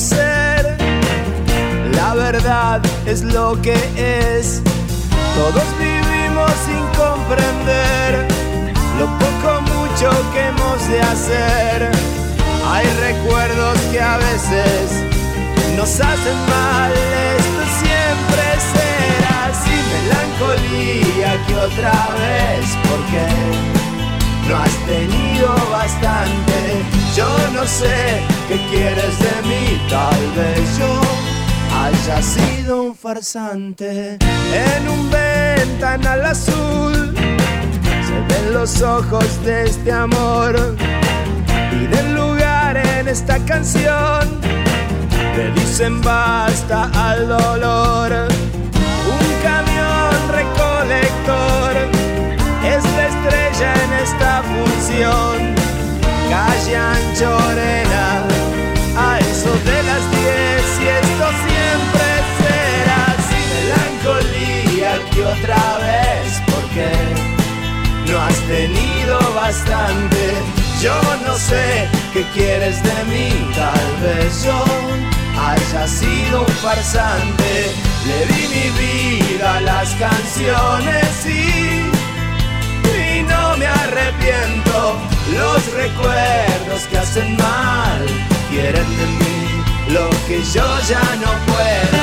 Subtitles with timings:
[0.00, 0.76] ser.
[1.94, 4.62] La verdad es lo que es.
[5.34, 8.26] Todos vivimos sin comprender
[8.98, 11.90] lo poco mucho que hemos de hacer.
[12.66, 14.90] Hay recuerdos que a veces
[15.76, 16.92] nos hacen mal.
[17.38, 23.24] Esto siempre será así, melancolía que otra vez, porque
[24.48, 27.09] no has tenido bastante.
[27.20, 31.00] Yo no sé qué quieres de mí, tal vez yo
[31.82, 34.16] haya sido un farsante
[34.54, 37.14] en un ventanal azul.
[38.06, 40.54] Se ven los ojos de este amor
[41.90, 44.40] del lugar en esta canción.
[45.36, 48.28] Le dicen basta al dolor.
[49.14, 51.72] Un camión recolector
[52.64, 55.59] es la estrella en esta función.
[56.30, 58.22] Calle Anchorena,
[58.96, 62.06] a eso de las 10 y esto siempre
[62.38, 63.40] será así.
[63.52, 66.88] Melancolía que otra vez, porque
[68.06, 70.34] no has tenido bastante.
[70.80, 70.94] Yo
[71.26, 74.64] no sé qué quieres de mí, tal vez yo
[75.36, 77.72] haya sido un farsante.
[78.06, 81.90] Le di mi vida a las canciones y,
[83.60, 84.96] me arrepiento.
[85.38, 88.06] Los recuerdos que hacen mal
[88.50, 89.30] quieren de mí
[89.92, 92.00] lo que yo ya no puedo.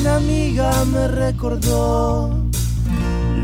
[0.00, 2.42] Una amiga me recordó,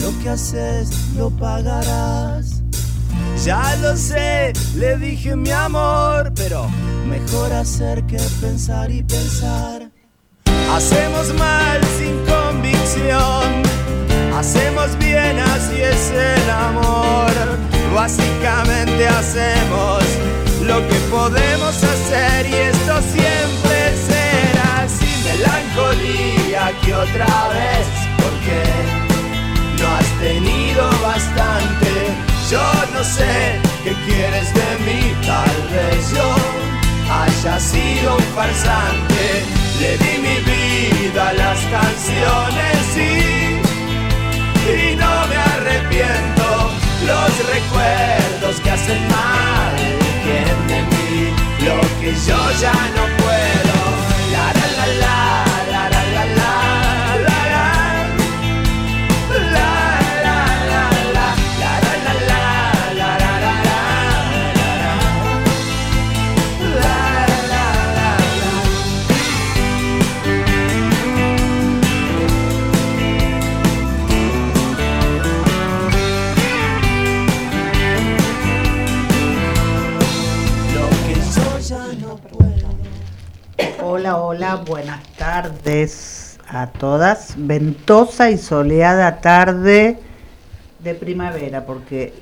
[0.00, 2.47] lo que haces lo pagarás.
[3.48, 6.68] Ya lo sé, le dije mi amor, pero
[7.08, 9.90] mejor hacer que pensar y pensar.
[10.70, 13.62] Hacemos mal sin convicción,
[14.36, 17.32] hacemos bien, así es el amor.
[17.94, 20.04] Básicamente hacemos
[20.66, 25.08] lo que podemos hacer y esto siempre será así.
[25.24, 27.86] Melancolía que otra vez,
[28.18, 28.60] porque
[29.80, 32.27] no has tenido bastante.
[32.50, 32.62] Yo
[32.94, 36.34] no sé qué quieres de mí, tal vez yo
[37.12, 39.44] haya sido un farsante.
[39.78, 43.60] Le di mi vida a las canciones y,
[44.72, 46.70] y no me arrepiento.
[47.04, 49.74] Los recuerdos que hacen mal
[50.24, 53.78] quieren de mí lo que yo ya no puedo.
[54.32, 55.47] La la la la
[84.20, 87.34] Hola, buenas tardes a todas.
[87.36, 89.96] Ventosa y soleada tarde
[90.80, 92.12] de primavera, porque...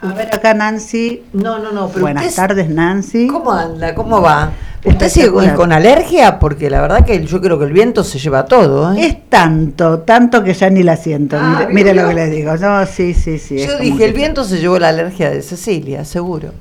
[0.00, 1.22] A ver acá Nancy.
[1.34, 3.26] No, no, no, pero Buenas usted- tardes Nancy.
[3.26, 3.94] ¿Cómo anda?
[3.94, 4.52] ¿Cómo va?
[4.82, 6.38] ¿Usted sigue con, alergia?
[6.38, 8.94] Porque la verdad que yo creo que el viento se lleva todo.
[8.94, 9.06] ¿eh?
[9.06, 11.36] Es tanto, tanto que ya ni la siento.
[11.38, 12.56] Ah, mire ¿vio, mire lo que le digo.
[12.56, 13.58] No, sí, sí, sí.
[13.58, 16.52] yo dije, el viento se llevó la alergia de Cecilia, seguro.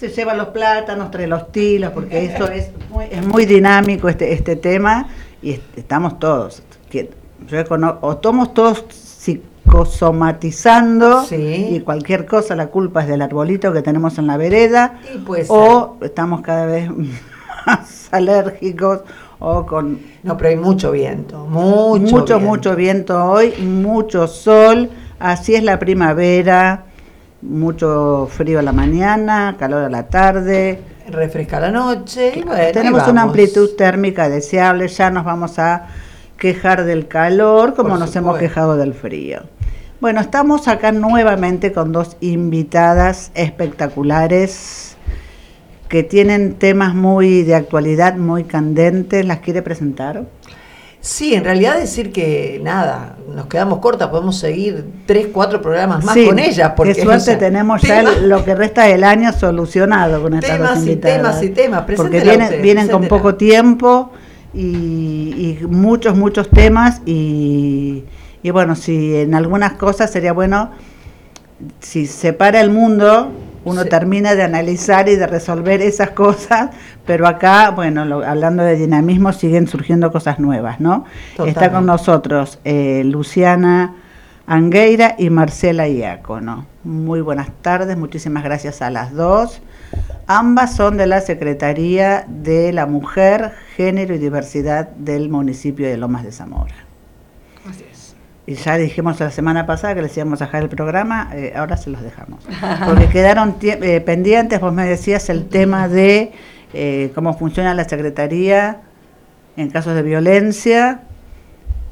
[0.00, 4.32] Se lleva los plátanos, trae los tilos, porque eso es muy, es muy dinámico este,
[4.32, 5.08] este tema
[5.42, 6.62] y est- estamos todos.
[6.90, 7.10] Que
[7.46, 7.58] yo
[8.00, 11.66] o estamos todos psicosomatizando Sí.
[11.70, 15.96] y cualquier cosa, la culpa es del arbolito que tenemos en la vereda, Y o
[16.02, 16.90] estamos cada vez
[17.66, 19.00] más alérgicos
[19.38, 22.40] o con No, pero hay mucho viento, mucho mucho, viento.
[22.40, 26.84] mucho viento hoy, mucho sol, así es la primavera,
[27.42, 30.80] mucho frío a la mañana, calor a la tarde.
[31.08, 32.32] Refresca la noche.
[32.36, 35.86] y bueno, Tenemos una amplitud térmica deseable, ya nos vamos a
[36.36, 39.42] quejar del calor como nos hemos quejado del frío.
[40.00, 44.96] Bueno, estamos acá nuevamente con dos invitadas espectaculares
[45.88, 49.26] que tienen temas muy de actualidad, muy candentes.
[49.26, 50.24] ¿Las quiere presentar?
[51.02, 56.14] Sí, en realidad decir que nada, nos quedamos cortas, podemos seguir tres, cuatro programas más
[56.14, 56.72] Sí, con ellas.
[56.76, 60.34] Porque, qué suerte o sea, tenemos ya el- lo que resta del año solucionado con
[60.34, 61.16] estas Temas dos y invitadas.
[61.16, 61.84] temas y temas.
[61.96, 64.10] Porque vienen, usted, vienen con poco tiempo
[64.52, 68.04] y, y muchos, muchos temas y,
[68.42, 70.70] y bueno, si en algunas cosas sería bueno,
[71.80, 73.30] si se para el mundo
[73.64, 76.70] uno termina de analizar y de resolver esas cosas,
[77.06, 81.04] pero acá, bueno, hablando de dinamismo, siguen surgiendo cosas nuevas, ¿no?
[81.46, 83.96] Está con nosotros eh, Luciana
[84.46, 86.66] Angueira y Marcela Iacono.
[86.82, 89.62] Muy buenas tardes, muchísimas gracias a las dos.
[90.26, 96.24] Ambas son de la Secretaría de la Mujer, Género y Diversidad del municipio de Lomas
[96.24, 96.89] de Zamora.
[98.50, 101.76] Y ya dijimos la semana pasada que les íbamos a dejar el programa, eh, ahora
[101.76, 102.44] se los dejamos.
[102.84, 106.32] Porque quedaron eh, pendientes, vos me decías el tema de
[106.74, 108.80] eh, cómo funciona la Secretaría
[109.56, 111.02] en casos de violencia.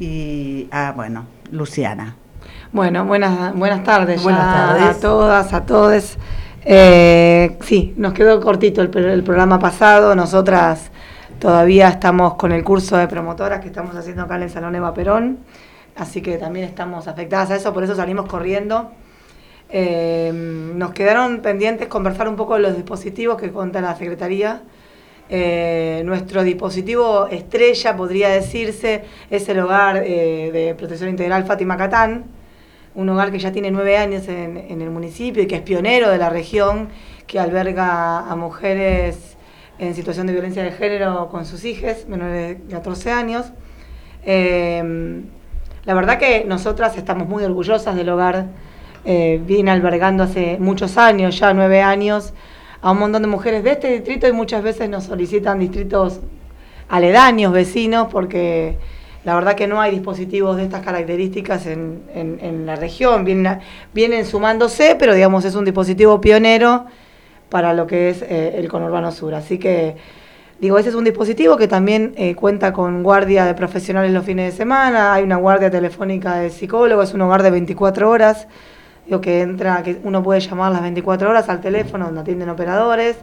[0.00, 2.16] Y, ah, bueno, Luciana.
[2.72, 4.96] Bueno, buenas, buenas tardes, buenas tardes.
[4.96, 6.18] a todas, a todos.
[6.64, 8.90] Eh, sí, nos quedó cortito el,
[9.22, 10.16] programa pasado.
[10.16, 10.90] Nosotras
[11.38, 14.92] todavía estamos con el curso de promotoras que estamos haciendo acá en el Salón Eva
[14.92, 15.38] Perón,
[15.98, 18.90] así que también estamos afectadas a eso, por eso salimos corriendo.
[19.70, 24.62] Eh, nos quedaron pendientes conversar un poco de los dispositivos que cuenta la Secretaría.
[25.28, 32.24] Eh, nuestro dispositivo estrella, podría decirse, es el hogar de protección integral Fátima Catán,
[32.94, 36.18] un hogar que ya tiene nueve años en, el municipio y que es pionero de
[36.18, 36.88] la región,
[37.26, 39.36] que alberga a mujeres
[39.78, 43.52] en situación de violencia de género con sus hijas, menores de 14 años.
[44.24, 45.22] Eh,
[45.88, 48.44] la verdad que nosotras estamos muy orgullosas del hogar,
[49.06, 52.34] eh, viene albergando hace muchos años, ya nueve años,
[52.82, 56.20] a un montón de mujeres de este distrito y muchas veces nos solicitan distritos
[56.90, 58.76] aledaños, vecinos, porque
[59.24, 63.24] la verdad que no hay dispositivos de estas características en, en, la región.
[63.24, 63.60] Vienen,
[63.94, 66.84] vienen, sumándose, pero digamos es un dispositivo pionero
[67.48, 69.34] para lo que es eh, el conurbano sur.
[69.34, 69.96] Así que,
[70.60, 74.52] digo, ese es un dispositivo que también eh, cuenta con guardia de profesionales los fines
[74.52, 78.48] de semana, hay una guardia telefónica de psicólogos, es un hogar de 24 horas,
[79.06, 83.16] digo, que entra, que uno puede llamar las 24 horas al teléfono donde atienden operadores.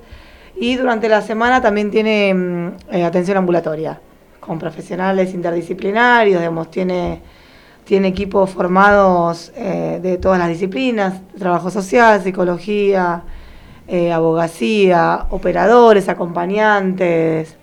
[0.58, 4.00] Y durante la semana también tiene mm, eh, atención ambulatoria
[4.40, 7.22] con profesionales interdisciplinarios, digamos, tiene,
[7.84, 13.24] tiene equipos formados eh, de todas las disciplinas, trabajo social, psicología,
[13.88, 17.56] eh, abogacía, operadores, acompañantes,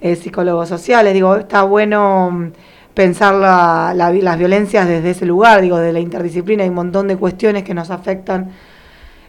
[0.00, 1.14] eh, psicólogos sociales.
[1.14, 2.52] Digo, está bueno mm,
[2.94, 7.62] pensar las violencias desde ese lugar, digo, de la interdisciplina, hay un montón de cuestiones
[7.62, 8.52] que nos afectan,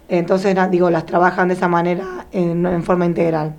[0.09, 3.55] entonces, digo, las trabajan de esa manera en forma integral.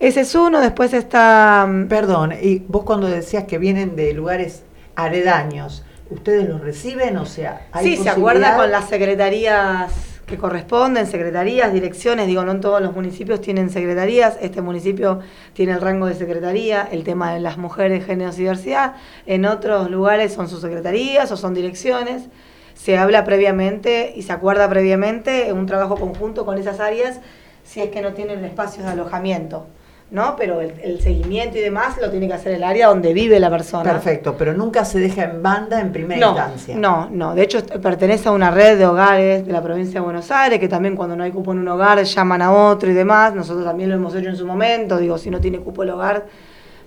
[0.00, 1.66] Ese es uno, después está...
[1.68, 4.62] Mm, Perdón, y vos cuando decías que vienen de lugares
[4.94, 7.16] aledaños, ¿ustedes los reciben?
[7.16, 12.52] O sea, ¿hay Sí, se acuerda con las secretarías que corresponden, secretarías, direcciones, digo, no
[12.52, 15.20] en todos los municipios tienen secretarías, este municipio
[15.54, 18.94] tiene el rango de secretaría, el tema de las mujeres, género y diversidad,
[19.26, 22.28] en otros lugares son sus secretarías o son direcciones,
[22.74, 27.20] se habla previamente y se acuerda previamente un trabajo conjunto con esas áreas
[27.64, 29.66] si es que no tienen espacios de alojamiento.
[30.10, 30.36] ¿No?
[30.36, 33.90] Pero el, seguimiento y demás lo tiene que hacer el área donde vive la persona.
[33.90, 36.76] Perfecto, pero nunca se deja en banda en primera instancia.
[36.76, 37.34] No, no.
[37.34, 40.68] De hecho, pertenece a una red de hogares de la provincia de Buenos Aires, que
[40.68, 43.34] también cuando no hay cupo en un hogar llaman a otro y demás.
[43.34, 44.96] Nosotros también lo hemos hecho en su momento.
[44.96, 46.26] Digo, si no tiene cupo el hogar,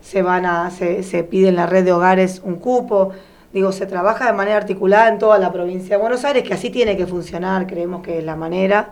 [0.01, 3.11] se van a, se, se pide en la red de hogares un cupo.
[3.53, 6.69] Digo, se trabaja de manera articulada en toda la provincia de Buenos Aires, que así
[6.69, 8.91] tiene que funcionar, creemos que es la manera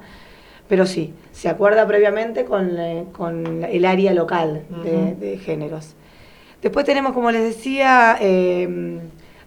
[0.69, 3.05] pero sí, se acuerda previamente con, eh,
[3.71, 5.95] el área local de, géneros.
[6.61, 8.99] Después tenemos, como les decía, em,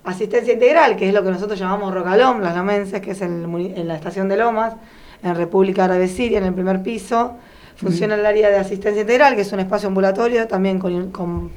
[0.03, 3.95] asistencia integral, que es lo que nosotros llamamos Rocalom, las lomenses, que es en, la
[3.95, 4.75] estación de Lomas,
[5.23, 7.37] en República Árabe Siria, en el primer piso.
[7.77, 11.53] Funciona el área de asistencia integral, que es un espacio ambulatorio, también con,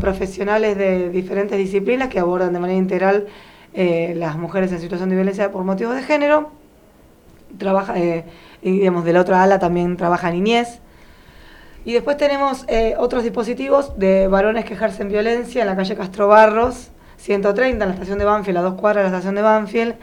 [0.00, 3.26] profesionales de diferentes disciplinas que abordan de manera integral
[3.74, 6.50] eh, las mujeres en situación de violencia por motivos de género.
[7.58, 8.24] Trabaja, eh,
[8.62, 10.80] y digamos, de la otra ala también trabaja niñez.
[11.84, 16.28] Y después tenemos eh, otros dispositivos de varones que ejercen violencia en la calle Castro
[16.28, 19.94] Barros, 130, en la estación de Banfield, a dos cuadras de la estación de Banfield,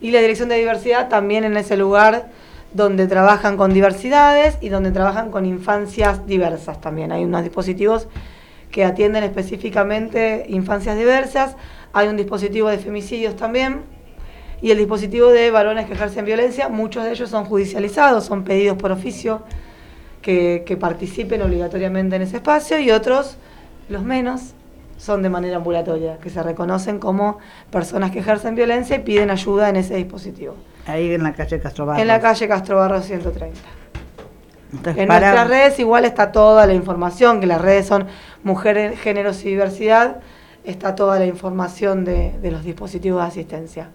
[0.00, 2.28] y la Dirección de Diversidad también en ese lugar
[2.72, 7.12] donde trabajan con diversidades y donde trabajan con infancias diversas también.
[7.12, 8.08] Hay unos dispositivos
[8.70, 11.56] que atienden específicamente infancias diversas,
[11.92, 13.82] hay un dispositivo de femicidios también
[14.62, 18.76] y el dispositivo de varones que ejercen violencia, muchos de ellos son judicializados, son pedidos
[18.76, 19.42] por oficio
[20.20, 23.38] que, participen obligatoriamente en ese espacio y otros,
[23.88, 24.52] los menos,
[24.98, 27.38] son de manera ambulatoria, que se reconocen como
[27.70, 30.56] personas que ejercen violencia y piden ayuda en ese dispositivo.
[30.86, 32.02] Ahí en la calle Castro Barros.
[32.02, 33.58] En la calle Castro Barros 130.
[34.72, 38.08] en nuestras redes igual está toda la información, que las redes son
[38.44, 40.20] Mujeres, Géneros y Diversidad,
[40.64, 43.88] está toda la información de los dispositivos de asistencia.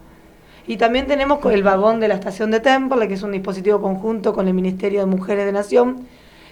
[0.68, 4.34] Y también tenemos el vagón de la estación de Temple, que es un dispositivo conjunto
[4.34, 6.08] con el Ministerio de Mujeres de Nación,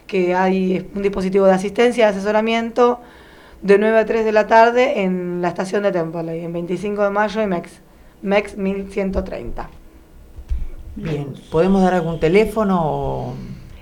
[0.05, 2.99] que hay un dispositivo de asistencia, de asesoramiento,
[3.61, 7.09] de 9 a 3 de la tarde en la estación de Temple, en 25 de
[7.09, 7.79] mayo y MEX,
[8.21, 9.69] MEX 1130.
[10.95, 13.33] Bien, ¿podemos dar algún teléfono?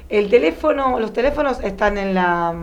[0.07, 2.53] El teléfono, los teléfonos están en la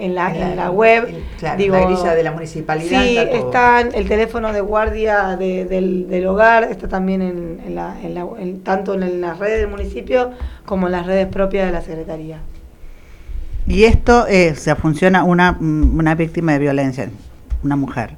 [0.00, 1.08] en la, en la, web.
[1.56, 3.02] digo, la grilla de la municipalidad.
[3.02, 8.14] Sí, están el teléfono de guardia del, del, hogar, está también en, en la, en
[8.14, 8.26] la
[8.64, 10.30] tanto en las redes del municipio
[10.64, 12.38] como en las redes propias de la Secretaría.
[13.66, 17.10] Y esto es, o sea, funciona una, una víctima de violencia,
[17.62, 18.16] una mujer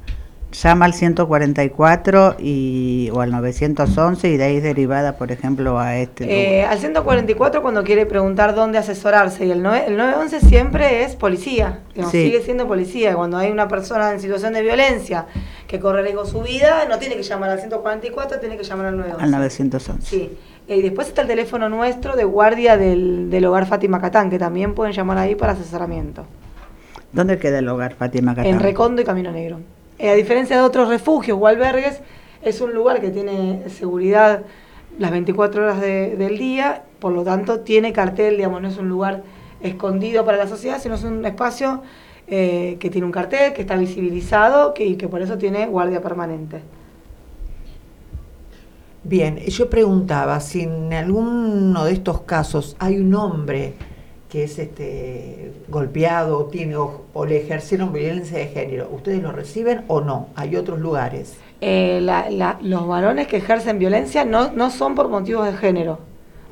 [0.53, 5.97] llama al 144 y, o al 911 y de ahí es derivada, por ejemplo, a
[5.97, 6.61] este.
[6.61, 11.17] Eh, al 144 cuando quiere preguntar dónde asesorarse y el, 9, el 911 siempre es
[11.17, 11.81] policía,
[12.11, 13.15] sigue siendo policía.
[13.15, 15.27] Cuando hay una persona en situación de violencia
[15.67, 18.97] que corre riesgo su vida, no tiene que llamar al 144, tiene que llamar al
[18.97, 19.25] 911.
[19.25, 20.03] Al 911.
[20.03, 20.31] Sí.
[20.69, 24.39] Eh, y después está el teléfono nuestro de guardia del, del hogar Fátima Catán, que
[24.39, 26.25] también pueden llamar ahí para asesoramiento.
[27.13, 28.51] ¿Dónde queda el hogar Fátima Catán?
[28.51, 29.59] En Recondo y Camino Negro.
[30.03, 32.01] Eh, a diferencia de otros refugios o albergues,
[32.43, 34.43] es un lugar que tiene seguridad
[34.99, 39.23] las 24 horas del día, por lo tanto tiene cartel, digamos, no es un lugar
[39.61, 41.83] escondido para la sociedad, sino es un espacio
[42.27, 46.63] eh, que tiene un cartel, que está visibilizado y que por eso tiene guardia permanente.
[49.05, 53.75] Bien, yo preguntaba si en alguno de estos casos hay un hombre
[54.33, 59.85] que es este golpeado o tiene o, le ejercieron violencia de género, ¿ustedes lo reciben
[59.89, 60.29] o no?
[60.37, 61.37] ¿Hay otros lugares?
[61.61, 62.01] Eh,
[62.63, 65.99] los varones que ejercen violencia no, no son por motivos de género.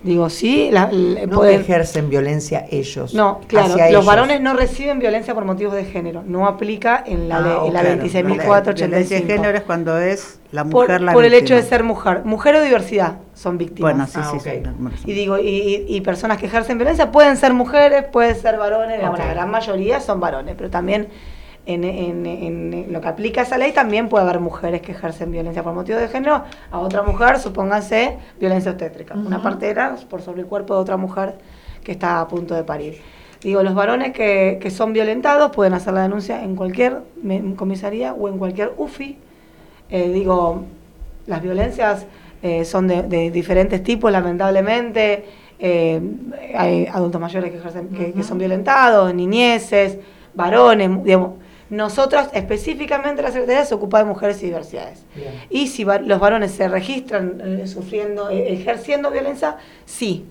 [0.03, 0.91] Digo, sí, la,
[1.29, 3.13] no ejercen violencia ellos.
[3.13, 6.23] No, claro, los varones no reciben violencia por motivos de género.
[6.25, 8.75] No aplica en la, ah, la 26.485.
[8.75, 11.85] Violencia de género es cuando es la mujer por, la Por el hecho de ser
[11.85, 12.25] mujer.
[12.25, 13.93] Mujer o diversidad son víctimas.
[13.93, 14.73] Bueno, sí, sí, ah,
[15.05, 19.03] Y digo, y, y, personas que ejercen violencia pueden ser mujeres, pueden ser varones.
[19.03, 21.09] La gran mayoría son varones, pero también
[21.75, 25.99] en, lo que aplica esa ley también puede haber mujeres que ejercen violencia por motivo
[25.99, 29.15] de género a otra mujer, supónganse violencia obstétrica.
[29.15, 31.35] Una partera por sobre el cuerpo de otra mujer
[31.85, 33.01] que está a punto de parir.
[33.41, 36.99] Digo, los varones que, que son violentados pueden hacer la denuncia en cualquier
[37.57, 39.17] comisaría o en cualquier UFI.
[39.89, 40.65] Eh, digo,
[41.27, 42.07] las violencias
[42.43, 45.25] eh, son de, diferentes tipos, lamentablemente.
[45.59, 46.01] Eh,
[46.57, 49.99] hay adultos mayores que, ejercen, que, que son violentados, niñeces,
[50.35, 51.33] varones, digamos,
[51.71, 55.05] nosotros, específicamente la Secretaría, se ocupa de mujeres y diversidades.
[55.49, 60.27] Y si los varones se registran eh, sufriendo, eh, ejerciendo violencia, sí,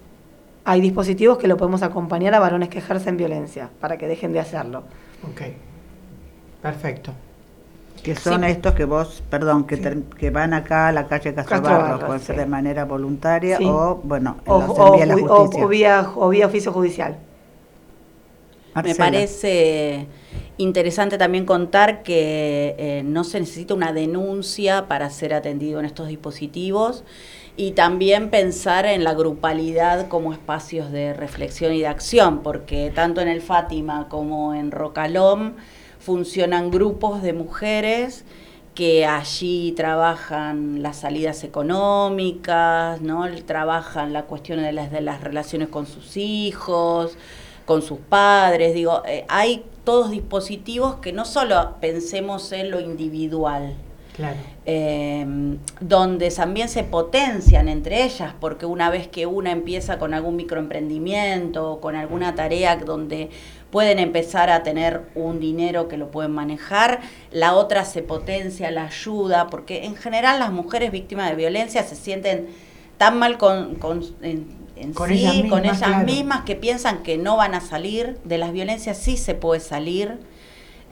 [0.66, 4.42] hay dispositivos que lo podemos acompañar a varones que ejercen violencia para que dejen de
[4.42, 4.84] hacerlo.
[5.32, 5.42] Ok,
[6.62, 7.14] perfecto.
[8.04, 12.22] Que son estos que vos, perdón, que, que van acá a la calle Castro pueden
[12.22, 16.12] ser de manera voluntaria o, bueno, o, vía la justicia.
[16.16, 17.18] o vía oficio judicial.
[18.84, 20.08] Me parece
[20.58, 26.08] interesante también contar que eh, no se necesita una denuncia para ser atendido en estos
[26.08, 27.04] dispositivos
[27.56, 33.22] y también pensar en la grupalidad como espacios de reflexión y de acción, porque tanto
[33.22, 35.54] en el Fátima como en Rocalom
[36.00, 38.24] funcionan grupos de mujeres
[38.76, 43.26] que allí trabajan las salidas económicas, ¿no?
[43.46, 47.18] trabajan la cuestión de las, de las relaciones con sus hijos,
[47.70, 53.76] con sus padres, digo, eh, hay todos dispositivos que no solo pensemos en lo individual,
[54.66, 60.36] em, donde también se potencian entre ellas, porque una vez que una empieza con algún
[60.36, 63.30] microemprendimiento o con alguna tarea donde
[63.70, 68.86] pueden empezar a tener un dinero que lo pueden manejar, la otra se potencia, la
[68.86, 72.48] ayuda, porque en general las mujeres víctimas de violencia se sienten
[72.98, 74.02] tan mal con, con
[74.94, 78.52] con ellas mismas, con ellas mismas que piensan que no van a salir, de las
[78.52, 80.20] violencias sí se puede salir,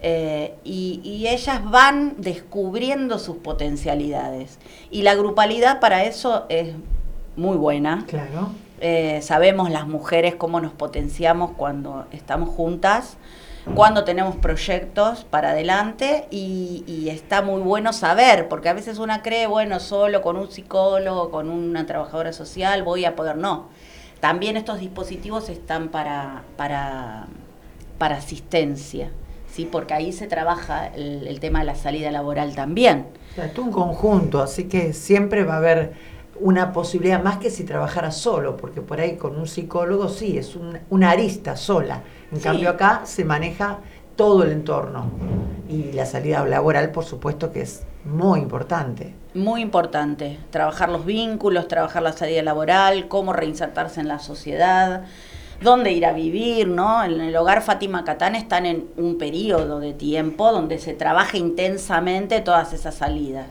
[0.01, 4.59] eh, y, ellas van descubriendo sus potencialidades.
[4.91, 6.75] Y la grupalidad para eso es
[7.35, 8.05] muy buena.
[8.07, 8.49] Claro.
[8.79, 13.17] Eh, sabemos las mujeres cómo nos potenciamos cuando estamos juntas,
[13.75, 19.21] cuando tenemos proyectos para adelante y, y, está muy bueno saber, porque a veces una
[19.21, 23.69] cree, bueno, solo con un psicólogo, con una trabajadora social voy a poder, no.
[24.19, 27.27] También estos dispositivos están para, para,
[27.97, 29.11] para asistencia,
[29.51, 29.67] ¿sí?
[29.71, 33.07] porque ahí se trabaja el, tema de la salida laboral también.
[33.37, 35.93] es un conjunto, así que siempre va a haber
[36.39, 40.57] una posibilidad más que si trabajara solo, porque por ahí con un psicólogo sí, es
[40.89, 42.03] una arista sola.
[42.31, 43.79] En cambio acá se maneja
[44.15, 45.11] todo el entorno.
[45.69, 49.13] Y la salida laboral, por supuesto, que es muy importante.
[49.33, 50.39] Muy importante.
[50.49, 55.03] Trabajar los vínculos, trabajar la salida laboral, cómo reinsertarse en la sociedad,
[55.61, 57.03] dónde ir a vivir, ¿no?
[57.03, 62.41] En el hogar Fátima Catán están en un periodo de tiempo donde se trabaja intensamente
[62.41, 63.47] todas esas salidas.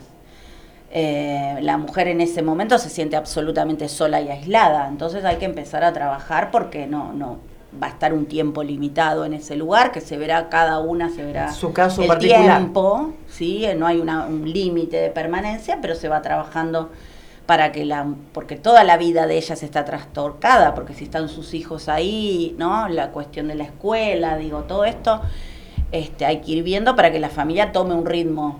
[0.89, 5.45] Eh, la mujer en ese momento se siente absolutamente sola y aislada, entonces hay que
[5.45, 7.39] empezar a trabajar porque no, no,
[7.81, 11.23] va a estar un tiempo limitado en ese lugar, que se verá cada una, se
[11.23, 12.57] verá su caso el particular.
[12.59, 13.65] tiempo, ¿sí?
[13.75, 16.89] no hay un límite de permanencia, pero se va trabajando
[17.45, 21.53] para que la, porque toda la vida de ellas está trastorcada, porque si están sus
[21.53, 22.89] hijos ahí, ¿no?
[22.89, 25.21] La cuestión de la escuela, digo, todo esto,
[25.91, 28.59] este, hay que ir viendo para que la familia tome un ritmo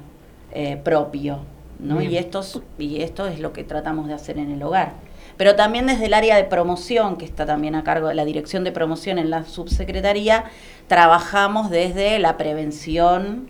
[0.54, 1.40] eh, propio,
[1.80, 2.02] ¿no?
[2.02, 2.42] Y esto,
[2.78, 5.07] y esto es lo que tratamos de hacer en el hogar
[5.38, 8.64] pero también desde el área de promoción, que está también a cargo de la dirección
[8.64, 10.46] de promoción en la subsecretaría,
[10.88, 13.50] trabajamos desde la prevención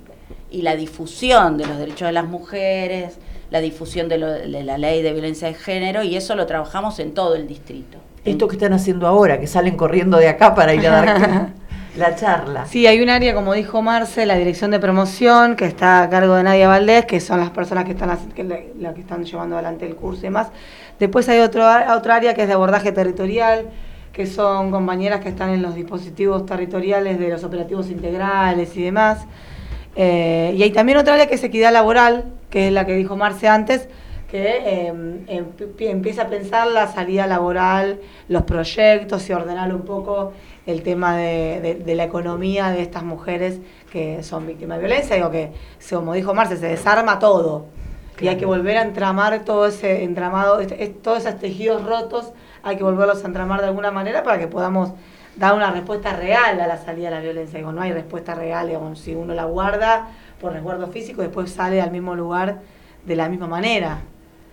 [0.51, 3.17] y la difusión de los derechos de las mujeres,
[3.49, 7.35] la difusión de, la ley de violencia de género, y eso lo trabajamos en todo
[7.35, 7.97] el distrito.
[8.25, 11.53] Esto que están haciendo ahora, que salen corriendo de acá para ir a dar
[11.97, 12.65] la charla.
[12.65, 16.35] Sí, hay un área, como dijo Marce, la dirección de promoción, que está a cargo
[16.35, 19.95] de Nadia Valdés, que son las personas que están, que, que están llevando adelante el
[19.95, 20.49] curso y demás.
[20.99, 21.63] Después hay otro,
[21.95, 23.69] otra área que es de abordaje territorial,
[24.13, 29.25] que son compañeras que están en los dispositivos territoriales de los operativos integrales y demás.
[29.95, 33.15] Eh, y hay también otra área que es equidad laboral, que es la que dijo
[33.15, 33.87] Marce antes,
[34.29, 35.45] que em, em,
[35.79, 40.33] empieza a pensar la salida laboral, los proyectos y ordenar un poco
[40.65, 43.59] el tema de, la economía de estas mujeres
[43.91, 45.15] que son víctimas de violencia.
[45.15, 45.51] Digo que,
[45.89, 47.67] como dijo Marce, se desarma todo.
[48.19, 52.31] Y hay que volver a entramar todo ese entramado, este, todos esos tejidos rotos,
[52.63, 54.91] hay que volverlos a entramar de alguna manera para que podamos
[55.35, 57.59] dar una respuesta real a la salida de la violencia.
[57.59, 60.07] Digo, no hay respuesta real, digamos, si uno la guarda
[60.41, 62.59] por resguardo físico, después sale al mismo lugar
[63.05, 63.99] de la misma manera.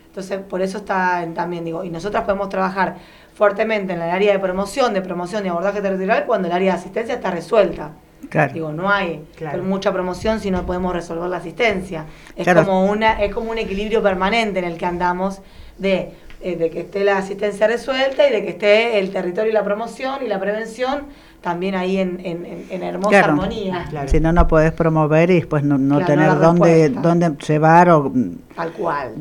[0.06, 2.96] Entonces, por eso está también, digo, y nosotras podemos trabajar
[3.34, 6.78] fuertemente en el área de promoción, de promoción y abordaje territorial cuando el área de
[6.78, 7.92] asistencia está resuelta.
[8.52, 9.24] Digo, no hay
[9.62, 12.06] mucha promoción si no podemos resolver la asistencia.
[12.36, 15.40] Es como una, es como un equilibrio permanente en el que andamos
[15.78, 19.54] de, eh, de que esté la asistencia resuelta y de que esté el territorio y
[19.54, 21.06] la promoción y la prevención
[21.44, 23.84] también ahí en, en, hermosa armonía.
[24.06, 28.10] Si no, no podés promover y después no, no tener dónde, dónde llevar o
[28.56, 29.12] Tal cual.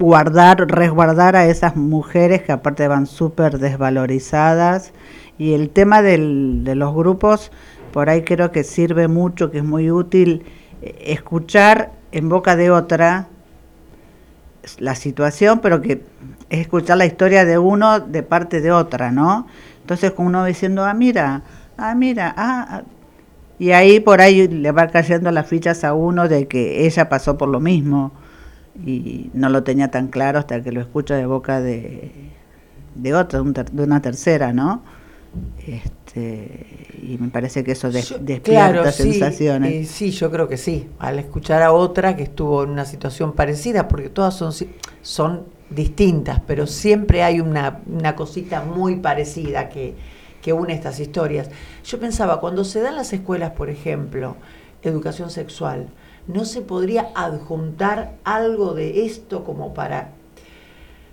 [0.00, 4.92] guardar, resguardar a esas mujeres que aparte van súper desvalorizadas.
[5.38, 7.52] Y el tema del, de los grupos
[7.96, 10.44] por ahí creo que sirve mucho, que es muy útil
[10.82, 13.28] eh, escuchar en boca de otra
[14.78, 16.02] la situación, pero que
[16.50, 19.46] es escuchar la historia de uno de parte de otra, ¿no?
[19.80, 21.40] Entonces uno diciendo, ah, mira,
[21.78, 22.82] ah, mira, ah, ah,
[23.58, 27.38] y ahí por ahí le va cayendo las fichas a uno de que ella pasó
[27.38, 28.12] por lo mismo
[28.84, 32.12] y no lo tenía tan claro hasta que lo escucha de boca de,
[32.94, 34.82] de otra, de una tercera, ¿no?
[35.66, 39.72] Este, y me parece que eso despierta sensaciones.
[39.72, 40.88] Eh, sí, yo creo que sí.
[40.98, 44.52] Al escuchar a otra que estuvo en una situación parecida, porque todas son,
[45.02, 49.94] son distintas, pero siempre hay una, una cosita muy parecida que,
[50.42, 51.50] que une estas historias.
[51.84, 54.36] Yo pensaba, cuando se dan las escuelas, por ejemplo,
[54.82, 55.88] educación sexual,
[56.28, 60.12] ¿no se podría adjuntar algo de esto como para,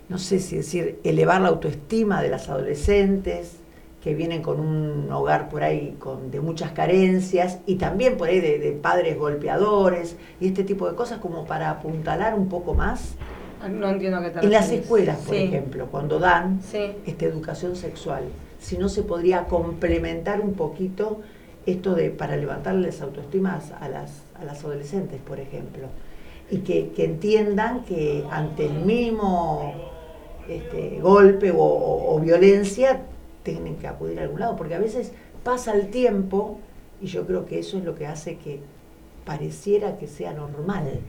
[0.08, 3.56] no sé si decir, elevar la autoestima de las adolescentes?
[4.04, 8.38] Que vienen con un hogar por ahí con, de muchas carencias y también por ahí
[8.38, 13.14] de, padres golpeadores y este tipo de cosas como para apuntalar un poco más.
[13.62, 14.44] Ah, no entiendo qué tal.
[14.44, 16.60] En las escuelas, por ejemplo, cuando dan
[17.06, 18.24] esta educación sexual,
[18.58, 21.22] si no se podría complementar un poquito
[21.64, 25.86] esto de para levantarles autoestimas a las, a las adolescentes, por ejemplo,
[26.50, 29.72] y que, entiendan que ante el mínimo
[30.46, 33.00] este, golpe o violencia
[33.44, 35.12] tienen que acudir a algún lado, porque a veces
[35.44, 36.58] pasa el tiempo
[37.00, 38.60] y yo creo que eso es lo que hace que
[39.24, 41.00] pareciera que sea normal.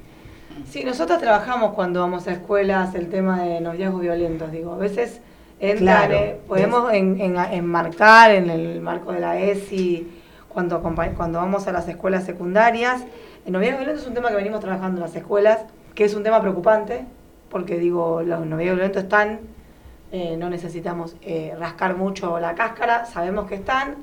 [0.69, 5.21] Sí, nosotros trabajamos cuando vamos a escuelas el tema de noviazgos violentos, digo, a veces
[5.60, 10.08] entran, eh, podemos enmarcar en el marco de la ESI,
[10.50, 13.04] cuando, cuando vamos a las escuelas secundarias,
[13.45, 16.24] el noviazgo violento es un tema que venimos trabajando en las escuelas, que es un
[16.24, 17.06] tema preocupante,
[17.50, 19.39] porque digo, los noviazgos violentos están
[20.12, 23.98] eh, no necesitamos eh, rascar mucho la cáscara, sabemos que están.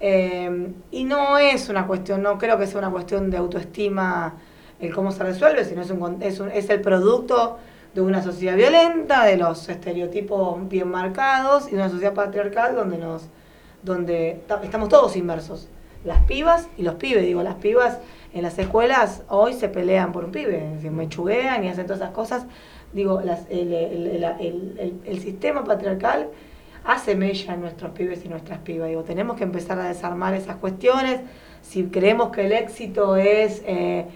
[0.00, 4.34] Eh, y no es una cuestión, no creo que sea una cuestión de autoestima
[4.78, 7.58] el cómo se resuelve, sino es, un, es, es el producto
[7.94, 12.98] de una sociedad violenta, de los estereotipos bien marcados y de una sociedad patriarcal donde
[12.98, 13.28] nos
[13.86, 15.68] donde estamos todos inmersos.
[16.04, 17.22] las pibas y los pibes.
[17.22, 17.98] Digo, las pibas
[18.34, 22.12] en las escuelas hoy se pelean por un pibe, se mechuguean y hacen todas esas
[22.12, 22.46] cosas.
[22.96, 26.28] Digo, el, sistema patriarcal
[26.82, 28.88] hace mella en nuestros pibes y nuestras pibas.
[28.88, 31.20] Digo, tenemos que empezar a desarmar esas cuestiones.
[31.60, 34.06] Si creemos que el éxito es, eh,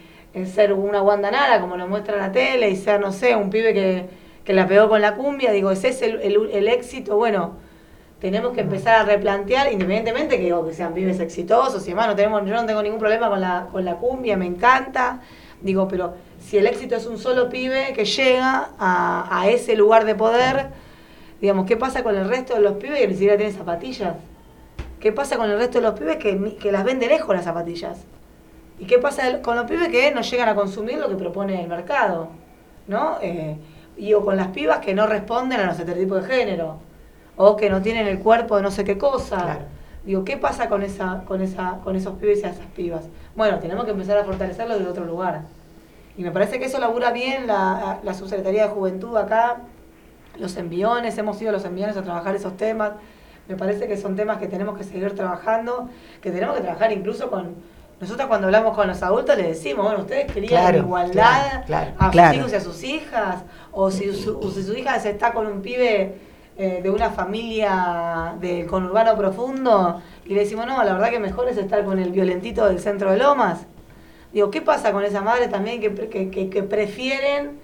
[0.47, 4.07] ser una guandanara, como lo muestra la tele, y ser, no sé, un pibe que,
[4.45, 7.57] que la pegó con la cumbia, digo, ese es el, el éxito, bueno,
[8.19, 12.47] tenemos que empezar a replantear, independientemente que, que sean pibes exitosos y demás, no tenemos,
[12.47, 15.21] yo no tengo ningún problema con la, con la cumbia, me encanta,
[15.61, 20.15] digo, pero si el éxito es un solo pibe que llega a, ese lugar de
[20.15, 20.69] poder,
[21.41, 24.15] digamos, ¿qué pasa con el resto de los pibes que ni siquiera tienen zapatillas?
[24.99, 27.45] ¿Qué pasa con el resto de los pibes que, que las ven de lejos las
[27.45, 28.05] zapatillas?
[28.79, 31.69] ¿Y qué pasa con los pibes que no llegan a consumir lo que propone el
[31.69, 32.29] mercado?
[32.89, 33.19] ¿No?
[33.21, 33.57] Eh,
[33.97, 36.79] y o con las pibas que no responden a los estereotipos de género
[37.37, 39.61] o que no tienen el cuerpo de no sé qué cosa.
[40.05, 43.05] Digo, ¿qué pasa con esa, con esa, con esos pibes y esas pibas?
[43.37, 45.43] Bueno, tenemos que empezar a fortalecerlo desde otro lugar.
[46.17, 49.59] Y me parece que eso labura bien la, la Subsecretaría de Juventud acá,
[50.39, 52.93] los enviones, hemos ido los enviones a trabajar esos temas.
[53.49, 55.89] Me parece que son temas que tenemos que seguir trabajando,
[56.21, 57.57] que tenemos que trabajar incluso con,
[58.01, 61.65] nosotros cuando hablamos con los adultos les decimos, bueno, ustedes querían igualdad
[61.99, 63.37] a sus hijos y a sus hijas,
[63.73, 66.19] o si su, o si su hija se está con un pibe
[66.57, 71.49] eh, de una familia del conurbano profundo y le decimos, no, la verdad que mejor
[71.51, 73.67] es estar con el violentito del centro de Lomas.
[74.33, 77.59] Digo, ¿qué pasa con esa madre también que, que, prefieren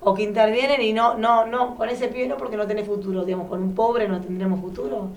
[0.00, 3.24] o que intervienen y no, no, no, con ese pibe no porque no tiene futuro,
[3.24, 5.08] digamos, con un pobre no tendremos futuro?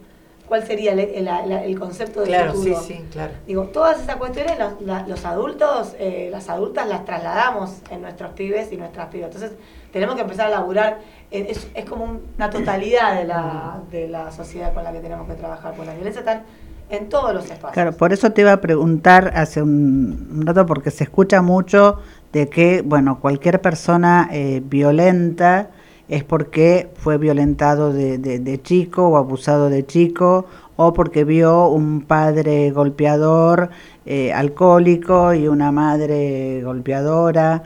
[0.48, 2.80] ¿Cuál sería el, el, concepto de claro, futuro?
[2.82, 3.34] Sí, sí, claro.
[3.48, 8.72] Digo, todas esas cuestiones los, los adultos, eh, las adultas las trasladamos en nuestros pibes
[8.72, 9.26] y nuestras pibes.
[9.26, 9.54] Entonces,
[9.92, 11.00] tenemos que empezar a laburar
[11.32, 15.36] es, es como una totalidad de la, de la sociedad con la que tenemos que
[15.36, 16.44] trabajar, porque la violencia está
[16.90, 17.96] en todos los espacios.
[17.96, 22.00] Por eso te iba a preguntar hace un, rato, porque se escucha mucho
[22.32, 25.70] de que, bueno, cualquier persona eh, violenta
[26.08, 30.46] es porque fue violentado de, de, chico o abusado de chico
[30.76, 33.70] o porque vio un padre golpeador,
[34.06, 37.64] eh, alcohólico y una madre golpeadora.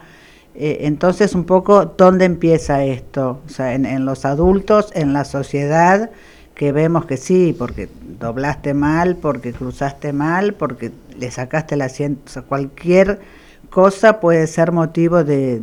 [0.55, 3.39] Eh, entonces, un poco, ¿dónde empieza esto?
[3.45, 6.12] O sea, en, los adultos, en la sociedad,
[6.60, 7.88] que vemos que sí, porque
[8.19, 13.22] doblaste mal, porque cruzaste mal, porque le sacaste la asiento, o sea, cualquier
[13.69, 15.62] cosa puede ser motivo de,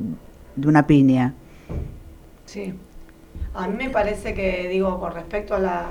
[0.65, 1.35] una piña.
[2.47, 2.73] Sí.
[3.53, 5.87] A mí me parece que, digo, con respecto a la...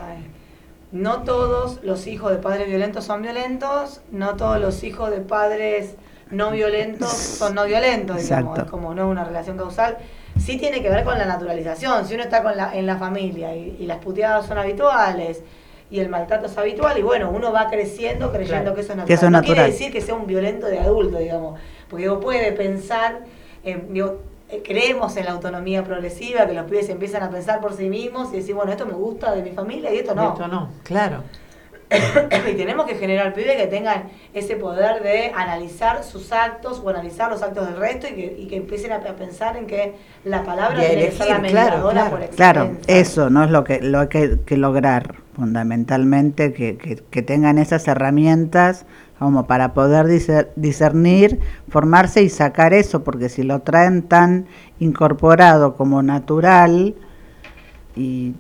[0.92, 5.98] No todos los hijos de padres violentos son violentos, no todos los hijos de padres
[6.32, 10.00] no violentos son no violentos, digamos, es como no una relación causal.
[10.38, 13.56] Sí tiene que ver con la naturalización, si uno está con la, en la familia
[13.56, 15.42] y, las puteadas son habituales
[15.90, 19.32] y el maltrato es habitual y bueno, uno va creciendo creyendo que eso es natural.
[19.32, 23.22] no quiere decir que sea un violento de adulto, digamos, porque uno puede pensar,
[23.64, 23.78] eh,
[24.64, 28.38] creemos en la autonomía progresiva, que los pibes empiezan a pensar por sí mismos y
[28.38, 30.34] decir, bueno, esto me gusta de mi familia y esto no.
[30.34, 31.24] esto no, claro.
[32.52, 37.30] y tenemos que generar pibes que tengan ese poder de analizar sus actos o analizar
[37.30, 40.80] los actos del resto y que, y que empiecen a, pensar en que la palabra
[40.80, 45.16] tiene que la mediadora por Claro, eso no es lo que lo hay que, lograr
[45.36, 48.86] fundamentalmente, que, que, tengan esas herramientas
[49.20, 50.08] como para poder
[50.56, 54.48] discernir, formarse y sacar eso, porque si lo traen tan
[54.80, 56.96] incorporado como natural
[57.96, 58.34] y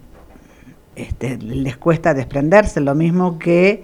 [0.95, 3.83] este, les cuesta desprenderse, lo mismo que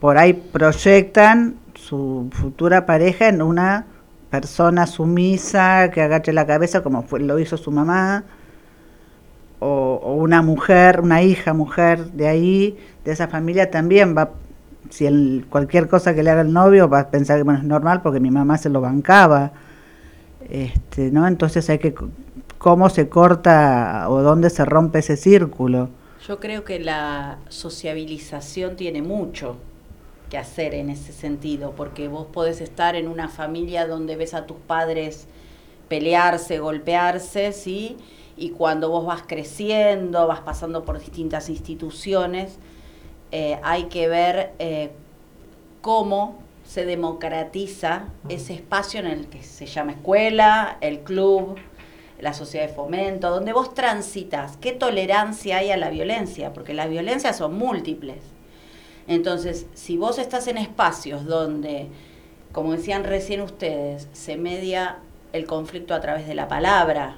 [0.00, 3.86] por ahí proyectan su futura pareja en una
[4.30, 8.24] persona sumisa que agache la cabeza como fue, lo hizo su mamá,
[9.60, 14.30] o, una mujer, una hija mujer de ahí, de esa familia también va,
[14.90, 17.64] si el, cualquier cosa que le haga el novio va a pensar que bueno, es
[17.64, 19.52] normal porque mi mamá se lo bancaba,
[20.50, 21.28] este, ¿no?
[21.28, 21.94] Entonces hay que,
[22.58, 25.90] cómo se corta o dónde se rompe ese círculo.
[26.26, 29.56] Yo creo que la sociabilización tiene mucho
[30.30, 34.46] que hacer en ese sentido, porque vos podés estar en una familia donde ves a
[34.46, 35.26] tus padres
[35.88, 37.96] pelearse, golpearse, ¿sí?
[38.36, 42.58] Y cuando vos vas creciendo, vas pasando por distintas instituciones,
[43.32, 44.92] eh, hay que ver eh,
[45.80, 51.56] cómo se democratiza ese espacio en el que se llama escuela, el club,
[52.22, 56.88] la sociedad de fomento, donde vos transitas, qué tolerancia hay a la violencia, porque las
[56.88, 58.18] violencias son múltiples.
[59.08, 61.88] Entonces, si vos estás en espacios donde,
[62.52, 64.98] como decían recién ustedes, se media
[65.32, 67.16] el conflicto a través de la palabra,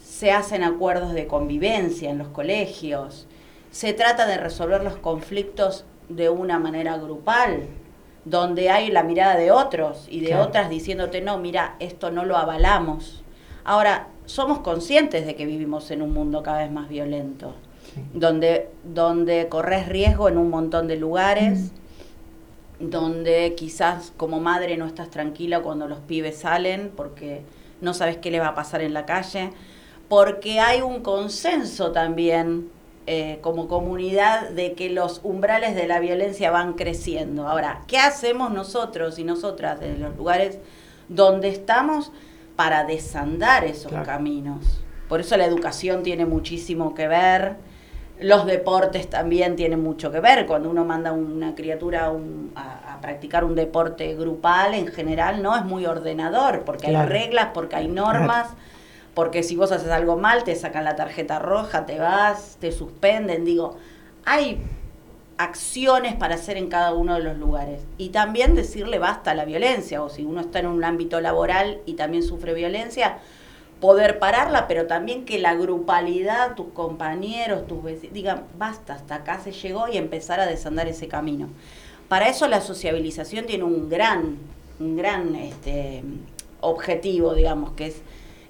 [0.00, 3.26] se hacen acuerdos de convivencia en los colegios,
[3.72, 7.66] se trata de resolver los conflictos de una manera grupal,
[8.24, 12.36] donde hay la mirada de otros y de otras diciéndote, no, mira, esto no lo
[12.36, 13.24] avalamos.
[13.64, 17.54] Ahora, somos conscientes de que vivimos en un mundo cada vez más violento,
[18.14, 21.72] donde, donde corres riesgo en un montón de lugares,
[22.78, 27.42] donde quizás como madre no estás tranquila cuando los pibes salen porque
[27.80, 29.50] no sabes qué le va a pasar en la calle,
[30.08, 32.70] porque hay un consenso también
[33.06, 37.48] eh, como comunidad de que los umbrales de la violencia van creciendo.
[37.48, 40.58] Ahora, ¿qué hacemos nosotros y nosotras en los lugares
[41.08, 42.12] donde estamos
[42.60, 44.84] para desandar esos caminos?
[45.08, 47.56] Por eso la educación tiene muchísimo que ver,
[48.20, 50.44] los deportes también tienen mucho que ver.
[50.44, 52.12] Cuando uno manda una criatura
[52.54, 57.76] a, practicar un deporte grupal, en general, no es muy ordenador, porque hay reglas, porque
[57.76, 58.48] hay normas
[59.14, 63.46] porque si vos haces algo mal, te sacan la tarjeta roja, te vas, te suspenden.
[63.46, 63.78] Digo,
[64.26, 64.62] hay
[65.40, 67.82] acciones para hacer en cada uno de los lugares.
[67.96, 71.80] Y también decirle basta a la violencia, o si uno está en un ámbito laboral
[71.86, 73.18] y también sufre violencia,
[73.80, 79.40] poder pararla, pero también que la grupalidad, tus compañeros, tus vecinos, digan, basta, hasta acá
[79.40, 81.48] se llegó y empezar a desandar ese camino.
[82.08, 84.36] Para eso la sociabilización tiene un gran,
[84.78, 86.02] un gran este,
[86.60, 88.02] objetivo, digamos, que es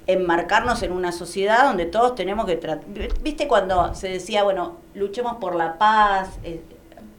[0.08, 2.84] enmarcarnos en una sociedad donde todos tenemos que tratar.
[3.22, 6.60] ¿Viste cuando se decía, bueno, luchemos por la paz, eh,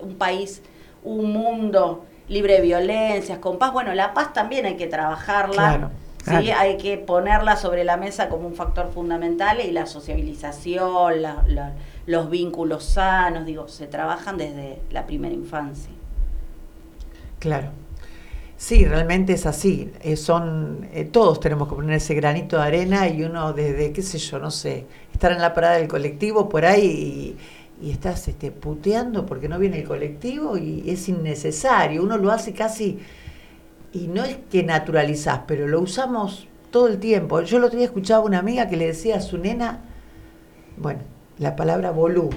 [0.02, 0.62] un país,
[1.04, 3.74] un mundo libre de violencias, con paz?
[3.74, 5.92] Bueno, la paz también hay que trabajarla.
[6.24, 6.52] ¿sí?
[6.52, 11.14] Hay que ponerla sobre la mesa como un factor fundamental y la sociabilización,
[12.06, 15.92] los vínculos sanos, digo, se trabajan desde la primera infancia.
[17.40, 17.70] Claro.
[18.62, 19.92] Sí, realmente es así.
[20.02, 24.04] Eh, son eh, todos tenemos que poner ese granito de arena y uno desde qué
[24.04, 27.38] sé yo, no sé, estar en la parada del colectivo por ahí y,
[27.90, 32.04] estás este, puteando porque no viene el colectivo y es innecesario.
[32.04, 33.00] Uno lo hace casi
[33.92, 37.42] y no es que naturalizás, pero lo usamos todo el tiempo.
[37.42, 39.80] Yo el otro día escuchaba a una amiga que le decía a su nena,
[40.78, 41.00] bueno,
[41.40, 42.30] la palabra bolú,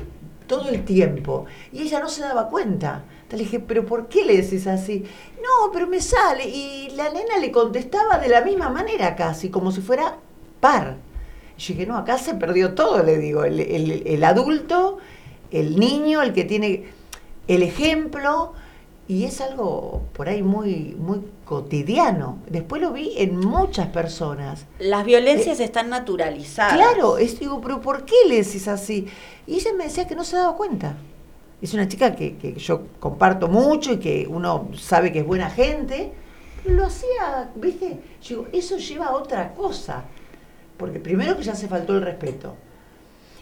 [0.46, 3.04] todo el tiempo y ella no se daba cuenta
[3.36, 5.04] le dije, pero ¿por qué le decís así?
[5.36, 6.48] No, pero me sale.
[6.48, 10.16] Y la nena le contestaba de la misma manera casi, como si fuera
[10.60, 10.96] par.
[11.56, 13.44] Y yo dije, no, acá se perdió todo, le digo.
[13.44, 14.98] El, el adulto,
[15.50, 16.84] el niño, el que tiene
[17.48, 18.52] el ejemplo,
[19.06, 22.38] y es algo por ahí muy, muy cotidiano.
[22.48, 24.66] Después lo vi en muchas personas.
[24.78, 26.74] Las violencias eh, están naturalizadas.
[26.74, 29.06] Claro, es, digo, pero ¿por qué le decís así?
[29.46, 30.96] Y ella me decía que no se daba cuenta
[31.64, 36.12] es una chica que, yo comparto mucho y que uno sabe que es buena gente,
[36.62, 38.00] pero lo hacía, ¿viste?
[38.22, 40.04] Yo digo, eso lleva a otra cosa,
[40.76, 42.54] porque primero que ya se faltó el respeto.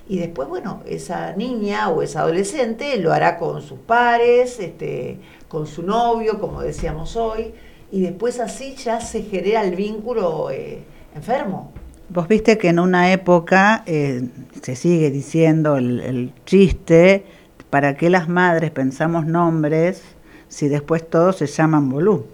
[0.08, 5.66] Y después, bueno, esa niña o esa adolescente lo hará con sus pares, este, con
[5.66, 7.52] su novio, como decíamos hoy,
[7.90, 10.82] y después así ya se genera el vínculo eh,
[11.14, 11.72] enfermo.
[12.08, 14.28] Vos viste que en una época eh,
[14.60, 17.24] se sigue diciendo el, el chiste
[17.72, 20.02] ¿para qué las madres pensamos nombres
[20.48, 22.26] si después todos se llaman Bolú?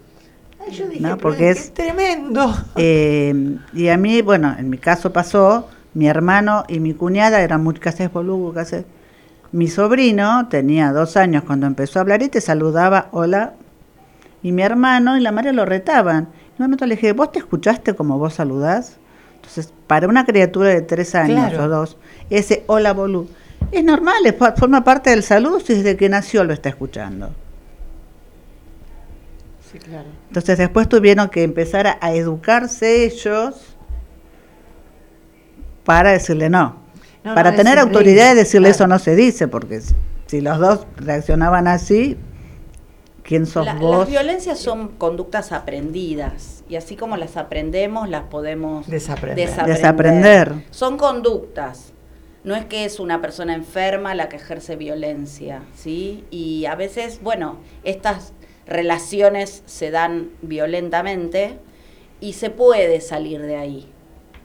[0.69, 2.53] yo dije, Porque es tremendo.
[2.77, 7.63] Eh, y a mí, bueno, en mi caso pasó, mi hermano y mi cuñada eran
[7.63, 8.11] muy casés
[8.55, 8.85] casés.
[9.51, 13.55] Mi sobrino tenía dos años cuando empezó a hablar y te saludaba, hola.
[14.43, 16.29] Y mi hermano y la madre lo retaban.
[16.59, 18.99] Y un momento le dije, ¿vos te escuchaste como vos saludás?
[19.37, 21.97] Entonces, para una criatura de tres años o dos,
[22.29, 23.29] ese hola Bolú
[23.71, 24.17] es normal,
[24.57, 27.31] forma parte del saludo si desde que nació lo está escuchando.
[29.71, 30.09] Sí, claro.
[30.29, 33.68] Entonces después tuvieron que empezar a, educarse ellos
[35.89, 36.77] para decirle no.
[37.23, 39.81] para tener autoridad y decirle eso no se dice, porque
[40.27, 42.19] si los dos reaccionaban así,
[43.23, 44.01] ¿quién sos vos?
[44.01, 49.49] Las violencias son conductas aprendidas y así como las aprendemos, las podemos desaprender.
[49.65, 50.67] desaprender.
[50.73, 51.95] Son conductas
[52.45, 56.25] no es que es una persona enferma la que ejerce violencia, ¿sí?
[56.31, 58.35] Y a veces, bueno, estas
[58.67, 61.59] relaciones se dan violentamente
[62.21, 63.93] y se puede salir de ahí.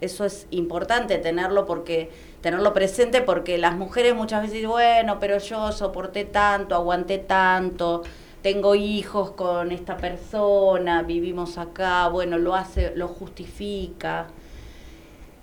[0.03, 2.11] Eso es importante tenerlo porque
[2.41, 8.03] tenerlo presente porque las mujeres muchas veces dicen, bueno, pero yo soporté tanto, aguanté tanto,
[8.41, 14.27] tengo hijos con esta persona, vivimos acá, bueno, lo hace, lo justifica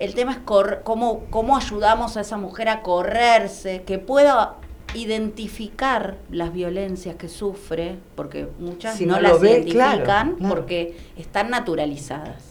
[0.00, 0.38] el tema es
[0.82, 4.56] cómo, cómo ayudamos a esa mujer a correrse, que pueda
[4.94, 12.44] identificar las violencias que sufre, porque muchas no, las identifican porque están naturalizadas.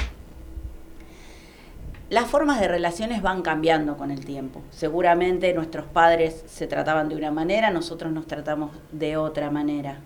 [2.09, 4.63] Las formas de relaciones van cambiando con el tiempo.
[4.71, 9.99] Seguramente nuestros padres se trataban de una manera, nosotros nos tratamos de otra manera.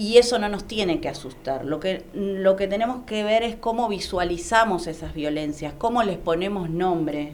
[0.00, 1.64] y eso no nos tiene que asustar.
[1.64, 6.70] Lo que, lo que tenemos que ver es cómo visualizamos esas violencias, cómo les ponemos
[6.70, 7.32] nombre,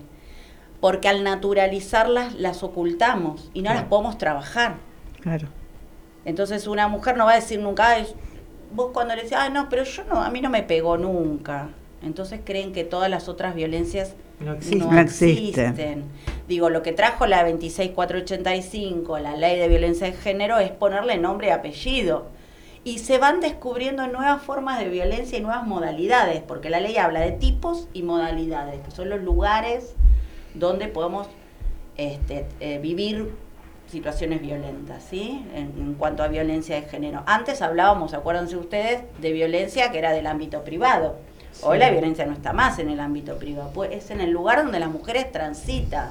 [0.81, 4.77] porque al naturalizarlas las ocultamos y no las podemos trabajar.
[5.21, 5.49] Claro.
[6.25, 7.99] Entonces una mujer no va a decir nunca,
[8.73, 11.69] vos cuando le decís, ah, no, pero yo no, a mí no me pegó nunca.
[12.05, 14.53] Entonces creen que todas las otras violencias no,
[14.99, 16.05] existen.
[16.49, 21.49] Digo, lo que trajo la 26485, la ley de violencia de género, es ponerle nombre
[21.49, 22.27] y apellido.
[22.83, 27.21] Y se van descubriendo nuevas formas de violencia y nuevas modalidades, porque la ley habla
[27.21, 29.95] de tipos y modalidades, que son los lugares
[30.53, 31.27] donde podemos
[31.97, 33.33] este, eh, vivir
[33.87, 35.47] situaciones violentas, ¿sí?
[35.55, 37.23] En, cuanto a violencia de género.
[37.27, 41.17] Antes hablábamos, acuérdense ustedes, de violencia que era del ámbito privado.
[41.63, 44.63] Hoy la violencia no está más en el ámbito privado, pues es en el lugar
[44.63, 46.11] donde las mujeres transitan,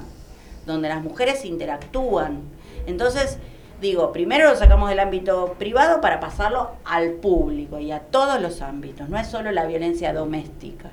[0.66, 2.40] donde las mujeres interactúan.
[2.86, 3.38] Entonces,
[3.80, 8.62] digo, primero lo sacamos del ámbito privado para pasarlo al público y a todos los
[8.62, 9.08] ámbitos.
[9.08, 10.90] No es solo la violencia doméstica,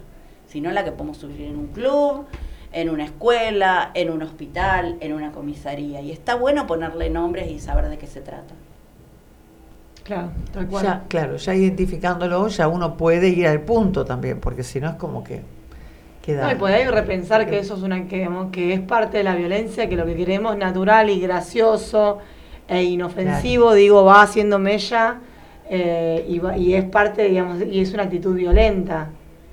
[0.48, 2.26] sino la que podemos sufrir en un club,
[2.74, 6.02] en una escuela, en un hospital, en una comisaría.
[6.02, 8.54] Y está bueno ponerle nombres y saber de qué se trata.
[10.04, 10.84] Claro, tal cual.
[10.84, 14.96] Ya, claro, ya identificándolo, ya uno puede ir al punto también, porque si no es
[14.96, 15.42] como que
[16.22, 16.46] queda.
[16.46, 19.88] No, y puede repensar que eso es una que, que es parte de la violencia,
[19.88, 22.20] que lo que queremos natural y gracioso
[22.68, 25.20] e inofensivo, digo, va haciendo mella
[25.70, 29.10] eh, y, y es parte, digamos, y es una actitud violenta,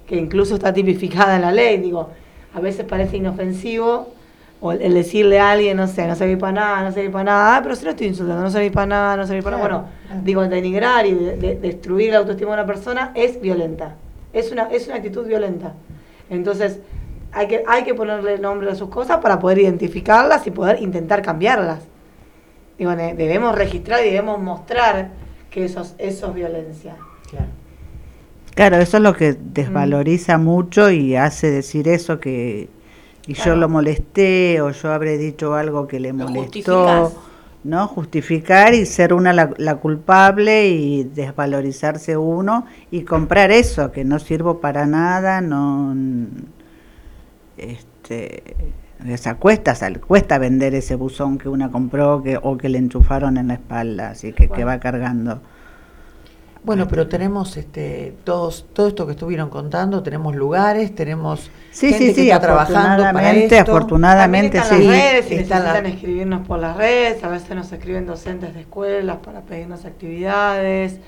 [0.06, 2.10] que incluso está tipificada en la ley, digo
[2.54, 4.14] a veces parece inofensivo,
[4.60, 7.56] o el, decirle a alguien, no sé, no serví para nada, no serví para nada,
[7.56, 9.68] ah, pero si no estoy insultando, no serví para nada, no serví para nada.
[9.68, 13.94] Bueno, digo, denigrar y destruir la autoestima de una persona es violenta.
[14.32, 15.74] Es una, es una actitud violenta.
[16.28, 16.80] Entonces,
[17.32, 21.22] hay que, hay que ponerle nombre a sus cosas para poder identificarlas y poder intentar
[21.22, 21.80] cambiarlas.
[22.78, 25.10] Digo, debemos registrar y debemos mostrar
[25.50, 26.96] que eso, eso es violencia.
[27.30, 27.46] Claro.
[28.54, 30.44] Claro, eso es lo que desvaloriza mm.
[30.44, 32.68] mucho y hace decir eso que
[33.28, 37.12] y yo lo molesté o yo habré dicho algo que le molestó,
[37.62, 37.86] ¿no?
[37.86, 44.60] Justificar y ser una la, culpable y desvalorizarse uno y comprar eso que no sirvo
[44.60, 45.94] para nada, no
[47.58, 48.42] este
[49.06, 53.48] esa cuesta, cuesta vender ese buzón que una compró que, o que le enchufaron en
[53.48, 55.40] la espalda, así que, que va cargando.
[56.64, 62.14] Bueno, pero tenemos este, todos, todo esto que estuvieron contando, tenemos lugares, tenemos sí, gente
[62.14, 63.56] que está trabajando para esto.
[63.60, 64.84] Afortunadamente, están sí.
[64.84, 69.18] Las redes, si necesitan escribirnos por las redes, a veces nos escriben docentes de escuelas
[69.18, 70.98] para pedirnos actividades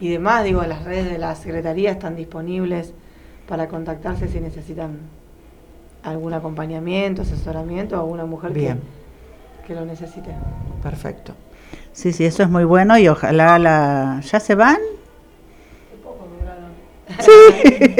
[0.00, 0.44] y demás.
[0.44, 2.94] Digo, las redes de la Secretaría están disponibles
[3.48, 5.00] para contactarse si necesitan
[6.02, 8.76] algún acompañamiento, asesoramiento, o alguna mujer Que,
[9.66, 10.30] que lo necesite.
[10.82, 11.34] Perfecto.
[11.92, 14.20] Sí, sí, eso es muy bueno y ojalá la...
[14.22, 14.78] ¿Ya se van?
[17.18, 17.96] Sí.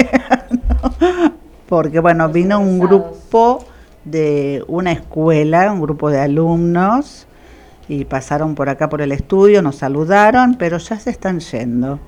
[1.68, 3.64] Porque bueno, vino un grupo
[4.04, 7.26] de una escuela, un grupo de alumnos,
[7.88, 11.98] y pasaron por acá por el estudio, nos saludaron, pero ya se están yendo.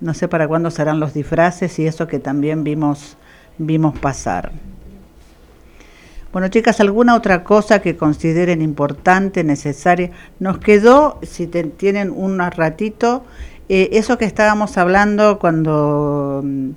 [0.00, 3.16] No sé para cuándo serán los disfraces y eso que también vimos,
[3.58, 4.50] vimos pasar.
[6.32, 10.10] Bueno, chicas, ¿alguna otra cosa que consideren importante, necesaria?
[10.38, 13.24] Nos quedó, si tienen un ratito,
[13.72, 16.70] eh, eso que estábamos hablando cuando mm,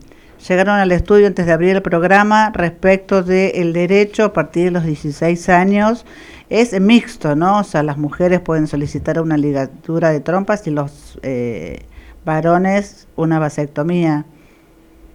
[0.48, 4.84] llegaron al estudio antes de abrir el programa respecto del derecho a partir de los
[4.84, 6.06] 16 años
[6.52, 7.62] es mixto, ¿no?
[7.62, 11.80] O sea, las mujeres pueden solicitar una ligatura de trompas y los eh,
[12.26, 14.26] varones una vasectomía.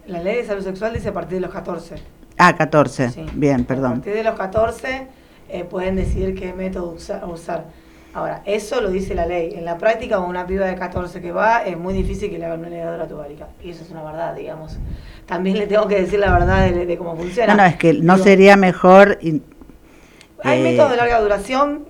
[0.05, 1.95] La ley de salud sexual dice a partir de los 14.
[2.37, 3.25] Ah, 14.
[3.35, 3.91] Bien, perdón.
[3.91, 5.07] A partir de los 14
[5.47, 7.67] eh, pueden decidir qué método usar.
[8.13, 9.53] Ahora, eso lo dice la ley.
[9.55, 12.45] En la práctica, con una piba de 14 que va, es muy difícil que le
[12.45, 13.47] hagan una ligadura tubárica.
[13.63, 14.79] Y eso es una verdad, digamos.
[15.27, 17.53] También le tengo que decir la verdad de, cómo funciona.
[17.53, 19.19] No, no, es que no sería mejor...
[20.43, 21.85] hay métodos de larga duración.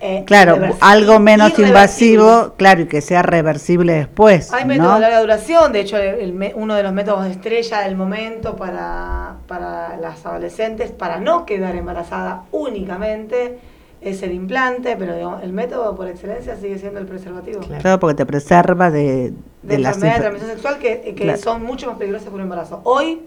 [0.00, 4.52] Eh, claro, algo menos invasivo, claro, y que sea reversible después.
[4.52, 5.96] Hay métodos de larga duración, de hecho,
[6.56, 11.76] uno de los métodos de estrella del momento para, para las adolescentes, para no quedar
[11.76, 13.58] embarazada únicamente,
[14.02, 17.60] es el implante, pero el método por excelencia sigue siendo el preservativo.
[17.60, 19.32] Claro, porque te preserva de,
[19.62, 22.80] de, la enfermedad de transmisión sexual que, son mucho más peligrosas que un embarazo.
[22.84, 23.22] Hoy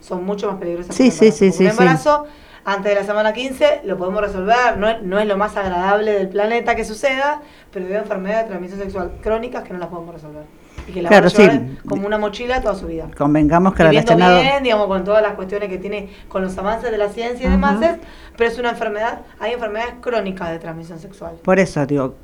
[0.00, 1.38] son mucho más peligrosas sí, que un embarazo.
[1.38, 2.26] Sí, sí, un embarazo
[2.64, 6.28] antes de la semana 15 lo podemos resolver, no, no es lo más agradable del
[6.28, 7.42] planeta que suceda,
[7.72, 10.44] pero hay enfermedades de transmisión sexual crónicas que no las podemos resolver
[10.86, 13.08] y que la claro, a como una mochila toda su vida.
[13.16, 14.40] Convengamos que relacionado...
[14.40, 17.50] bien, digamos, con todas las cuestiones que tiene con los avances de la ciencia y
[17.50, 17.78] demás,
[18.36, 21.36] pero es una enfermedad, hay enfermedades crónicas de transmisión sexual.
[21.42, 22.14] Por eso, digo,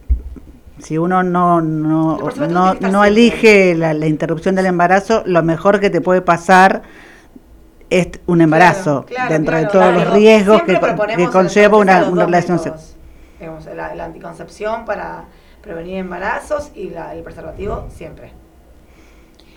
[0.79, 2.19] si uno no no,
[2.81, 6.83] no, elige la, interrupción del embarazo, lo mejor que te puede pasar
[7.91, 10.81] es un embarazo, dentro de todos los riesgos que,
[11.17, 12.97] que, conlleva una, una relación sexual.
[13.75, 15.25] La, la, anticoncepción para
[15.63, 18.42] prevenir embarazos y el preservativo siempre.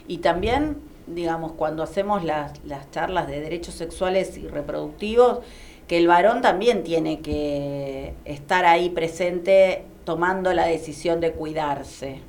[0.07, 0.77] Y también,
[1.07, 5.39] digamos, cuando hacemos las, las charlas de derechos sexuales y reproductivos,
[5.87, 12.21] que el varón también tiene que estar ahí presente tomando la decisión de cuidarse,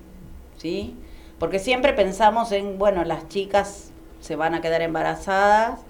[0.59, 0.95] ¿sí?
[1.39, 5.81] Porque siempre pensamos en, bueno, las chicas se van a quedar embarazadas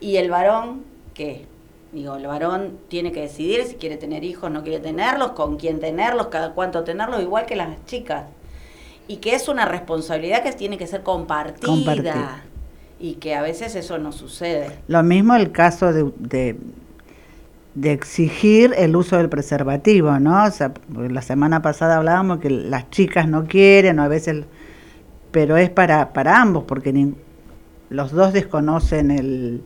[0.00, 1.46] y el varón, ¿qué?
[1.92, 5.80] Digo, el varón tiene que decidir si quiere tener hijos, no quiere tenerlos, con quién
[5.80, 8.24] tenerlos, cada cuánto tenerlos, igual que las chicas.
[9.08, 12.42] Y que es una responsabilidad que tiene que ser compartida.
[13.00, 14.78] Y que a veces eso no sucede.
[14.86, 16.56] Lo mismo el caso de
[17.74, 20.44] de exigir el uso del preservativo, ¿no?
[20.44, 24.44] O sea, la semana pasada hablábamos que las chicas no quieren, o a veces,
[25.30, 27.12] pero es para, para ambos, porque
[27.88, 29.62] los dos desconocen el,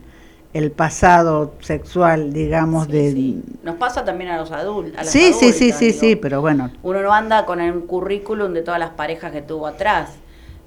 [0.57, 3.43] el pasado sexual, digamos, de...
[3.63, 5.07] Nos pasa también a los adultos.
[5.07, 6.71] Sí, sí, sí, sí, sí, pero bueno.
[6.83, 10.11] Uno no anda con el currículum de todas las parejas que tuvo atrás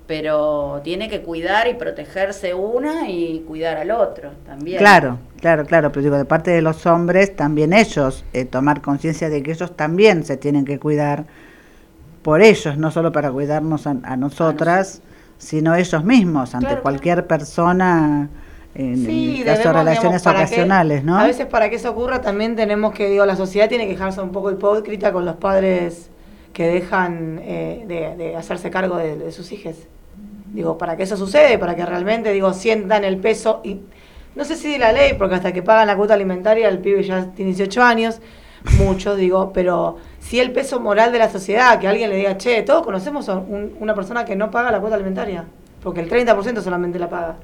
[0.10, 4.80] pero tiene que cuidar y protegerse una y cuidar al otro también.
[4.80, 9.30] Claro, claro, claro, pero digo, de parte de los hombres, también ellos, eh, tomar conciencia
[9.30, 11.26] de que ellos también se tienen que cuidar
[12.24, 15.04] por ellos, no solo para cuidarnos a, nosotras,
[15.38, 18.30] sino ellos mismos, ante cualquier persona.
[18.80, 21.20] En, caso de relaciones ocasionales, ¿no?
[21.20, 24.22] A veces para que eso ocurra también tenemos que, digo, la sociedad tiene que dejarse
[24.22, 26.10] un poco hipócrita con los padres
[26.54, 27.84] que dejan eh,
[28.18, 29.76] de, hacerse cargo de, de sus hijos.
[30.54, 33.82] Digo, para que eso sucede, para que realmente, digo, sientan el peso, y
[34.36, 37.04] no sé si de la ley, porque hasta que pagan la cuota alimentaria el pibe
[37.04, 38.22] ya tiene 18 años,
[38.78, 42.62] mucho, digo, pero si el peso moral de la sociedad, que alguien le diga, che,
[42.64, 45.46] todos conocemos a una persona que no paga la cuota alimentaria,
[45.84, 47.38] porque el 30% solamente la paga.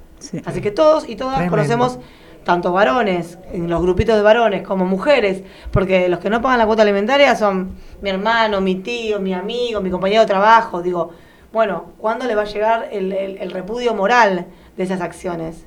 [0.45, 1.99] Así que todos y todas conocemos
[2.45, 6.65] tanto varones, en los grupitos de varones, como mujeres, porque los que no pagan la
[6.67, 11.09] cuota alimentaria son mi hermano, mi tío, mi amigo, mi compañero de trabajo, digo,
[11.51, 14.45] bueno, ¿cuándo le va a llegar el, repudio moral
[14.77, 15.65] de esas acciones?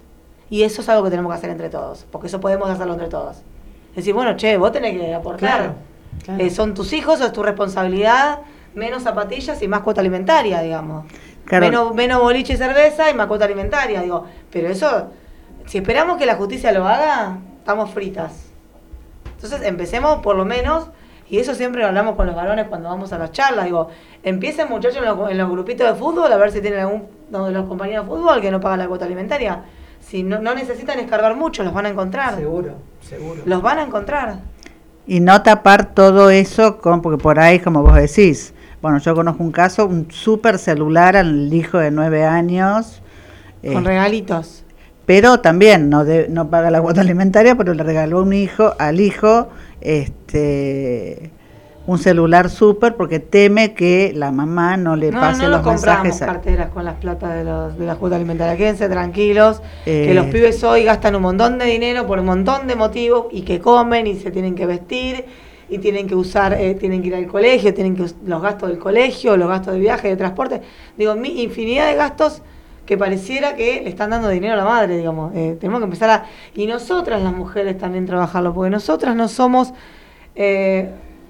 [0.50, 3.08] Y eso es algo que tenemos que hacer entre todos, porque eso podemos hacerlo entre
[3.08, 3.38] todos.
[3.90, 5.74] Es decir, bueno, che, vos tenés que aportar.
[6.38, 8.40] Eh, son tus hijos, es tu responsabilidad,
[8.74, 11.06] menos zapatillas y más cuota alimentaria, digamos.
[11.50, 14.26] Menos, menos boliche y cerveza y más cuota alimentaria, digo.
[14.50, 15.08] Pero eso,
[15.66, 18.48] si esperamos que la justicia lo haga, estamos fritas.
[19.34, 20.88] Entonces empecemos por lo menos
[21.30, 23.66] y eso siempre lo hablamos con los varones cuando vamos a las charlas.
[23.66, 23.88] Digo,
[24.22, 28.06] empiecen muchachos en los, grupitos de fútbol a ver si tienen algún de los compañeros
[28.06, 29.64] de fútbol que no paga la cuota alimentaria.
[30.00, 32.36] Si no, no necesitan escarbar mucho, los van a encontrar.
[32.36, 33.42] Seguro, seguro.
[33.44, 34.38] Los van a encontrar.
[35.06, 39.42] Y no tapar todo eso con, porque por ahí, como vos decís, bueno, yo conozco
[39.42, 43.02] un caso, un super celular al hijo de nueve años.
[43.62, 44.64] Con eh, regalitos.
[45.06, 49.48] Pero también no, no paga la cuota alimentaria, pero le regaló un hijo al hijo
[49.80, 51.32] este
[51.88, 56.20] un celular súper porque teme que la mamá no le pase no los mensajes.
[56.20, 58.58] No carteras con las plata de, los, de la cuota alimentaria.
[58.58, 62.66] Quédense tranquilos, que los eh, pibes hoy gastan un montón de dinero por un montón
[62.66, 65.24] de motivos y que comen y se tienen que vestir
[65.68, 68.78] y tienen que usar, eh, tienen que ir al colegio, tienen que los gastos del
[68.78, 70.62] colegio, los gastos de viaje, de transporte.
[70.96, 72.42] Digo, mi infinidad de gastos
[72.86, 75.34] que pareciera que le están dando dinero a la madre, digamos.
[75.34, 76.26] Eh, tenemos que empezar a...
[76.54, 79.74] Y nosotras las mujeres también trabajarlo, porque nosotras no somos,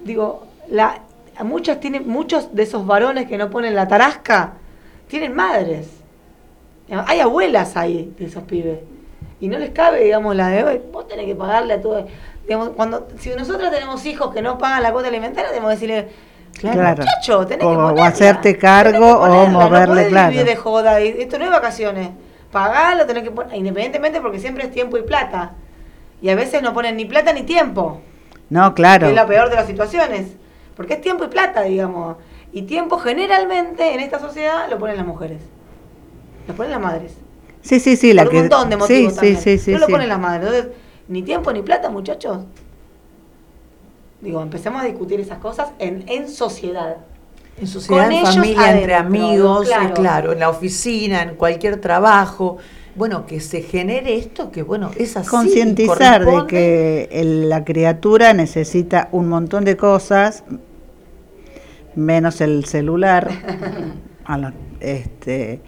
[0.05, 1.01] digo, la,
[1.43, 4.53] muchas tienen, muchos de esos varones que no ponen la tarasca
[5.07, 5.89] tienen madres.
[7.07, 8.79] Hay abuelas ahí de esos pibes.
[9.41, 10.81] Y no les cabe, digamos, la de hoy.
[10.91, 12.07] Vos tenés que pagarle a todo.
[12.55, 16.09] Cuando, si nosotros tenemos hijos que no pagan la cuota alimentaria, tenemos que decirle,
[16.59, 17.03] Claro.
[17.03, 20.43] Muchacho, tenés o, que o hacerte cargo o moverle, no claro.
[20.43, 20.99] de joda.
[20.99, 22.09] Esto no es vacaciones.
[22.51, 25.53] Pagalo, tenés que poner, independientemente porque siempre es tiempo y plata.
[26.21, 28.01] Y a veces no ponen ni plata ni tiempo.
[28.49, 29.07] No, claro.
[29.07, 30.27] es la peor de las situaciones.
[30.75, 32.17] Porque es tiempo y plata, digamos.
[32.51, 35.41] Y tiempo generalmente en esta sociedad lo ponen las mujeres.
[36.47, 37.13] Lo ponen las madres.
[37.61, 38.13] Sí, sí, sí.
[38.13, 40.47] la un montón de motivos sí, Sí, sí, no lo ponen las madres.
[40.47, 40.75] Entonces,
[41.09, 42.39] ni tiempo ni plata, muchachos.
[44.21, 46.97] Digo, empecemos a discutir esas cosas en, en sociedad.
[47.59, 49.93] En sociedad, en familia, entre amigos, claro.
[49.93, 52.57] claro, en la oficina, en cualquier trabajo
[52.95, 55.29] bueno, que se genere esto, que bueno, es así.
[55.29, 60.43] Concientizar de que la criatura necesita un montón de cosas,
[61.95, 63.29] menos el celular.
[64.81, 65.61] este,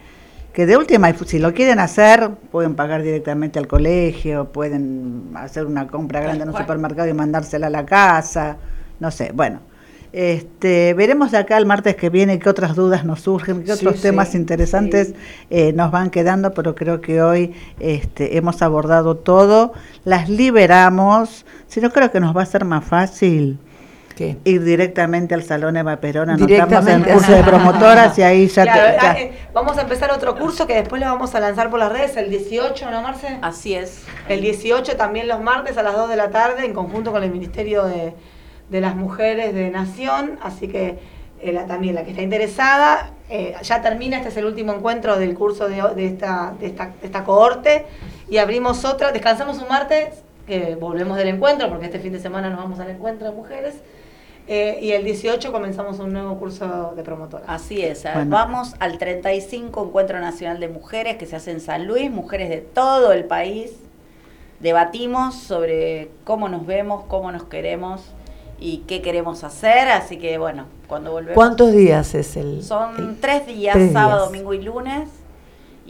[0.53, 5.87] que de última, si lo quieren hacer, pueden pagar directamente al colegio, pueden hacer una
[5.87, 8.57] compra grande en un supermercado y mandársela a la casa,
[8.99, 9.59] no sé, bueno.
[10.13, 14.01] Este, veremos de acá el martes que viene qué otras dudas nos surgen, qué otros
[14.01, 15.13] temas interesantes
[15.49, 19.71] eh, nos van quedando, pero creo que hoy este, hemos abordado todo,
[20.03, 23.57] las liberamos, si no creo que nos va a ser más fácil.
[24.43, 28.63] Ir directamente al Salón Eva Perón, anotamos en el curso de promotoras y ahí ya,
[29.15, 32.17] eh, Vamos a empezar otro curso que después lo vamos a lanzar por las redes,
[32.17, 33.37] el 18, ¿no, Marce?
[33.41, 34.03] Así es.
[34.29, 37.31] El 18 también los martes a las 2 de la tarde en conjunto con el
[37.31, 38.13] Ministerio de
[38.71, 40.97] de las mujeres de Nación, así que
[41.41, 45.35] eh, también la que está interesada, eh, ya termina, este es el último encuentro del
[45.35, 47.85] curso de, esta, de, esta, cohorte
[48.29, 52.49] y abrimos otra, descansamos un martes, que volvemos del encuentro, porque este fin de semana
[52.49, 53.75] nos vamos al encuentro de mujeres.
[54.53, 57.45] Eh, y el 18 comenzamos un nuevo curso de promotora.
[57.47, 62.11] Así es, vamos al 35 Encuentro Nacional de Mujeres que se hace en San Luis,
[62.11, 63.71] mujeres de todo el país.
[64.59, 68.01] Debatimos sobre cómo nos vemos, cómo nos queremos,
[68.59, 71.35] y qué queremos hacer, así que bueno, cuando volvemos...
[71.35, 72.61] ¿Cuántos días es el...?
[72.61, 75.07] Son tres días, sábado, domingo y lunes,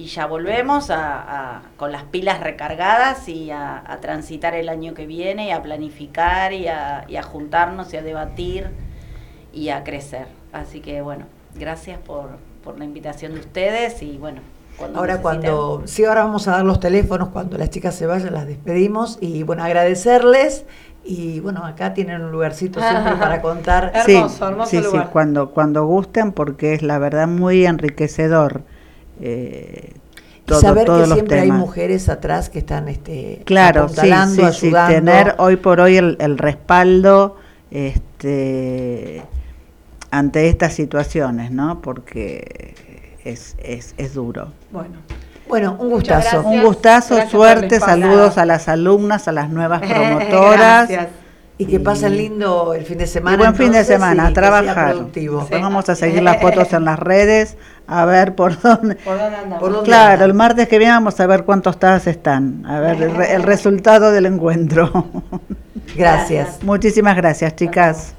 [0.02, 5.48] y ya volvemos a, con las pilas recargadas y a, transitar el año que viene
[5.48, 8.70] y a planificar y a, juntarnos y a debatir
[9.54, 10.26] y a crecer.
[10.54, 12.30] Así que bueno, gracias por,
[12.64, 14.42] por la invitación de ustedes y bueno,
[14.96, 18.48] ahora cuando, sí, ahora vamos a dar los teléfonos cuando las chicas se vayan, las
[18.48, 20.66] despedimos y bueno, agradecerles
[21.04, 23.92] y bueno, acá tienen un lugarcito siempre para contar.
[23.94, 25.04] hermoso, hermoso sí, lugar.
[25.04, 28.64] Sí, cuando, cuando gusten, porque es la verdad muy enriquecedor.
[29.22, 29.94] Eh,
[30.48, 34.12] y saber que siempre hay mujeres atrás que están este, claro, sí,
[34.54, 37.38] sí, tener hoy por hoy el, el respaldo
[37.70, 39.24] este,
[40.10, 41.82] ante estas situaciones, ¿no?
[41.82, 42.76] Porque
[43.24, 44.52] es, es, es duro.
[44.72, 44.96] Bueno.
[45.48, 46.44] Bueno, un gustazo.
[46.44, 50.90] Un gustazo, suerte, saludos a las alumnas, a las nuevas promotoras.
[51.62, 53.38] Y que pasen lindo el fin de semana.
[53.38, 54.96] buen fin de semana, a trabajar.
[55.52, 57.56] Vamos a seguir las fotos en las redes,
[57.86, 58.96] a ver por dónde.
[59.06, 59.84] ¿Por dónde andamos?
[59.84, 64.12] claro, el martes que viene vamos a ver cuántos tadas están, a ver el, resultado
[64.12, 65.06] del encuentro.
[65.96, 66.64] Gracias.
[66.64, 68.16] Muchísimas gracias, chicas.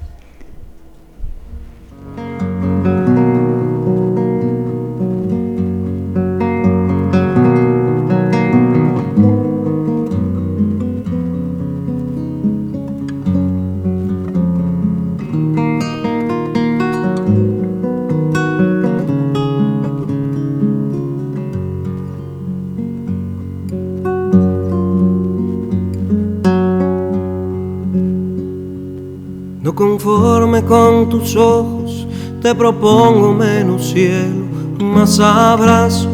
[29.75, 32.07] Conforme con tus ojos,
[32.41, 34.45] te propongo menos cielo,
[34.79, 36.09] más abrazo.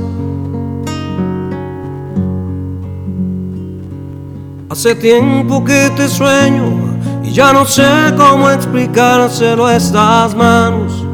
[4.70, 6.78] Hace tiempo que te sueño
[7.24, 11.06] y ya no sé cómo explicárselo a estas manos.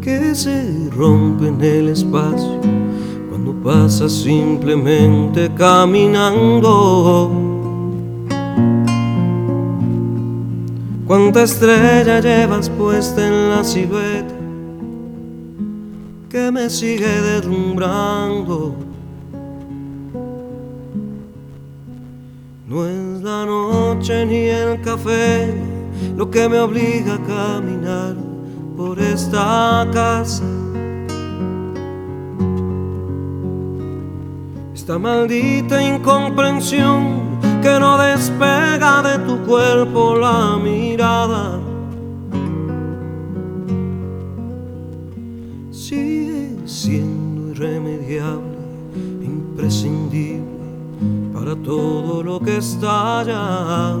[0.00, 2.60] Que se rompe en el espacio
[3.30, 7.47] cuando pasas simplemente caminando.
[11.08, 14.34] Cuánta estrella llevas puesta en la silueta
[16.28, 18.74] que me sigue deslumbrando.
[22.66, 25.54] No es la noche ni el café
[26.14, 28.14] lo que me obliga a caminar
[28.76, 30.44] por esta casa.
[34.74, 37.27] Esta maldita incomprensión
[37.68, 41.60] que no despega de tu cuerpo la mirada.
[45.70, 48.58] Sigue siendo irremediable,
[49.22, 50.46] imprescindible
[51.34, 53.96] para todo lo que está allá.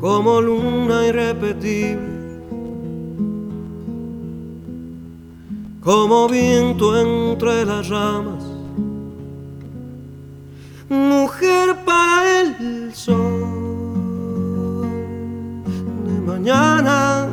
[0.00, 2.40] Como luna irrepetible,
[5.82, 8.39] como viento entre las ramas
[10.90, 13.22] mujer para el sol
[16.04, 17.28] de mañana,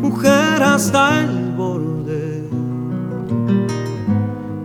[0.00, 2.48] mujer hasta el borde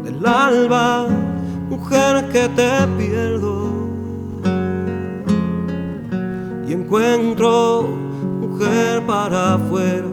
[0.04, 1.08] del alba,
[1.68, 3.58] mujer que te pierdo.
[6.68, 7.88] Y encuentro
[8.40, 10.06] mujer para afuera,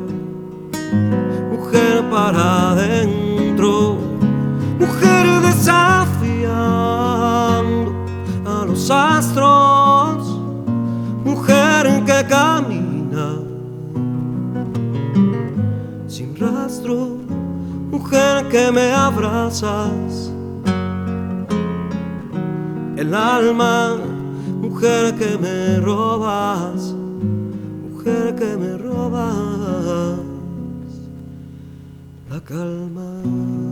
[1.53, 3.99] mujer para adentro,
[4.79, 7.14] mujer desafiada
[8.75, 10.27] los astros,
[11.25, 13.39] mujer que camina.
[16.09, 17.19] Sin rastro,
[17.93, 20.33] mujer que me abrazas,
[22.97, 23.97] el alma
[24.61, 26.95] mujer que me robas,
[27.93, 30.19] mujer que me robas.
[32.29, 33.64] La calma.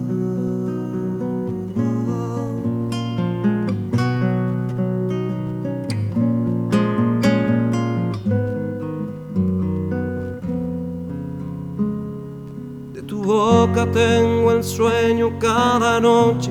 [13.33, 16.51] Boca tengo el sueño cada noche,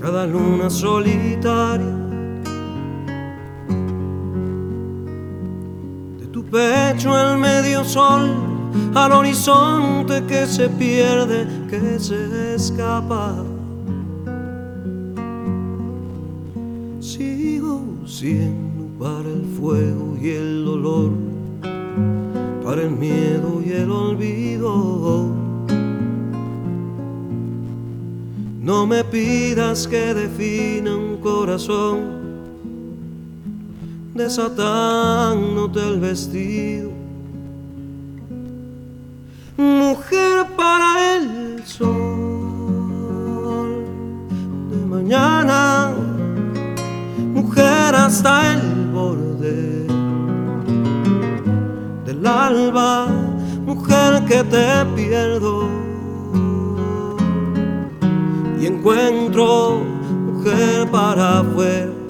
[0.00, 2.00] cada luna solitaria
[6.50, 8.28] pecho el medio sol,
[8.94, 13.36] al horizonte que se pierde, que se escapa.
[17.00, 21.12] Sigo siendo para el fuego y el dolor,
[22.70, 25.26] para el miedo y el olvido.
[28.60, 31.98] No me pidas que defina un corazón
[34.14, 36.92] desatándote el vestido.
[39.56, 41.88] Mujer para el sol
[44.70, 45.92] de mañana,
[47.34, 49.89] mujer hasta el borde
[52.20, 53.06] del alba,
[53.64, 55.68] mujer que te pierdo.
[58.60, 59.80] Y encuentro
[60.26, 62.00] mujer para afuera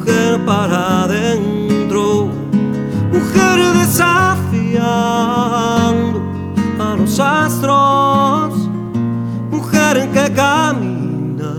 [0.00, 2.28] mujer para adentro,
[3.12, 4.80] mujer desafiando
[6.78, 8.54] a los astros,
[9.50, 11.54] mujer que camina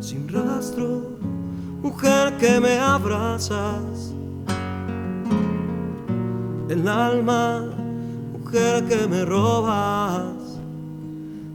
[0.00, 1.16] sin rastro,
[1.82, 3.91] mujer que me abrazas,
[6.72, 7.68] el alma,
[8.32, 10.58] mujer que me robas,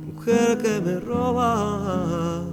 [0.06, 2.44] mujer que me robas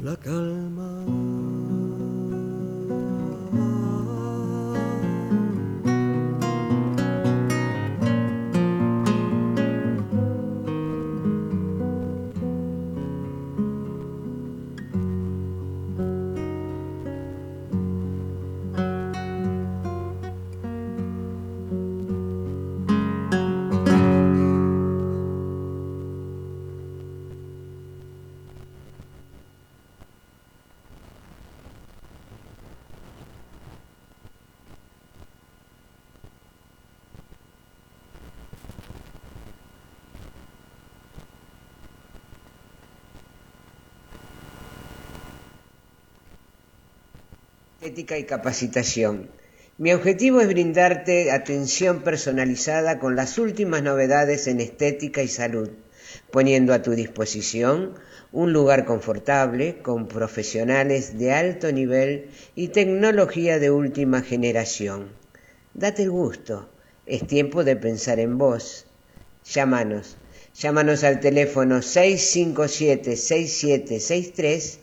[0.00, 1.23] la calma.
[47.84, 49.28] Ética y capacitación.
[49.76, 55.68] Mi objetivo es brindarte atención personalizada con las últimas novedades en estética y salud,
[56.30, 57.92] poniendo a tu disposición
[58.32, 65.10] un lugar confortable con profesionales de alto nivel y tecnología de última generación.
[65.74, 66.70] Date el gusto,
[67.04, 68.86] es tiempo de pensar en vos.
[69.44, 70.16] Llámanos,
[70.54, 74.78] llámanos al teléfono 657-6763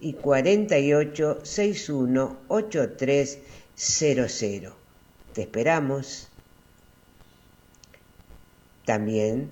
[0.00, 4.72] y 48 61 8300.
[5.34, 6.28] Te esperamos.
[8.84, 9.50] También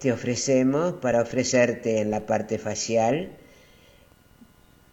[0.00, 3.36] te ofrecemos para ofrecerte en la parte facial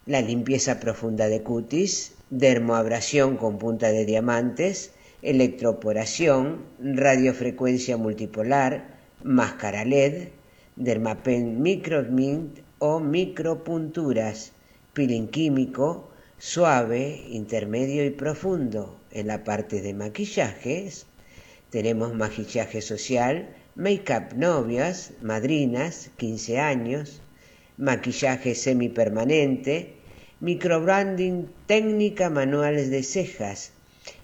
[0.06, 4.92] la limpieza profunda de cutis, dermoabrasión con punta de diamantes,
[5.22, 10.30] electroporación, radiofrecuencia multipolar, máscara LED,
[10.76, 14.52] dermapen micromint o micropunturas,
[14.94, 19.00] peeling químico, suave, intermedio y profundo.
[19.12, 21.06] En la parte de maquillajes
[21.70, 27.22] tenemos maquillaje social, make-up novias, madrinas, 15 años,
[27.78, 29.94] maquillaje semipermanente,
[30.40, 33.74] microbranding, técnica manuales de cejas,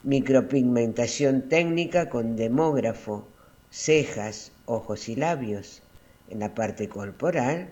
[0.01, 3.27] micropigmentación técnica con demógrafo,
[3.69, 5.83] cejas, ojos y labios.
[6.29, 7.69] En la parte corporal,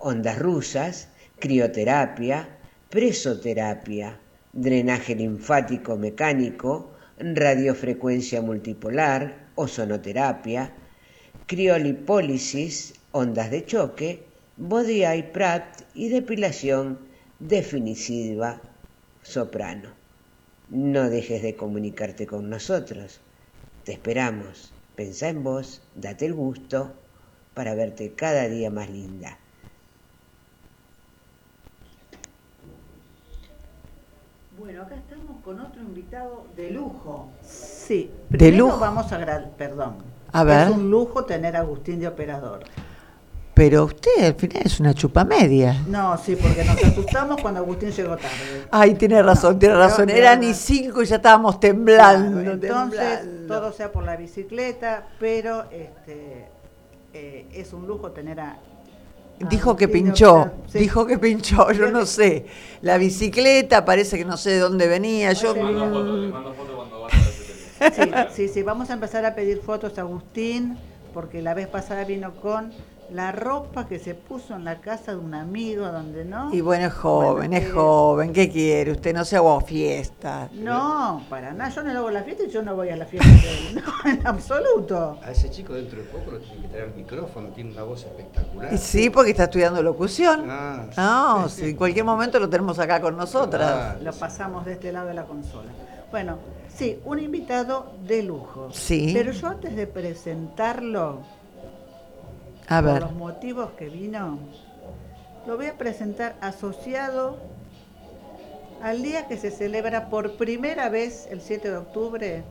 [0.00, 1.08] ondas rusas,
[1.38, 2.48] crioterapia,
[2.90, 4.18] presoterapia,
[4.52, 10.74] drenaje linfático mecánico, radiofrecuencia multipolar, ozonoterapia,
[11.52, 14.24] criolipólisis, ondas de choque,
[14.56, 16.98] body eye prat y depilación
[17.40, 18.58] definitiva
[19.22, 19.90] soprano.
[20.70, 23.20] No dejes de comunicarte con nosotros.
[23.84, 24.72] Te esperamos.
[24.96, 26.94] Pensá en vos, date el gusto
[27.52, 29.36] para verte cada día más linda.
[34.58, 37.28] Bueno, acá estamos con otro invitado de lujo.
[37.42, 38.78] Sí, de lujo.
[38.78, 40.11] Vamos a perdón.
[40.32, 40.68] A ver.
[40.68, 42.60] Es un lujo tener a Agustín de operador.
[43.54, 45.76] Pero usted al final es una chupa media.
[45.86, 48.66] No, sí, porque nos asustamos cuando Agustín llegó tarde.
[48.70, 50.08] Ay, tiene razón, tiene razón.
[50.08, 52.40] Era ni cinco y ya estábamos temblando.
[52.40, 56.46] entonces, todo sea por la bicicleta, pero este
[57.12, 58.58] eh, es un lujo tener a
[59.50, 62.46] Dijo que pinchó, dijo que pinchó, yo no sé.
[62.80, 65.32] La bicicleta parece que no sé de dónde venía.
[65.32, 65.54] Yo
[67.90, 70.78] Sí, sí, sí, vamos a empezar a pedir fotos a Agustín,
[71.12, 72.72] porque la vez pasada vino con
[73.12, 76.52] la ropa que se puso en la casa de un amigo, donde no.
[76.54, 78.92] Y bueno, es joven, es joven, ¿qué quiere?
[78.92, 80.48] Usted no se hago fiesta.
[80.52, 83.04] No, para nada, yo no le hago la fiesta y yo no voy a la
[83.04, 83.28] fiesta
[83.74, 85.18] No, en absoluto.
[85.22, 88.04] A ese chico dentro de poco lo tiene que traer el micrófono, tiene una voz
[88.04, 88.78] espectacular.
[88.78, 90.46] Sí, porque está estudiando locución.
[90.48, 94.00] Ah, no, sí, en cualquier momento lo tenemos acá con nosotras.
[94.00, 95.70] Lo pasamos de este lado de la consola.
[96.10, 96.38] Bueno,
[96.74, 98.68] sí, un invitado de lujo.
[98.72, 99.10] Sí.
[99.12, 101.20] Pero yo antes de presentarlo
[102.68, 104.38] por los motivos que vino,
[105.46, 107.36] lo voy a presentar asociado
[108.82, 112.42] al día que se celebra por primera vez el 7 de octubre,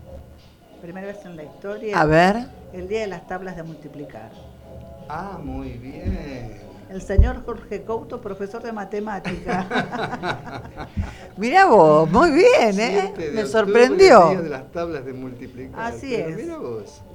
[0.81, 1.99] primera vez en la historia.
[1.99, 2.45] A ver.
[2.73, 4.31] El día de las tablas de multiplicar.
[5.09, 10.67] Ah, muy bien el señor Jorge Couto, profesor de matemática.
[11.37, 13.13] Mira vos, muy bien, ¿eh?
[13.33, 14.41] Me sorprendió.
[14.41, 15.93] de las tablas de multiplicar.
[15.93, 16.37] Así es.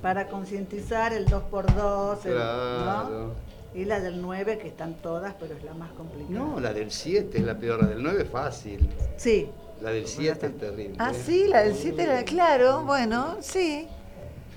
[0.01, 3.35] Para concientizar el 2x2, claro.
[3.75, 6.39] Y la del 9, que están todas, pero es la más complicada.
[6.39, 8.89] No, la del 7 es la peor, la del 9 es fácil.
[9.19, 9.51] Sí.
[9.83, 10.97] La del 7 es terrible.
[10.99, 13.87] Ah, sí, la del 7 era, claro, bueno, sí.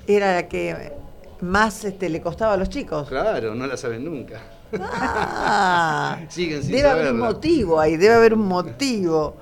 [0.07, 0.93] Era la que
[1.41, 3.09] más este, le costaba a los chicos.
[3.09, 4.39] Claro, no la saben nunca.
[4.80, 9.36] Ah, debe haber un motivo ahí, debe haber un motivo.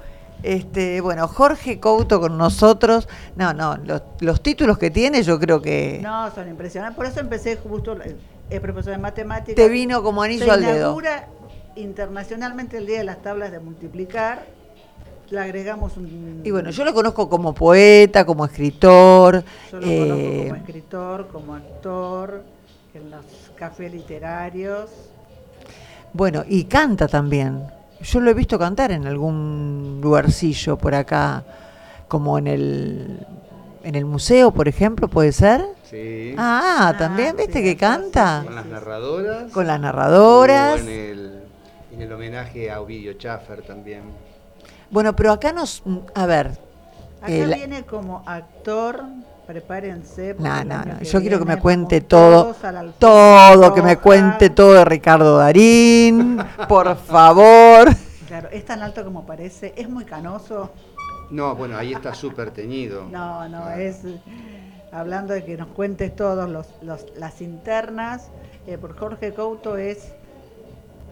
[0.43, 3.07] Este, bueno, Jorge Couto con nosotros.
[3.36, 3.78] No, no,
[4.19, 5.99] los, títulos que tiene yo creo que...
[6.01, 6.95] No, son impresionantes.
[6.95, 7.97] Por eso empecé justo,
[8.49, 9.55] el profesor de matemáticas.
[9.55, 10.97] Te vino como anillo al dedo.
[11.75, 14.45] internacionalmente el Día de las Tablas de Multiplicar.
[15.30, 16.41] Le agregamos un...
[16.45, 19.43] Y bueno, yo lo conozco como poeta, como escritor.
[19.71, 22.43] Yo lo conozco como eh, escritor, como actor,
[22.93, 23.25] en los
[23.57, 24.89] cafés literarios.
[26.14, 27.64] Bueno, y canta también.
[28.01, 31.43] Yo lo he visto cantar en algún lugarcillo por acá,
[32.08, 33.28] como en el,
[33.84, 35.64] en el museo, por ejemplo, ¿puede ser?
[35.89, 36.36] Sí.
[36.38, 38.41] Ah, también, ¿viste que canta?
[38.45, 39.51] Con las narradoras.
[39.51, 40.82] Con las narradoras.
[40.82, 41.43] en el,
[41.93, 44.03] en el homenaje a Ovidio Chaffer también.
[44.89, 45.84] Bueno, pero acá nos,
[46.14, 46.51] a ver.
[47.22, 49.03] Acá viene como actor,
[49.48, 50.36] prepárense.
[50.38, 51.00] No, no, no.
[51.02, 52.54] Yo quiero que me cuente todo,
[53.00, 56.38] todo, que me cuente todo de Ricardo Darín,
[56.68, 57.88] por favor.
[58.28, 60.70] Claro, es tan alto como parece, es muy canoso.
[61.32, 63.06] No, bueno, ahí está súper teñido.
[63.10, 64.02] No, no, es
[64.91, 68.30] hablando de que nos cuentes todos los, las internas,
[68.68, 70.14] eh, por Jorge Couto es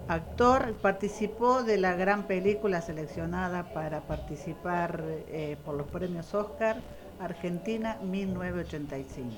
[0.08, 6.78] actor, participó de la gran película seleccionada para participar eh, por los premios Oscar
[7.20, 9.36] Argentina 1985.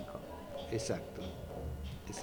[0.72, 1.22] Exacto.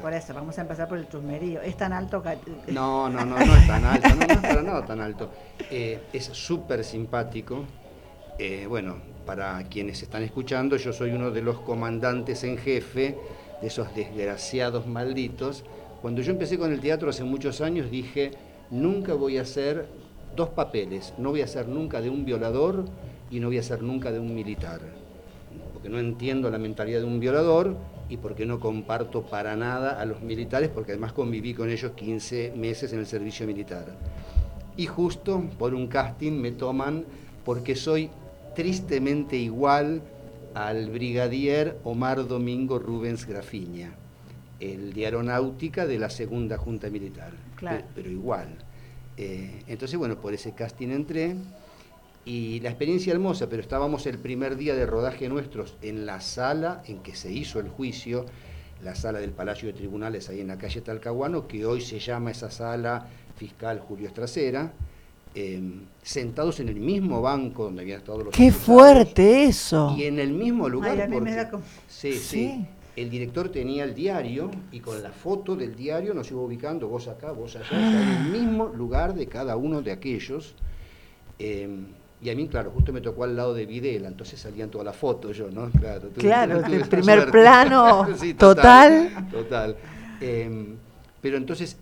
[0.01, 1.61] Por eso, vamos a empezar por el chusmerío.
[1.61, 2.23] ¿Es tan alto?
[2.69, 5.31] No, no, no, no es tan alto, no, no es para tan alto.
[5.71, 7.65] Eh, es súper simpático.
[8.39, 8.97] Eh, bueno,
[9.27, 13.19] para quienes están escuchando, yo soy uno de los comandantes en jefe
[13.61, 15.65] de esos desgraciados malditos.
[16.01, 18.33] Cuando yo empecé con el teatro hace muchos años, dije,
[18.71, 19.87] nunca voy a hacer
[20.35, 21.13] dos papeles.
[21.19, 22.87] No voy a ser nunca de un violador
[23.31, 25.04] y no voy a ser nunca de un militar
[25.85, 27.77] porque no entiendo la mentalidad de un violador
[28.09, 32.55] y porque no comparto para nada a los militares, porque además conviví con ellos 15
[32.57, 33.85] meses en el servicio militar.
[34.79, 37.05] Y justo por un casting me toman
[37.45, 38.09] porque soy
[38.57, 40.01] tristemente igual
[40.55, 43.93] al brigadier Omar Domingo Rubens Grafiña,
[44.61, 47.33] el de aeronáutica de la segunda Junta Militar,
[47.95, 48.49] pero, igual.
[49.19, 51.37] Eh, entonces, bueno, por ese casting entré
[52.27, 56.83] Y la experiencia hermosa, pero estábamos el primer día de rodaje nuestros en la sala
[56.87, 58.25] en que se hizo el juicio,
[58.83, 62.31] la sala del Palacio de Tribunales ahí en la calle Talcahuano, que hoy se llama
[62.31, 63.07] esa sala
[63.37, 64.73] fiscal Julio Estracera,
[65.35, 68.35] em, sentados en el mismo banco donde habían estado los...
[68.35, 69.95] ¡Qué fuerte eso!
[69.99, 70.99] Y en el mismo lugar...
[70.99, 71.63] Ay, me da como...
[71.89, 72.65] sí, sí,
[72.97, 77.07] El director tenía el diario y con la foto del diario nos iba ubicando, vos
[77.09, 80.55] acá, vos allá, en el mismo lugar de cada uno de aquellos.
[81.39, 81.87] Em,
[82.25, 84.97] y a mí, claro, justo me tocó al lado de Videla, entonces salían todas las
[84.97, 85.71] fotos yo, ¿no?
[85.71, 88.07] Claro, claro el primer plano
[88.39, 89.29] total.
[89.31, 89.77] Total.
[90.23, 90.75] Em,
[91.21, 91.77] pero entonces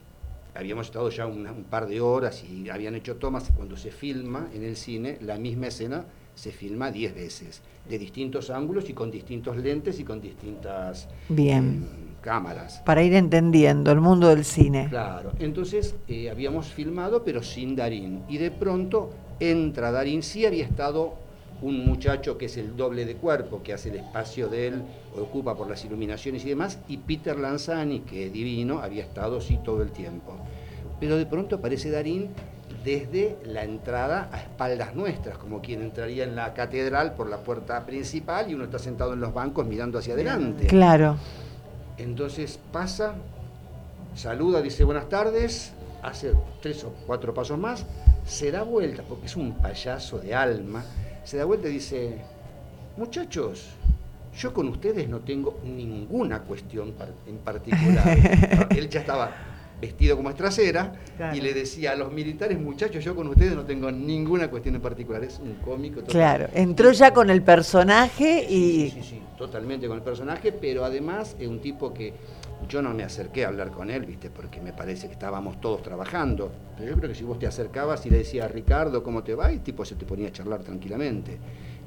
[0.52, 3.52] habíamos estado ya un par de horas y habían hecho tomas.
[3.54, 8.50] Cuando se filma en el cine, la misma escena se filma diez veces, de distintos
[8.50, 11.86] ángulos y con distintos lentes y con distintas Bien.
[11.88, 12.80] Em, cámaras.
[12.84, 14.88] Para ir entendiendo el mundo del cine.
[14.88, 18.22] Claro, entonces eh, habíamos filmado pero sin Darín.
[18.28, 19.10] Y de pronto
[19.50, 21.14] entra Darín, sí había estado
[21.62, 24.82] un muchacho que es el doble de cuerpo, que hace el espacio de él,
[25.16, 29.58] ocupa por las iluminaciones y demás, y Peter Lanzani, que es divino, había estado sí
[29.64, 30.34] todo el tiempo.
[30.98, 32.30] Pero de pronto aparece Darín
[32.84, 37.84] desde la entrada a espaldas nuestras, como quien entraría en la catedral por la puerta
[37.86, 40.66] principal y uno está sentado en los bancos mirando hacia adelante.
[40.66, 41.16] Claro.
[41.96, 43.14] Entonces pasa,
[44.14, 45.72] saluda, dice buenas tardes,
[46.02, 47.86] hace tres o cuatro pasos más,
[48.24, 50.84] se da vuelta, porque es un payaso de alma,
[51.24, 52.18] se da vuelta y dice,
[52.96, 53.70] muchachos,
[54.36, 56.94] yo con ustedes no tengo ninguna cuestión
[57.26, 58.68] en particular.
[58.76, 59.30] Él ya estaba
[59.80, 60.92] vestido como estrasera
[61.34, 64.80] y le decía a los militares, muchachos, yo con ustedes no tengo ninguna cuestión en
[64.80, 66.02] particular, es un cómico.
[66.04, 68.90] Claro, entró ya con el personaje y...
[68.90, 72.14] Sí, sí, sí, totalmente con el personaje, pero además es un tipo que
[72.68, 74.30] yo no me acerqué a hablar con él, ¿viste?
[74.30, 76.50] Porque me parece que estábamos todos trabajando.
[76.76, 79.52] Pero yo creo que si vos te acercabas y le decías, Ricardo, ¿cómo te va?
[79.52, 81.38] Y tipo se te ponía a charlar tranquilamente.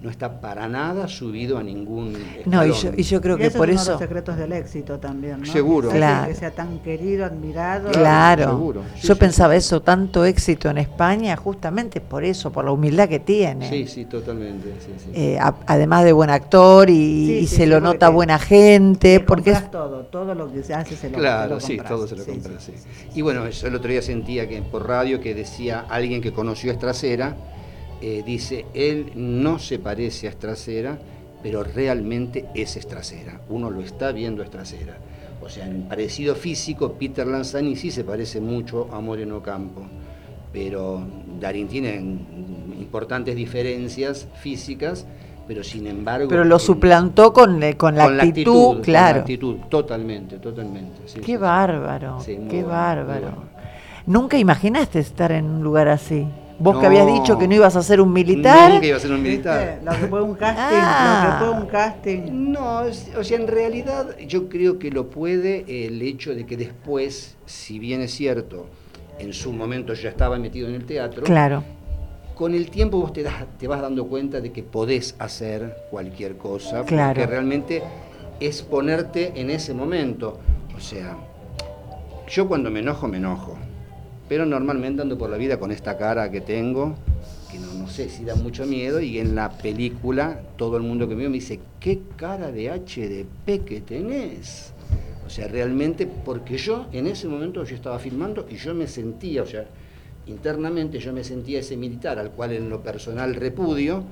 [0.02, 2.16] No está para nada subido a ningún.
[2.46, 3.92] No, y yo, y yo, creo que por eso.
[3.92, 5.46] los secretos del éxito también, ¿no?
[5.46, 5.90] Seguro.
[5.90, 6.28] Claro.
[6.28, 7.92] Que sea tan querido, admirado.
[7.92, 8.50] Claro.
[8.52, 8.84] Seguro.
[9.02, 13.68] yo pensaba eso, tanto éxito en España, justamente por eso, por la humildad que tiene.
[13.68, 14.76] Sí, sí, totalmente.
[15.14, 19.20] Eh, además de buen actor y, se lo nota buena gente.
[19.22, 22.26] porque es todo, todo lo que se hace se lo Claro, sí, todo se lo
[22.26, 22.74] compra, sí.
[23.16, 26.70] Y bueno, yo el otro día sentía que por radio que decía alguien que conoció
[26.72, 27.36] a Estracera,
[28.02, 31.00] eh, dice, él no se parece a Estracera,
[31.42, 33.42] pero realmente es Estracera.
[33.50, 34.98] Uno lo está viendo a Estracera.
[35.42, 39.86] O sea, en parecido físico, Peter Lanzani sí se parece mucho a Moreno Campo,
[40.52, 41.04] pero
[41.40, 41.96] Darín tiene
[42.80, 45.06] importantes diferencias físicas,
[45.48, 46.30] pero sin embargo...
[46.30, 48.82] Pero lo suplantó con, con, la, actitud, claro.
[48.82, 51.02] Con la actitud, totalmente, totalmente.
[51.24, 53.44] qué bárbaro, qué bárbaro.
[54.08, 56.28] ¿Nunca imaginaste estar en un lugar así?
[56.58, 58.74] Vos que habías dicho que no ibas a ser un militar.
[58.74, 59.80] Nunca iba a ser un militar.
[59.84, 62.52] Lo que fue un casting, lo que fue un casting.
[62.52, 62.84] No,
[63.18, 67.80] o sea, en realidad yo creo que lo puede el hecho de que después, si
[67.80, 68.68] bien es cierto,
[69.20, 71.24] en su momento ya estaba metido en el teatro.
[71.24, 71.64] Claro
[72.36, 76.38] con el tiempo vos te, das, te vas dando cuenta de que podés hacer cualquier
[76.38, 77.14] cosa, claro.
[77.14, 77.82] porque realmente
[78.40, 80.40] es ponerte en ese momento.
[80.76, 81.16] O sea,
[82.28, 83.58] yo cuando me enojo, me enojo,
[84.28, 86.96] pero normalmente ando por la vida con esta cara que tengo,
[87.52, 91.08] que no, no sé si da mucho miedo, y en la película todo el mundo
[91.08, 94.74] que me ve me dice, ¿qué cara de HDP que tenés?
[95.26, 99.42] O sea, realmente, porque yo en ese momento yo estaba filmando y yo me sentía,
[99.42, 99.66] o sea,
[100.28, 104.04] internamente yo me sentía ese militar al cual en lo personal repudio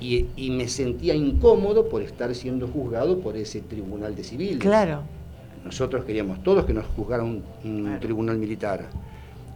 [0.00, 4.58] y, me sentía incómodo por estar siendo juzgado por ese tribunal de civiles.
[4.58, 5.02] Claro.
[5.64, 7.42] Nosotros queríamos todos que nos juzgara un,
[8.00, 8.88] tribunal militar.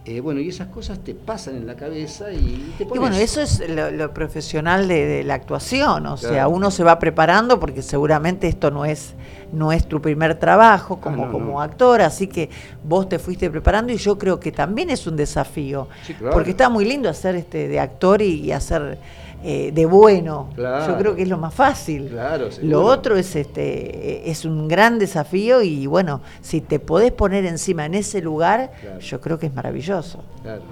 [0.07, 2.95] Eh, bueno, y esas cosas te pasan en la cabeza y te pones...
[2.95, 7.59] Y bueno, eso es lo, profesional de, la actuación, o sea, uno se va preparando
[7.59, 9.15] porque seguramente esto no es,
[9.51, 12.51] no es tu primer trabajo como, como actor, así que
[12.83, 15.87] vos te fuiste preparando y yo creo que también es un desafío,
[16.31, 18.99] porque está muy lindo hacer este de actor y hacer
[19.43, 20.49] eh, de bueno.
[20.57, 22.15] Yo creo que es lo más fácil.
[22.63, 27.85] lo otro es este es un gran desafío y bueno, si te podés poner encima
[27.85, 30.23] en ese lugar, yo creo que es maravilloso.
[30.41, 30.63] Claro.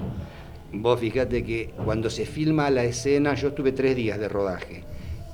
[0.75, 4.83] Vos fíjate que cuando se filma la escena, yo estuve tres días de rodaje.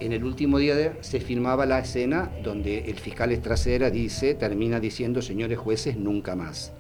[0.02, 5.22] En el último día se filmaba la escena donde el fiscal Estrasera dice, termina diciendo,
[5.22, 6.74] señores jueces, nunca más.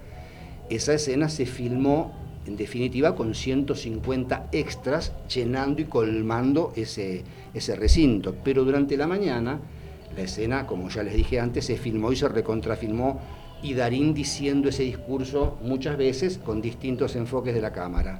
[0.69, 2.13] Esa escena se filmó
[2.49, 7.23] en definitiva con 150 extras llenando y colmando ese,
[7.53, 8.35] ese recinto.
[8.43, 9.59] Pero durante la mañana,
[10.15, 13.21] la escena, como ya les dije antes, se filmó y se recontrafilmó
[13.61, 18.17] y Darín diciendo ese discurso muchas veces con distintos enfoques de la cámara.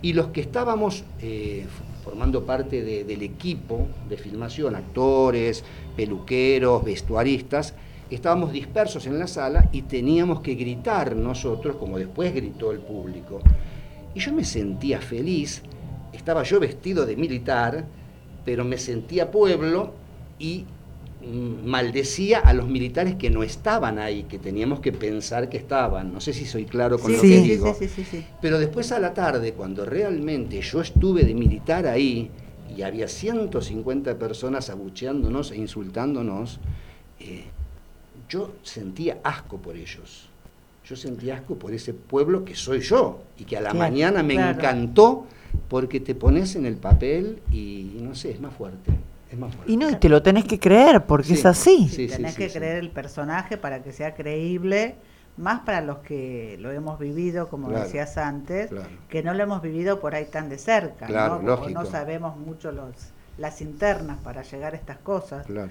[0.00, 1.66] Y los que estábamos eh,
[2.04, 5.64] formando parte del equipo de filmación, actores,
[5.96, 7.74] peluqueros, vestuaristas,
[8.16, 13.40] estábamos dispersos en la sala y teníamos que gritar nosotros, como después gritó el público.
[14.14, 15.62] Y yo me sentía feliz,
[16.12, 17.84] estaba yo vestido de militar,
[18.44, 19.92] pero me sentía pueblo
[20.38, 20.64] y
[21.24, 26.12] mm, maldecía a los militares que no estaban ahí, que teníamos que pensar que estaban.
[26.12, 27.74] No sé si soy claro con lo que digo.
[27.78, 32.30] Sí, sí, Pero después a la tarde, cuando realmente yo estuve de militar ahí
[32.76, 36.60] y había 150 personas abucheándonos e insultándonos,
[37.20, 37.44] eh,
[38.30, 40.28] yo sentía asco por ellos.
[40.84, 44.34] Yo sentía asco por ese pueblo que soy yo y que a la mañana me
[44.34, 45.26] encantó
[45.68, 48.92] porque te pones en el papel y no sé, es más fuerte.
[49.30, 49.70] Es más fuerte.
[49.70, 51.88] Y no, y te lo tenés que creer porque es así.
[51.88, 54.94] Sí, tenés que creer el personaje para que sea creíble,
[55.36, 58.70] más para los que lo hemos vivido, como decías antes,
[59.08, 61.68] que no lo hemos vivido por ahí tan de cerca, ¿no?
[61.68, 62.94] no sabemos mucho los
[63.38, 65.46] las internas para llegar a estas cosas.
[65.46, 65.70] Claro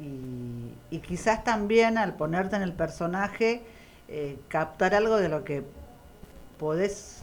[0.00, 3.62] y, quizás también al ponerte en el personaje
[4.08, 5.62] eh, captar algo de lo que
[6.58, 7.22] podés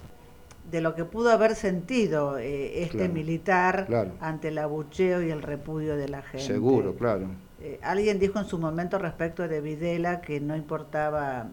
[0.72, 3.88] de lo que pudo haber sentido eh, este militar
[4.20, 6.46] ante el abucheo y el repudio de la gente.
[6.46, 7.28] Seguro, claro.
[7.62, 11.48] Eh, alguien dijo en su momento respecto de Videla que no importaba,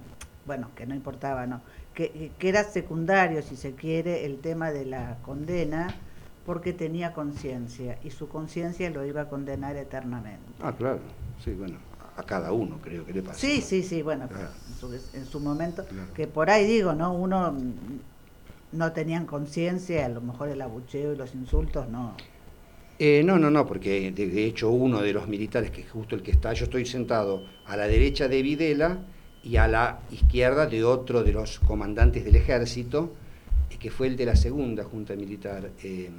[0.46, 1.60] bueno, que no importaba, no,
[1.94, 5.94] que, que era secundario, si se quiere, el tema de la condena,
[6.45, 10.43] porque tenía conciencia y su conciencia lo iba a condenar eternamente.
[10.61, 11.01] Ah, claro,
[11.43, 11.78] sí, bueno,
[12.16, 13.38] a cada uno creo que le pasa.
[13.38, 14.28] Sí, sí, sí, bueno,
[15.14, 15.84] en, su, momento,
[16.14, 17.14] que por ahí digo, ¿no?
[17.14, 17.55] Uno
[18.72, 22.14] no tenían conciencia, a lo mejor el abucheo y los insultos no.
[22.99, 26.22] Eh, no, no, no, porque de, hecho uno de los militares, que es justo el
[26.22, 28.99] que está, yo estoy sentado a la derecha de Videla
[29.43, 33.12] y a la izquierda de otro de los comandantes del ejército,
[33.70, 35.70] eh, que fue el de la segunda junta militar.
[35.82, 36.11] Eh,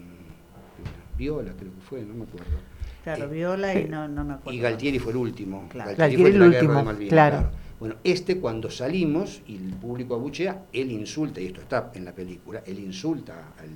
[1.17, 2.57] Viola creo que fue, no me acuerdo.
[3.03, 4.57] Claro, eh, Viola y no, no me acuerdo.
[4.57, 5.69] Y Galtieri fue el último.
[5.73, 7.49] Galtieri, fue el último, claro.
[7.79, 12.13] Bueno, este cuando salimos y el público abuchea, él insulta, y esto está en la
[12.13, 13.69] película, él insulta al,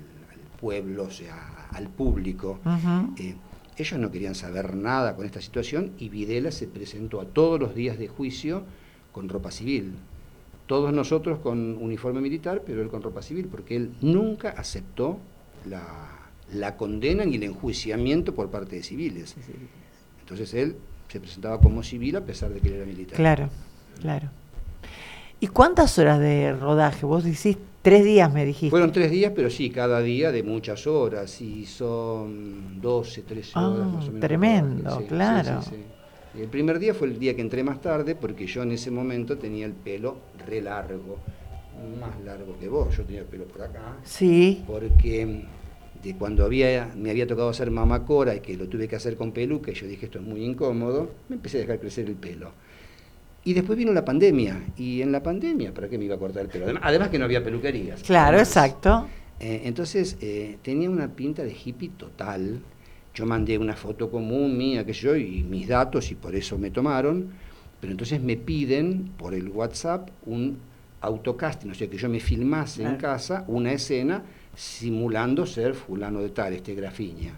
[0.62, 2.60] pueblo, o sea, al público.
[3.18, 3.36] Eh,
[3.76, 7.76] ellos no querían saber nada con esta situación y Videla se presentó a todos los
[7.76, 8.64] días de juicio
[9.12, 9.94] con ropa civil.
[10.66, 15.20] Todos nosotros con uniforme militar, pero él con ropa civil, porque él nunca aceptó
[15.70, 16.17] la,
[16.54, 19.36] la condena y el enjuiciamiento por parte de civiles.
[20.22, 20.76] Entonces él
[21.08, 23.16] se presentaba como civil a pesar de que él era militar.
[23.16, 23.50] Claro,
[24.02, 24.30] claro.
[25.40, 27.06] ¿Y cuántas horas de rodaje?
[27.06, 28.72] Vos decís tres días, me dijiste.
[28.72, 33.70] Fueron tres días, pero sí, cada día de muchas horas, y son 12, 13 ah,
[33.70, 34.20] horas más o menos.
[34.20, 35.62] Tremendo, claro.
[36.36, 39.38] el primer día fue el día que entré más tarde, porque yo en ese momento
[39.38, 41.20] tenía el pelo re largo,
[42.00, 43.98] más largo que vos, yo tenía el pelo por acá.
[44.04, 44.64] Sí.
[44.66, 45.46] Porque
[46.04, 49.32] de cuando había, me había tocado hacer mamacora y que lo tuve que hacer con
[49.32, 52.52] peluca, y yo dije esto es muy incómodo, me empecé a dejar crecer el pelo.
[53.44, 56.44] Y después vino la pandemia, y en la pandemia, ¿para qué me iba a cortar
[56.44, 56.80] el pelo?
[56.82, 58.04] Además, que no había peluquerías.
[58.04, 59.08] Claro, exacto.
[59.40, 62.60] Eh, entonces eh, tenía una pinta de hippie total.
[63.14, 66.72] Yo mandé una foto común mía, que yo, y mis datos, y por eso me
[66.72, 67.30] tomaron.
[67.80, 70.58] Pero entonces me piden por el WhatsApp un
[71.02, 74.24] autocasting, o sea, que yo me filmase en casa una escena
[74.58, 77.32] simulando ser fulano de tal, este grafiña.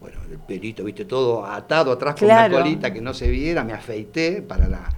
[0.00, 3.74] Bueno, el pelito, viste, todo atado atrás con una colita que no se viera, me
[3.74, 4.88] afeité para la,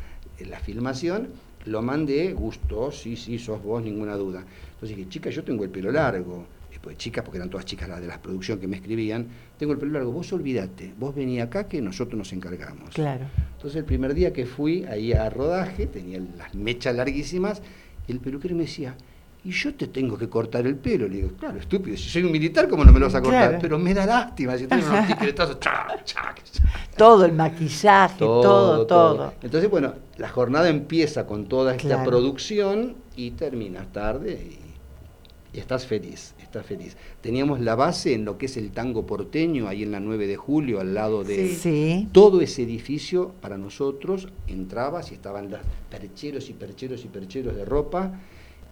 [0.49, 1.29] la filmación,
[1.65, 4.45] lo mandé, gustó, sí, sí, sos vos, ninguna duda.
[4.75, 6.47] Entonces dije, chica, yo tengo el pelo largo.
[6.71, 9.27] Después, chicas, porque eran todas chicas las de la producción que me escribían,
[9.59, 12.95] tengo el pelo largo, vos olvidate, vos vení acá que nosotros nos encargamos.
[12.95, 13.25] Claro.
[13.57, 17.61] Entonces el primer día que fui ahí a rodaje, tenía las mechas larguísimas,
[18.07, 18.95] el peluquero me decía,
[19.47, 21.07] y yo te tengo que cortar el pelo.
[21.07, 23.59] Le digo, claro, estúpido, si soy un militar, ¿cómo no me lo vas a cortar?
[23.61, 25.59] Pero me da lástima, si tengo unos tiquetazos,
[26.97, 33.31] Todo el maquillaje, todo, todo, Entonces, bueno, la jornada empieza con toda esta producción y
[33.33, 34.59] termina tarde
[35.53, 36.97] y, estás feliz, estás feliz.
[37.21, 40.37] Teníamos la base en lo que es el tango porteño, ahí en la 9 de
[40.37, 46.53] julio, al lado de todo ese edificio, para nosotros, entrabas y estaban los percheros y
[46.53, 48.19] percheros y percheros de ropa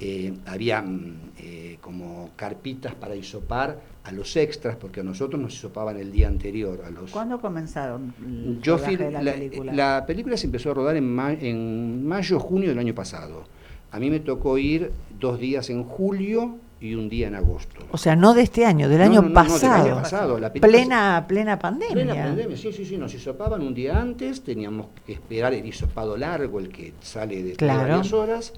[0.00, 5.54] eh, había mm, eh, como carpitas para hisopar a los extras, porque a nosotros nos
[5.54, 6.82] hisopaban el día anterior.
[6.84, 7.10] A los...
[7.10, 8.14] ¿Cuándo comenzaron?
[8.60, 8.84] Yo la,
[9.32, 9.72] película?
[9.72, 10.36] la, película?
[10.36, 13.44] se empezó a rodar en, en mayo, junio del año pasado.
[13.92, 14.90] A mí me tocó ir
[15.20, 17.86] dos días en julio y un día en agosto.
[17.92, 19.84] O sea, no de este año, del año pasado.
[19.84, 20.38] del año pasado.
[20.60, 21.94] plena, plena pandemia.
[21.94, 22.98] Plena pandemia, sí, sí, sí.
[22.98, 27.66] Nos hisopaban un día antes, teníamos que esperar el hisopado largo, el que sale de
[27.66, 28.52] varias horas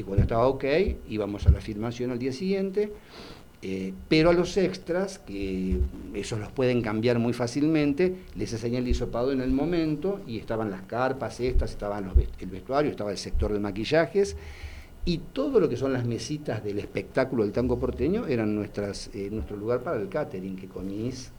[0.00, 0.64] y cuando estaba ok
[1.08, 2.92] íbamos a la filmación al día siguiente
[3.62, 5.78] Eh, pero a los extras, que
[6.14, 10.70] esos los pueden cambiar muy fácilmente, les enseñé el hisopado en el momento y estaban
[10.70, 14.36] las carpas estas, estaban el vestuario, estaba el sector de maquillajes
[15.04, 19.56] y todo lo que son las mesitas del espectáculo del tango porteño eran eh, nuestro
[19.58, 21.30] lugar para el catering, que comís,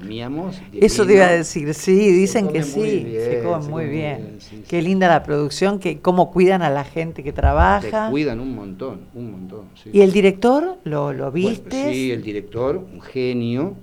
[0.00, 0.60] comíamos.
[0.72, 4.38] Eso te iba a decir, sí, dicen que sí, se come muy bien.
[4.68, 8.06] Qué linda la producción, que cómo cuidan a la gente que trabaja.
[8.06, 9.66] Te cuidan un montón, un montón.
[9.92, 11.92] ¿Y el director, lo, lo viste?
[11.92, 13.74] sí, el director, un genio.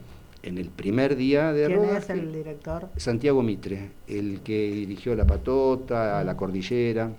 [0.43, 2.87] En el primer día de ¿Quién es el director?
[2.95, 7.11] Santiago Mitre, el que dirigió La Patota, La Cordillera.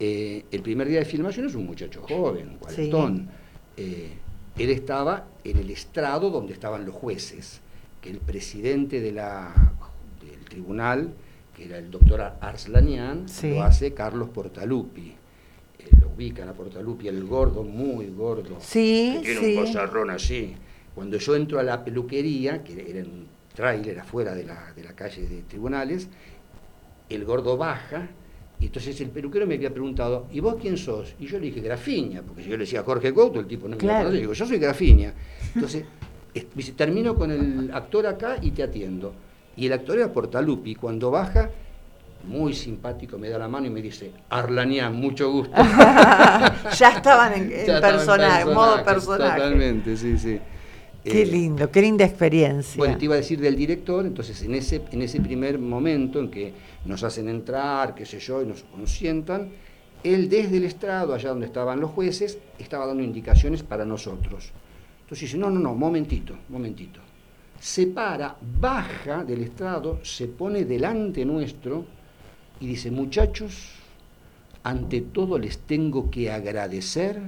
[0.00, 3.28] Eh, el primer día de filmación es un muchacho joven, un cuarentón.
[3.76, 4.08] Eh,
[4.58, 7.60] él estaba en el estrado donde estaban los jueces,
[8.00, 9.52] que el presidente de la,
[10.20, 11.12] del tribunal,
[11.56, 15.14] que era el doctor Arslanian, lo hace Carlos Portalupi.
[15.78, 18.58] Eh, lo ubican a Portalupi, el gordo, muy gordo.
[18.60, 20.54] Sí, que tiene un así.
[20.94, 24.82] Cuando yo entro a la peluquería, que era en un tráiler afuera de la, de
[24.82, 26.08] la calle de tribunales,
[27.08, 28.08] el gordo baja
[28.62, 31.16] y entonces el peluquero me había preguntado, ¿y vos quién sos?
[31.18, 33.78] Y yo le dije, Grafiña, porque yo le decía Jorge Couto, el tipo no me
[33.78, 34.08] claro.
[34.08, 35.12] le digo, yo soy Grafiña.
[35.52, 35.84] Entonces,
[36.54, 39.14] dice, termino con el actor acá y te atiendo.
[39.56, 41.50] Y el actor era Portalupi, cuando baja,
[42.22, 45.56] muy simpático, me da la mano y me dice, Arlanián, mucho gusto.
[46.78, 47.48] ya estaban en,
[47.80, 49.40] personaje, en modo personaje.
[49.40, 50.38] Totalmente, sí, sí.
[51.04, 52.78] Qué eh, lindo, qué linda experiencia.
[52.78, 56.30] Bueno, te iba a decir del director, entonces en ese, en ese primer momento en
[56.30, 56.52] que
[56.84, 59.50] nos hacen entrar, qué sé yo, y nos, sientan,
[60.04, 64.52] él desde el estrado, allá donde estaban los jueces, estaba dando indicaciones para nosotros.
[65.02, 67.00] Entonces dice, no, no, no, momentito, momentito.
[67.58, 71.84] Se para, baja del estrado, se pone delante nuestro
[72.60, 73.70] y dice, muchachos,
[74.62, 77.20] ante todo les tengo que agradecer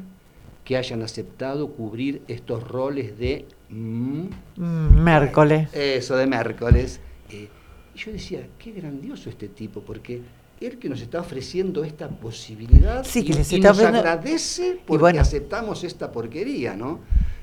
[0.65, 4.29] que hayan aceptado cubrir estos roles de Mm.
[4.57, 5.69] Mércoles.
[5.73, 7.01] Eso, de miércoles.
[7.31, 7.49] Eh,
[7.95, 10.23] y yo decía, qué grandioso este tipo, porque
[10.61, 16.11] él que nos está ofreciendo esta posibilidad sí, que y, nos agradece porque aceptamos esta
[16.11, 17.01] porquería, ¿no?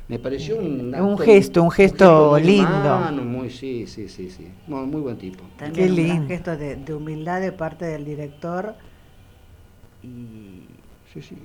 [0.07, 3.11] Me pareció un, un gesto, un gesto, lindo.
[3.24, 4.47] muy, sí, sí, sí, sí.
[4.67, 5.43] Muy, buen tipo.
[5.57, 8.76] También un gesto de, de humildad de parte del director
[10.03, 10.65] y
[11.13, 11.38] sí, sí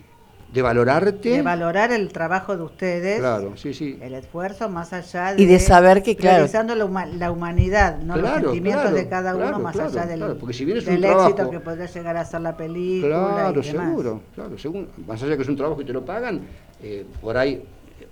[0.52, 1.30] de valorarte.
[1.30, 3.18] De valorar el trabajo de ustedes.
[3.18, 3.98] Claro, sí, sí.
[4.00, 5.42] El esfuerzo más allá de.
[5.42, 6.36] Y de saber que, claro.
[6.36, 11.86] Realizando la, humanidad, no los sentimientos de cada uno más allá del, éxito que podría
[11.86, 13.28] llegar a ser la película.
[13.34, 16.40] Claro, seguro, claro, según, más allá que es un trabajo que te lo pagan,
[16.82, 17.62] eh, por ahí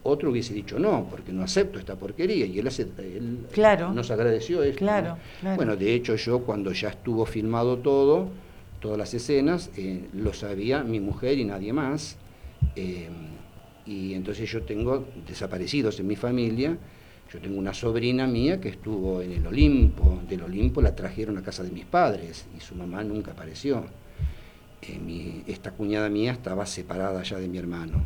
[0.03, 2.47] otro hubiese dicho no, porque no acepto esta porquería.
[2.47, 3.93] Y él, hace, él claro.
[3.93, 4.79] nos agradeció esto.
[4.79, 5.17] Claro,
[5.57, 8.29] Bueno, de hecho, yo cuando ya estuvo filmado todo,
[8.81, 12.19] todas las escenas, eh, lo sabía mi mujer y nadie más.
[12.77, 13.09] Eh,
[13.87, 16.77] y entonces yo tengo desaparecidos en mi familia.
[17.33, 20.23] Yo tengo una sobrina mía que estuvo en el Olimpo.
[20.29, 23.85] Del Olimpo la trajeron a casa de mis padres y su mamá nunca apareció.
[24.83, 28.05] Eh, esta cuñada mía estaba separada ya de mi hermano.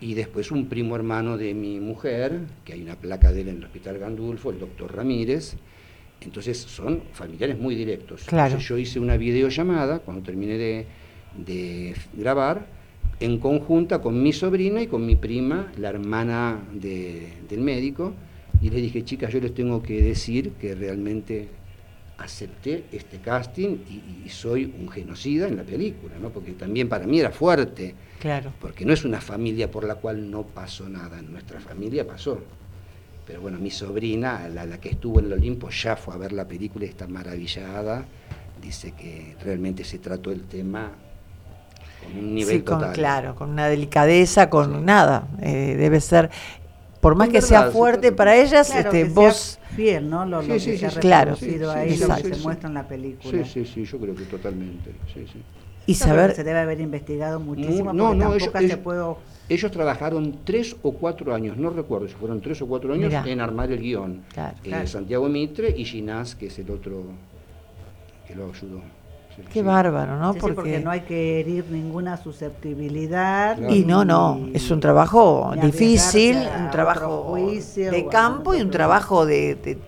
[0.00, 3.56] Y después un primo hermano de mi mujer, que hay una placa de él en
[3.58, 5.56] el Hospital Gandulfo, el doctor Ramírez.
[6.20, 8.24] Entonces son familiares muy directos.
[8.24, 8.58] Claro.
[8.58, 10.86] yo hice una videollamada cuando terminé de,
[11.44, 12.75] de grabar
[13.20, 18.12] en conjunta con mi sobrina y con mi prima, la hermana del médico,
[18.60, 21.48] y le dije, chicas, yo les tengo que decir que realmente
[22.18, 23.78] acepté este casting
[24.24, 26.30] y, soy un genocida en la película, ¿no?
[26.30, 28.52] porque también para mí era fuerte, claro.
[28.60, 32.40] porque no es una familia por la cual no pasó nada, en nuestra familia pasó.
[33.26, 36.32] Pero bueno, mi sobrina, la, la que estuvo en el Olimpo, ya fue a ver
[36.32, 38.04] la película y está maravillada,
[38.62, 40.92] dice que realmente se trató el tema
[42.18, 45.28] un nivel con, Claro, con una delicadeza, con nada.
[45.40, 46.30] Eh, debe ser,
[47.00, 49.58] por más que sea fuerte para ellas, este, vos...
[49.74, 50.24] Fiel, ¿no?
[50.24, 51.36] Lo, que se ha claro,
[51.74, 53.44] ahí, lo que se muestra en la película.
[53.44, 54.92] Sí, sí, sí, yo creo que totalmente.
[55.12, 55.42] Sí, sí.
[55.86, 56.34] Y saber...
[56.34, 59.18] Se debe haber investigado muchísimo, no, no, ellos, se puedo...
[59.48, 63.40] ellos trabajaron tres o cuatro años, no recuerdo si fueron tres o cuatro años, en
[63.40, 64.24] armar el guion.
[64.64, 67.04] Eh, Santiago Mitre y Ginás, que es el otro
[68.26, 68.80] que lo ayudó.
[69.52, 70.34] Qué bárbaro, ¿no?
[70.34, 70.80] porque...
[70.80, 73.58] no hay que herir ninguna susceptibilidad.
[73.68, 79.78] Y no, no, es un trabajo difícil, un trabajo de campo y un trabajo de,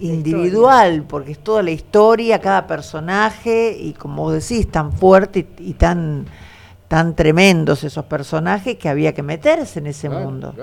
[0.00, 5.74] individual, porque es toda la historia, cada personaje, y como vos decís, tan fuerte y,
[5.74, 6.26] tan,
[6.88, 10.54] tan tremendos esos personajes que había que meterse en ese mundo.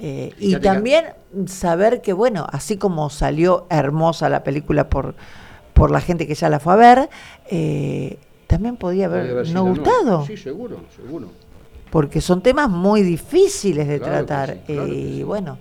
[0.00, 1.06] Eh, y también
[1.46, 5.14] saber que, bueno, así como salió hermosa la película por
[5.74, 7.10] por la gente que ya la fue a ver,
[7.50, 10.24] eh, también podía haber, no gustado.
[10.26, 11.28] Sí, seguro, seguro.
[11.90, 14.58] porque son temas muy difíciles de tratar.
[14.68, 15.58] y bueno,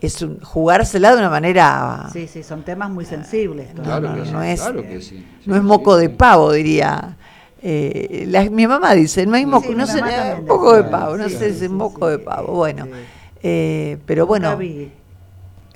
[0.00, 2.08] es un, jugársela de una manera...
[2.12, 3.68] Sí, sí, son temas muy sensibles.
[3.82, 4.62] Claro, no, es,
[5.46, 7.16] no es moco de pavo, diría.
[7.62, 10.02] Eh, mi mamá dice, no hay moco, no sé,
[10.46, 12.52] moco de pavo, no sé si es moco de pavo.
[12.52, 12.86] Bueno,
[13.42, 14.58] eh, pero bueno.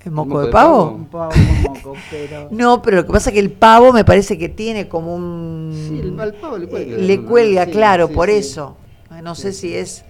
[0.05, 0.91] ¿Es moco, de, pavo?
[0.93, 2.49] Un pavo con moco, pero...
[2.53, 5.73] No, pero lo que pasa es que el pavo me parece que tiene como un...
[5.75, 6.97] Sí, el, pavo le cuelga.
[6.97, 8.77] Le cuelga, claro, por eso.
[9.23, 10.05] No sé si es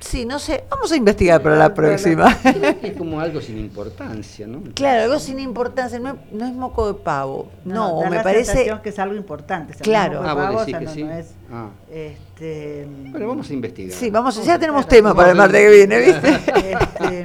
[0.00, 2.36] Sí, no sé, vamos a investigar para la próxima.
[2.82, 4.62] Es como algo sin importancia, ¿no?
[4.74, 6.16] Claro, algo sin importancia, no,
[6.46, 7.50] es moco de pavo.
[7.64, 9.74] No, me parece que es algo importante.
[9.74, 11.06] claro, ah, vos decís que sí.
[11.50, 11.70] Ah.
[11.90, 13.92] este, bueno, vamos a investigar.
[13.92, 16.28] Sí, vamos, ya tenemos tema para el martes que viene, ¿viste?
[16.68, 17.24] Este,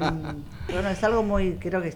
[0.71, 1.93] bueno, es algo muy, creo que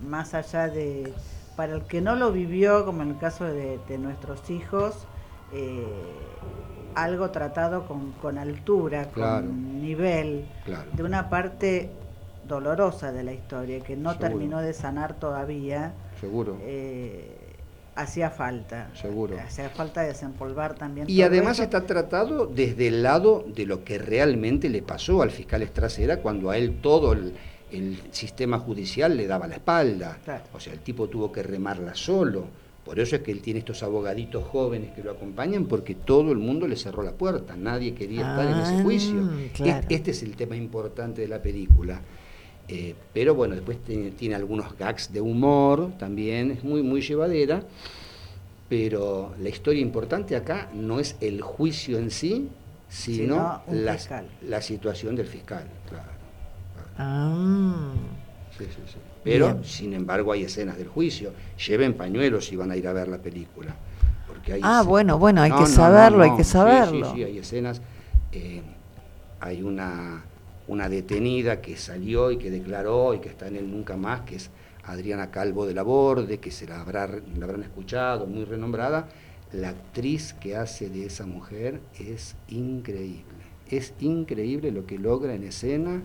[0.00, 1.12] más allá de,
[1.56, 5.06] para el que no lo vivió, como en el caso de, nuestros hijos,
[5.52, 5.84] eh,
[6.94, 10.46] algo tratado con, con altura, con nivel,
[10.92, 11.90] de una parte
[12.46, 15.92] dolorosa de la historia que no terminó de sanar todavía.
[16.20, 16.56] Seguro.
[16.62, 17.36] Eh,
[17.94, 18.90] hacía falta.
[18.94, 19.36] Seguro.
[19.38, 21.08] Hacía falta desempolvar también.
[21.10, 25.62] Y además está tratado desde el lado de lo que realmente le pasó al fiscal
[25.62, 27.34] Estracera cuando a él todo el,
[28.10, 30.18] sistema judicial le daba la espalda.
[30.52, 32.46] O sea, el tipo tuvo que remarla solo
[32.88, 36.38] por eso es que él tiene estos abogaditos jóvenes que lo acompañan, porque todo el
[36.38, 39.30] mundo le cerró la puerta, nadie quería estar en ese ah, juicio.
[39.90, 42.00] Este, es el tema importante de la película.
[42.66, 47.62] Eh, pero bueno, después tiene, algunos gags de humor también, es muy, muy llevadera.
[48.70, 52.48] Pero la historia importante acá no es el juicio en sí,
[52.88, 55.66] sino, la, situación del fiscal.
[55.90, 56.10] Claro,
[56.98, 57.92] Ah.
[58.56, 58.98] Sí, sí, sí.
[59.24, 61.32] Pero, sin embargo, hay escenas del juicio.
[61.66, 63.74] Lleven pañuelos si van a ir a ver la película.
[64.26, 67.10] Porque hay ah, bueno, bueno, hay que saberlo, hay que saberlo.
[67.10, 67.80] Sí, sí, hay escenas.
[68.32, 68.62] Eh,
[69.40, 70.24] hay una,
[70.66, 74.36] una detenida que salió y que declaró y que está en el Nunca Más, que
[74.36, 74.50] es
[74.84, 79.08] Adriana Calvo de la Borde, que se la, habrá, la habrán escuchado, muy renombrada.
[79.52, 83.24] La actriz que hace de esa mujer es increíble.
[83.70, 86.02] Es increíble lo que logra en escena,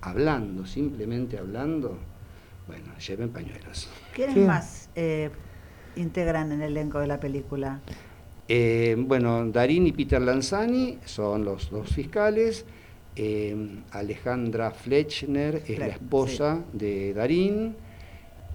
[0.00, 1.98] hablando, simplemente hablando
[2.68, 3.88] bueno, lleven pañuelos.
[4.14, 5.30] ¿Quiénes más eh,
[5.96, 7.80] integran en el elenco de la película?
[8.46, 12.66] Eh, bueno, Darín y Peter Lanzani son los dos fiscales.
[13.16, 17.74] Eh, Alejandra Fletchner es la esposa de Darín.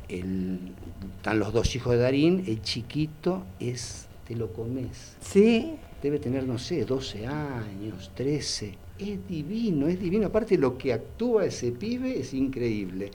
[0.08, 2.44] están los dos hijos de Darín.
[2.46, 5.18] El chiquito es, te lo comes.
[5.22, 5.76] Sí.
[6.04, 8.76] Debe tener, no sé, 12 años, 13.
[9.00, 10.28] Es divino, es divino.
[10.28, 13.12] Aparte, lo que actúa ese pibe es increíble.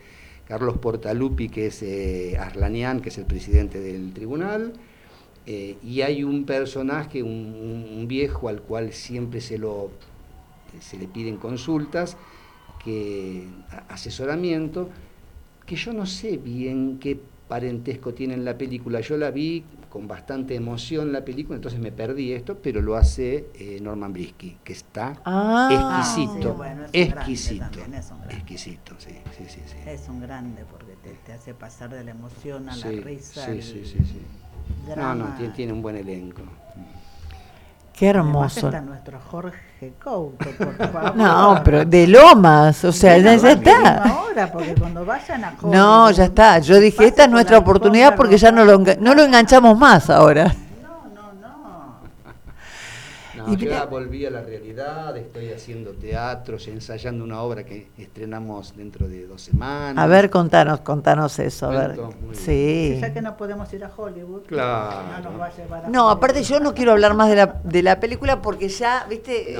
[0.47, 4.73] Carlos Portalupi, que es eh, Arlanian, que es el presidente del tribunal,
[5.47, 9.91] eh, y hay un personaje, un, viejo al cual siempre se, lo,
[10.81, 12.17] se le piden consultas,
[12.83, 13.47] que,
[13.89, 14.89] asesoramiento,
[15.67, 19.01] que yo no sé bien qué parentesco tiene en la película.
[19.01, 23.51] Yo la vi con bastante emoción la película, entonces me perdí esto, pero lo hace
[23.55, 27.81] eh, Norman Brisky, que está ah, exquisito, exquisito,
[28.29, 32.69] exquisito, sí, sí, sí, sí, Es un grande porque te, hace pasar de la emoción
[32.69, 33.47] a la risa.
[33.47, 34.21] Sí, sí, sí, sí.
[34.97, 36.43] No, no, tiene, tiene un buen elenco.
[37.99, 38.69] Qué hermoso.
[38.69, 41.17] Está nuestro Jorge Couto, por favor.
[41.17, 44.05] No, pero de Lomas, o sea, ya, está.
[44.05, 46.61] Ahora, porque cuando vayan a no, ya está.
[46.61, 50.55] Yo dije, esta es nuestra oportunidad porque ya no lo, no lo enganchamos más ahora.
[53.53, 59.09] Y ya volví a la realidad, estoy haciendo teatros, ensayando una obra que estrenamos dentro
[59.09, 60.03] de dos semanas.
[60.03, 61.67] A ver, contanos, contanos eso.
[61.67, 62.01] A ver.
[62.33, 62.99] Sí.
[63.01, 65.23] Ya que no podemos ir a Hollywood, claro.
[65.23, 67.61] no nos va a llevar a No, aparte yo no quiero hablar más de la,
[67.65, 69.57] de la película porque ya, viste,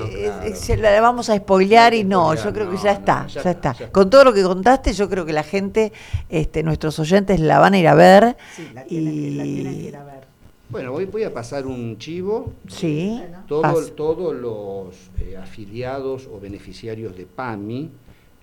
[0.77, 3.75] la vamos a spoilear y no, yo creo que ya está, ya, está.
[3.93, 5.93] Con todo lo que contaste, yo creo que la gente,
[6.29, 8.37] este, nuestros oyentes la van a ir a ver.
[8.55, 10.28] Sí, la tienen, la tienen que ir a ver.
[10.71, 12.53] Bueno, voy, voy a pasar un chivo.
[12.69, 13.21] Sí.
[13.47, 17.91] todos los eh, afiliados o beneficiarios de PAMI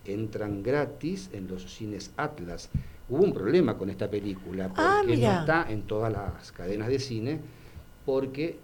[0.05, 2.69] entran gratis en los cines Atlas.
[3.09, 6.97] Hubo un problema con esta película ah, porque no está en todas las cadenas de
[6.97, 7.39] cine
[8.05, 8.57] porque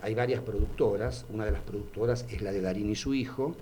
[0.00, 1.26] hay varias productoras.
[1.30, 3.56] Una de las productoras es la de Darín y su hijo,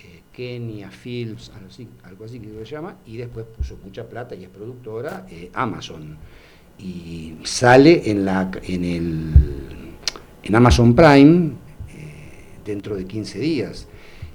[0.00, 1.50] eh, Kenia Films,
[2.04, 6.18] algo así, que se llama, y después puso mucha plata y es productora eh, Amazon
[6.82, 9.30] y sale en, la, en, el,
[10.42, 11.52] en Amazon Prime
[11.88, 13.86] eh, dentro de 15 días.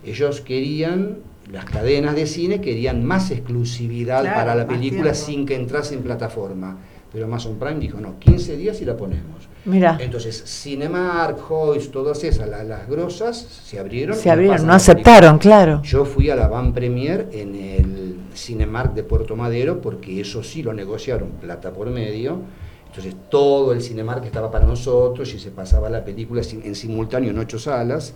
[0.06, 1.18] Ellos querían,
[1.52, 6.78] las cadenas de cine querían más exclusividad para la película sin que entrase en plataforma.
[7.12, 9.48] Pero Amazon Prime dijo, no, 15 días y la ponemos.
[9.66, 9.98] Mira.
[10.00, 14.16] Entonces, Cinemark, Hoyts, todas esas, las grosas, se abrieron.
[14.16, 15.82] Se abrieron, no aceptaron, claro.
[15.84, 17.97] Yo fui a la Van Premier en el
[18.38, 22.40] Cinemark de Puerto Madero, porque eso sí lo negociaron plata por medio.
[22.88, 27.38] Entonces, todo el Cinemark estaba para nosotros y se pasaba la película en simultáneo en
[27.38, 28.14] ocho salas.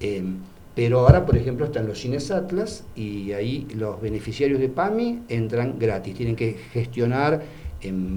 [0.00, 0.22] Eh,
[0.74, 5.78] pero ahora, por ejemplo, están los cines Atlas y ahí los beneficiarios de PAMI entran
[5.78, 6.14] gratis.
[6.14, 7.42] Tienen que gestionar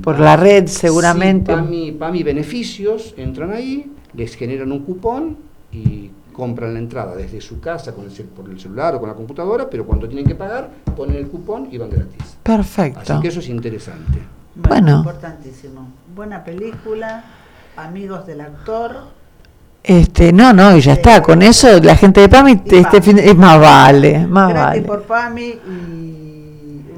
[0.01, 1.53] por la red seguramente.
[1.69, 5.37] Sí, PAMI, beneficios, entran ahí, les generan un cupón
[5.71, 9.15] y compran la entrada desde su casa con el, por el celular o con la
[9.15, 12.37] computadora, pero cuando tienen que pagar, ponen el cupón y van gratis.
[12.43, 13.13] Perfecto.
[13.13, 14.19] Así que eso es interesante.
[14.53, 15.89] Bueno, importantísimo.
[16.15, 17.23] Buena película,
[17.75, 18.95] amigos del actor.
[19.83, 23.59] Este, no, no, y ya está, con eso la gente de PAMI, este es más
[23.59, 24.87] vale, más Gratis vale.
[24.87, 26.07] por PAMI y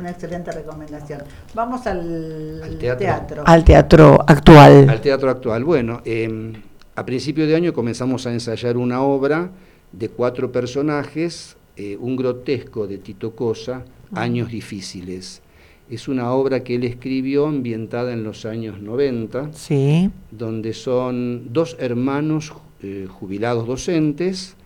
[0.09, 1.21] excelente recomendación.
[1.53, 3.43] Vamos al, teatro.
[3.45, 4.89] Al teatro actual.
[4.89, 5.63] Al teatro actual.
[5.63, 6.53] Bueno, em,
[6.99, 9.51] a principio de año comenzamos a ensayar una obra
[9.93, 14.21] de cuatro personajes, eh, un grotesco de Tito Cosa, ah.
[14.21, 15.41] Años Difíciles.
[15.89, 20.11] Es una obra que él escribió ambientada en los años 90, sí.
[20.30, 22.51] donde son dos hermanos
[22.84, 24.57] eh, jubilados docentes,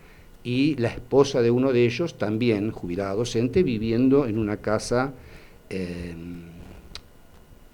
[0.44, 5.14] y la esposa de uno de ellos, también jubilada docente, viviendo en una casa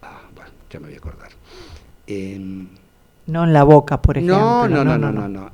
[0.01, 1.31] ah, bueno, ya me voy a acordar.
[3.29, 4.37] No en la boca, por ejemplo.
[4.37, 5.27] No, no, no, no, no.
[5.27, 5.51] no,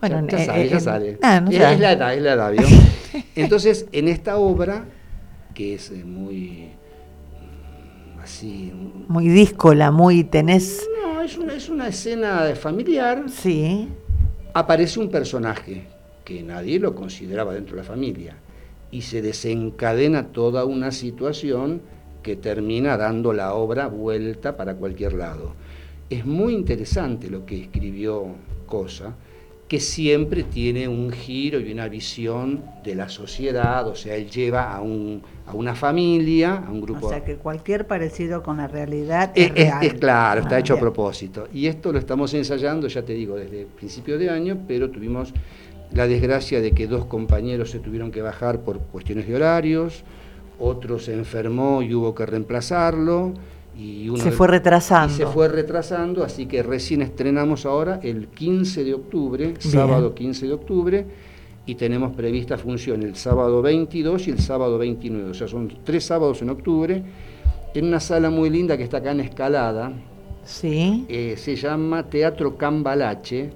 [0.00, 1.18] bueno, ya, sale, ya sale.
[1.22, 2.62] Ah, es, la edad, es la edad, ¿vio?
[3.34, 4.84] Entonces, en esta obra,
[5.54, 6.68] que es eh, muy
[8.16, 8.72] mm, así...
[9.08, 10.88] Muy díscola, muy tenés...
[11.02, 13.24] No, es una, es una escena familiar.
[13.28, 13.88] Sí.
[14.54, 15.88] Aparece un personaje
[16.24, 18.36] que nadie lo consideraba dentro de la familia
[18.90, 21.82] y se desencadena toda una situación
[22.22, 25.54] que termina dando la obra vuelta para cualquier lado.
[26.10, 28.26] Es muy interesante lo que escribió
[28.66, 29.14] Cosa,
[29.68, 34.74] que siempre tiene un giro y una visión de la sociedad, o sea, él lleva
[34.74, 37.06] a, un, a una familia, a un grupo...
[37.06, 39.84] O sea, que cualquier parecido con la realidad es, real.
[39.84, 41.48] Es, claro, está ah, hecho a propósito.
[41.52, 45.34] Y esto lo estamos ensayando, ya te digo, desde principio de año, pero tuvimos
[45.92, 50.02] la desgracia de que dos compañeros se tuvieron que bajar por cuestiones de horarios,
[50.58, 53.32] otro se enfermó y hubo que reemplazarlo.
[53.76, 55.14] Y uno se fue retrasando.
[55.14, 60.52] se fue retrasando, así que recién estrenamos ahora el 15 de octubre, sábado 15 de
[60.52, 61.06] octubre,
[61.64, 66.04] y tenemos prevista función el sábado 22 y el sábado 29, o sea, son tres
[66.04, 67.04] sábados en octubre,
[67.72, 69.92] en una sala muy linda que está acá en Escalada.
[70.44, 71.04] Sí.
[71.08, 73.50] Eh, se llama Teatro Cambalache,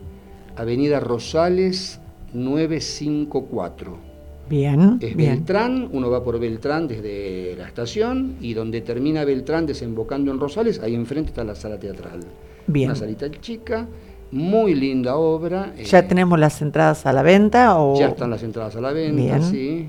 [0.55, 1.99] Avenida Rosales
[2.33, 4.12] 954.
[4.49, 4.99] Bien.
[5.01, 10.39] Es Beltrán, uno va por Beltrán desde la estación y donde termina Beltrán desembocando en
[10.39, 12.21] Rosales, ahí enfrente está la sala teatral.
[12.67, 12.91] Bien.
[12.91, 13.87] Una salita chica,
[14.31, 15.75] muy linda obra.
[15.77, 17.79] ¿Ya eh, tenemos las entradas a la venta?
[17.79, 17.99] O...
[17.99, 19.89] Ya están las entradas a la venta, sí.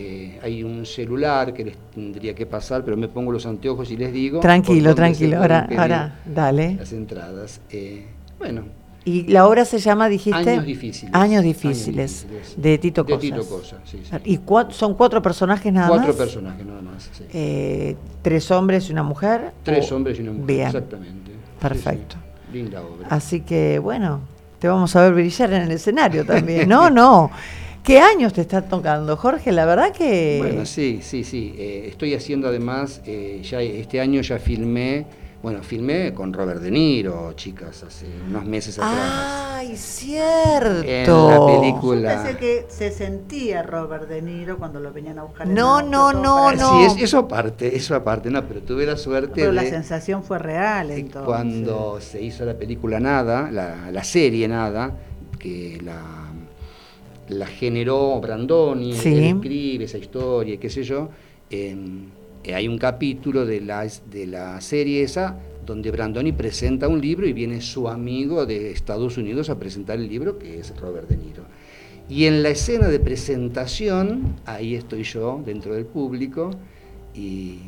[0.00, 3.96] Eh, hay un celular que les tendría que pasar, pero me pongo los anteojos y
[3.96, 4.38] les digo.
[4.38, 6.76] Tranquilo, tranquilo, ahora, ahora, dale.
[6.76, 7.60] Las entradas.
[7.70, 8.04] Eh,
[8.38, 8.62] bueno,
[9.08, 10.50] y la obra se llama, dijiste.
[10.50, 11.14] Años difíciles.
[11.14, 12.26] Años difíciles.
[12.56, 13.22] De Tito Cosas.
[13.22, 14.40] De Tito Cosas, sí, ¿Y
[14.70, 15.98] son cuatro personajes nada más?
[15.98, 17.10] Cuatro personajes nada más.
[17.32, 19.52] Eh, ¿Tres hombres y una mujer?
[19.62, 20.46] Tres hombres y una mujer.
[20.46, 20.66] Bien.
[20.66, 21.30] Exactamente.
[21.58, 22.16] Perfecto.
[22.52, 23.08] Linda obra.
[23.08, 24.20] Así que, bueno,
[24.58, 26.68] te vamos a ver brillar en el escenario también.
[26.68, 27.30] no, no.
[27.82, 29.52] ¿Qué años te está tocando, Jorge?
[29.52, 30.36] La verdad que.
[30.42, 31.54] Bueno, sí, sí, sí.
[31.56, 35.06] Eh, estoy haciendo además, eh, ya este año ya filmé
[35.40, 39.54] bueno, filmé con Robert De Niro, chicas, hace unos meses atrás.
[39.54, 40.82] ¡Ay, cierto!
[40.84, 42.16] En la película.
[42.16, 45.46] Yo pensé que se sentía Robert De Niro cuando lo venían a buscar.
[45.46, 46.78] No, no, no, no.
[46.78, 50.40] Sí, es, eso aparte, eso aparte, no, pero tuve la suerte pero la sensación fue
[50.40, 51.26] real entonces.
[51.26, 54.96] Cuando se hizo la película Nada, la, serie Nada,
[55.38, 56.32] que la,
[57.28, 61.10] la generó Brandoni, él escribe esa historia, qué sé yo,
[62.44, 65.38] eh, hay un capítulo de la, de la serie esa
[65.68, 70.08] donde Brandoni presenta un libro y viene su amigo de Estados Unidos a presentar el
[70.08, 71.42] libro, que es Robert De Niro.
[72.08, 76.52] Y en la escena de presentación, ahí estoy yo, dentro del público,
[77.14, 77.58] y,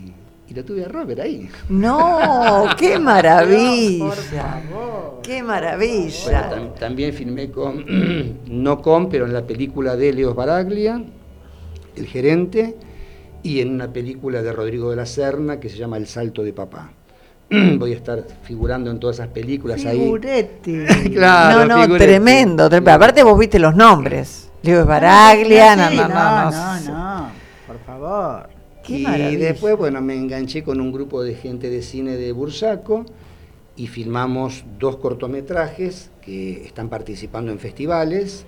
[0.48, 1.46] y lo tuve a Robert ahí.
[1.68, 4.14] No, qué maravilla.
[5.22, 6.72] Qué maravilla.
[6.78, 7.84] también filmé con,
[8.46, 11.04] no con, pero en la película de Leos Baraglia,
[11.96, 12.76] el gerente,
[13.42, 16.52] y en una película de Rodrigo de la Serna que se llama El Salto de
[16.52, 16.92] Papá.
[17.78, 20.86] Voy a estar figurando en todas esas películas Figurete.
[20.88, 21.10] ahí.
[21.14, 24.48] claro, no, no, tremendo, Aparte vos viste los nombres.
[24.62, 27.30] Leo Baraglia, no, no, no, no, no,
[27.66, 28.48] por favor.
[28.86, 33.06] y después, bueno, me enganché con un grupo de gente de cine de Bursaco
[33.76, 38.44] y filmamos dos cortometrajes que están participando en festivales.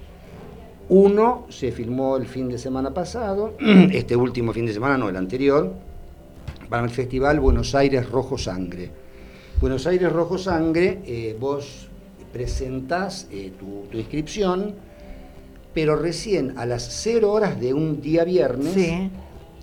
[0.94, 3.54] Uno se filmó el fin de semana pasado,
[3.92, 5.72] este último fin de semana, no el anterior,
[6.68, 8.90] para el festival Buenos Aires Rojo Sangre.
[9.58, 11.88] Buenos Aires Rojo Sangre, eh, vos
[12.30, 14.74] presentás eh, tu, tu, inscripción,
[15.72, 19.10] pero recién a las 0 horas de un día viernes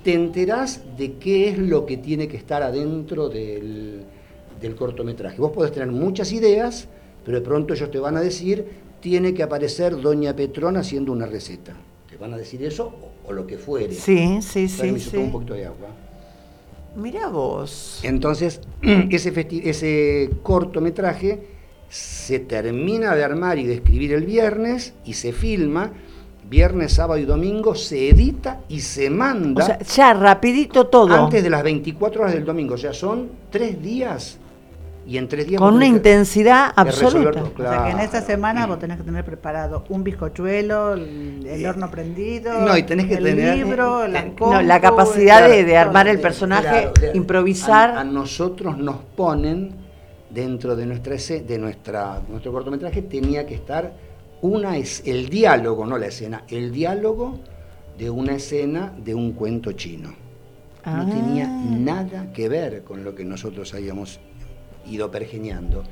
[0.03, 4.03] te enterás de qué es lo que tiene que estar adentro del,
[4.75, 5.39] cortometraje.
[5.39, 6.87] Vos podés tener muchas ideas,
[7.23, 11.25] pero de pronto ellos te van a decir, tiene que aparecer Doña Petrona haciendo una
[11.25, 11.73] receta.
[12.09, 12.93] Te van a decir eso
[13.25, 13.93] o, lo que fuere.
[13.93, 14.99] Sí, sí, sí.
[14.99, 15.17] sí.
[15.17, 15.89] un poquito de agua.
[16.95, 17.99] Mira vos.
[18.03, 21.59] Entonces, ese, ese cortometraje
[21.89, 25.91] se termina de armar y de escribir el viernes y se filma
[26.49, 29.63] viernes, sábado y domingo, se edita y se manda.
[29.63, 31.13] O sea, ya rapidito todo.
[31.13, 34.39] Antes de las 24 horas del domingo, o sea, son tres días.
[35.09, 35.59] Y en tres días...
[35.59, 37.41] Con una intensidad absoluta.
[37.41, 41.89] O sea, que en esta semana vos tenés que tener preparado un bizcochuelo, el, horno
[41.89, 46.19] prendido, no, y tenés que el tener, libro, la, no, la capacidad de, armar el
[46.19, 47.97] personaje, improvisar.
[47.97, 49.73] A, nosotros nos ponen
[50.29, 53.91] dentro de nuestra de nuestra nuestro cortometraje tenía que estar
[54.41, 57.39] una es el diálogo, no la escena, el diálogo
[57.97, 60.09] de una escena de un cuento chino.
[60.85, 61.05] No ah.
[61.09, 64.19] tenía nada que ver con lo que nosotros habíamos
[64.85, 65.83] ido pergeñando.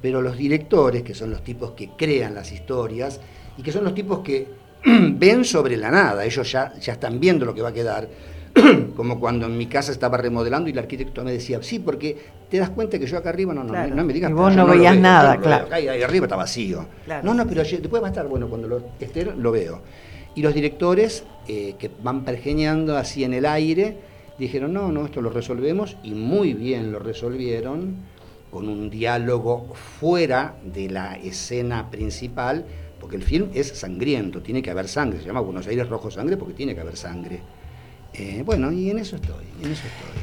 [0.00, 3.20] Pero los directores, que son los tipos que crean las historias
[3.56, 4.46] y que son los tipos que
[4.84, 8.08] ven sobre la nada, ellos ya, ya están viendo lo que va a quedar,
[8.96, 12.16] como cuando en mi casa estaba remodelando y el arquitecto me decía, sí, porque
[12.50, 14.30] te das cuenta que yo acá arriba no, no, no me digas.
[14.30, 15.68] Y vos no veías nada, claro.
[15.70, 16.86] ahí, arriba está vacío.
[17.22, 19.80] No, no, pero después va a estar, bueno, cuando lo esté lo veo.
[20.34, 23.96] Y los directores eh, que van pergeñando así en el aire,
[24.38, 27.96] dijeron, no, no, esto lo resolvemos y muy bien lo resolvieron
[28.54, 32.64] con un diálogo fuera de la escena principal,
[33.00, 36.36] porque el film es sangriento, tiene que haber sangre, se llama Buenos Aires Rojo Sangre
[36.36, 37.40] porque tiene que haber sangre.
[38.12, 40.22] Eh, bueno, y en eso estoy, en eso estoy.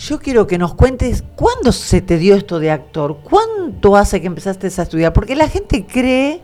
[0.00, 4.28] Yo quiero que nos cuentes cuándo se te dio esto de actor, cuánto hace que
[4.28, 6.42] empezaste a estudiar, porque la gente cree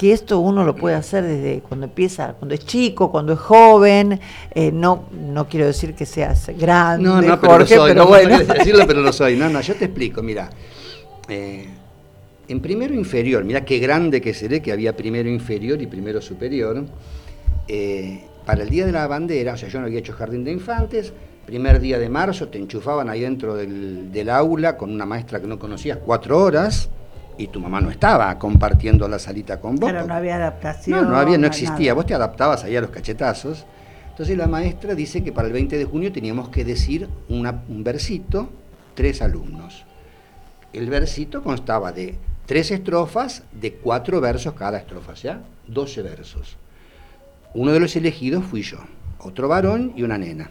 [0.00, 4.18] que esto uno lo puede hacer desde cuando empieza, cuando es chico, cuando es joven,
[4.54, 8.38] eh, no no quiero decir que seas grande, no, no, pero, soy, pero bueno.
[8.38, 9.36] No decirlo, pero lo soy.
[9.36, 10.48] No, no, yo te explico, mira.
[11.28, 11.68] Eh,
[12.48, 16.82] en primero inferior, mira qué grande que seré que había primero inferior y primero superior.
[17.68, 20.52] Eh, para el Día de la Bandera, o sea, yo no había hecho jardín de
[20.52, 21.12] infantes,
[21.44, 25.58] primer día de marzo te enchufaban ahí dentro del, aula con una maestra que no
[25.58, 26.88] conocías cuatro horas
[27.38, 29.90] y tu mamá no estaba compartiendo la salita con vos.
[29.90, 31.04] Pero no había adaptación.
[31.04, 31.94] No, no había, no existía.
[31.94, 33.64] Vos te adaptabas ahí a los cachetazos.
[34.10, 38.50] Entonces la maestra dice que para el 20 de junio teníamos que decir un versito,
[38.94, 39.84] tres alumnos.
[40.72, 42.16] El versito constaba de
[42.46, 45.40] tres estrofas, de cuatro versos cada estrofa, ¿ya?
[45.68, 46.56] 12 versos.
[47.54, 48.78] Uno de los elegidos fui yo,
[49.18, 50.50] otro varón y una nena.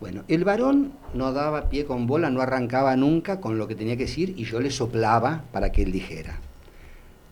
[0.00, 3.98] Bueno, el varón no daba pie con bola, no arrancaba nunca con lo que tenía
[3.98, 6.38] que decir y yo le soplaba para que él dijera.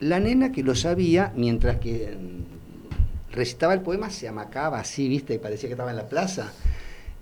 [0.01, 5.35] La nena que lo sabía, mientras que mm, recitaba el poema, se amacaba así, viste,
[5.35, 6.53] y parecía que estaba en la plaza.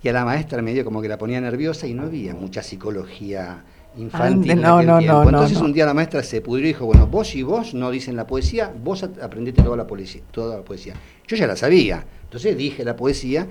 [0.02, 3.64] Y a la maestra medio como que la ponía nerviosa y no había mucha psicología
[3.96, 4.60] infantil.
[4.60, 7.44] no, no, no, Entonces un día la maestra se pudrió y dijo, bueno, vos y
[7.44, 10.94] vos no dicen la poesía, vos aprendete toda la, poesía, toda la poesía.
[11.26, 13.46] Yo ya la sabía, entonces dije la poesía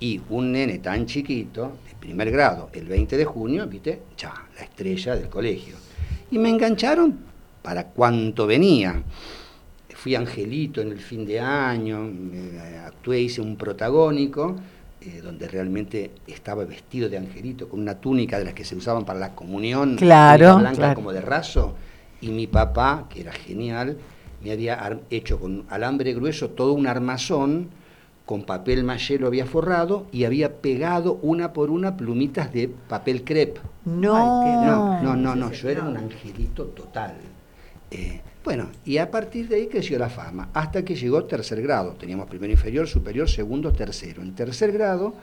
[0.00, 4.64] y un nene tan chiquito, de primer grado, el 20 de junio, viste, ya, la
[4.64, 5.76] estrella del colegio.
[6.30, 7.18] Y me engancharon
[7.62, 9.02] para cuanto venía.
[9.94, 12.10] Fui angelito en el fin de año,
[12.86, 14.56] actué, hice un protagónico
[15.04, 19.04] eh, donde realmente estaba vestido de angelito, con una túnica de las que se usaban
[19.04, 21.74] para la comunión, claro, blanca como de raso,
[22.20, 23.96] y mi papá, que era genial,
[24.44, 27.70] me había hecho con alambre grueso todo un armazón,
[28.26, 33.24] con papel maché lo había forrado y había pegado una por una plumitas de papel
[33.24, 33.60] crepe.
[33.84, 37.14] No, no, no, no, no, yo era un angelito total.
[37.90, 41.92] Eh, bueno, y a partir de ahí creció la fama, hasta que llegó tercer grado.
[41.92, 44.22] Teníamos primero inferior, superior, segundo, tercero.
[44.22, 45.14] En tercer grado,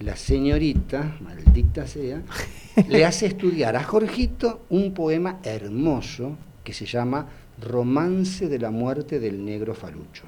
[0.00, 2.22] la señorita, maldita sea,
[2.88, 7.26] le hace estudiar a Jorgito un poema hermoso que se llama
[7.60, 10.24] Romance de la muerte del negro falucho.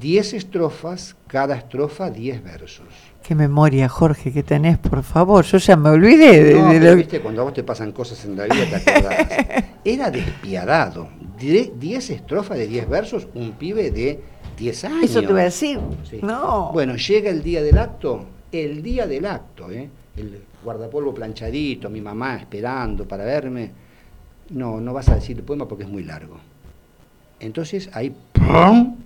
[0.00, 2.86] Diez estrofas, cada estrofa diez versos.
[3.26, 5.44] Qué memoria, Jorge, que tenés, por favor.
[5.44, 6.96] Yo ya me olvidé de, no, lo...
[6.96, 9.64] viste, cuando a vos te pasan cosas en la vida te acordás.
[9.84, 11.08] Era despiadado.
[11.38, 14.20] Diez estrofas de diez versos, un pibe de
[14.56, 15.04] diez años.
[15.04, 15.80] Eso te voy a decir.
[16.22, 16.70] No.
[16.72, 19.88] Bueno, llega el día del acto, el día del acto, ¿eh?
[20.16, 23.70] el guardapolvo planchadito, mi mamá esperando para verme.
[24.50, 26.38] No, no vas a decir el poema porque es muy largo.
[27.40, 28.96] Entonces ahí, ¡pum!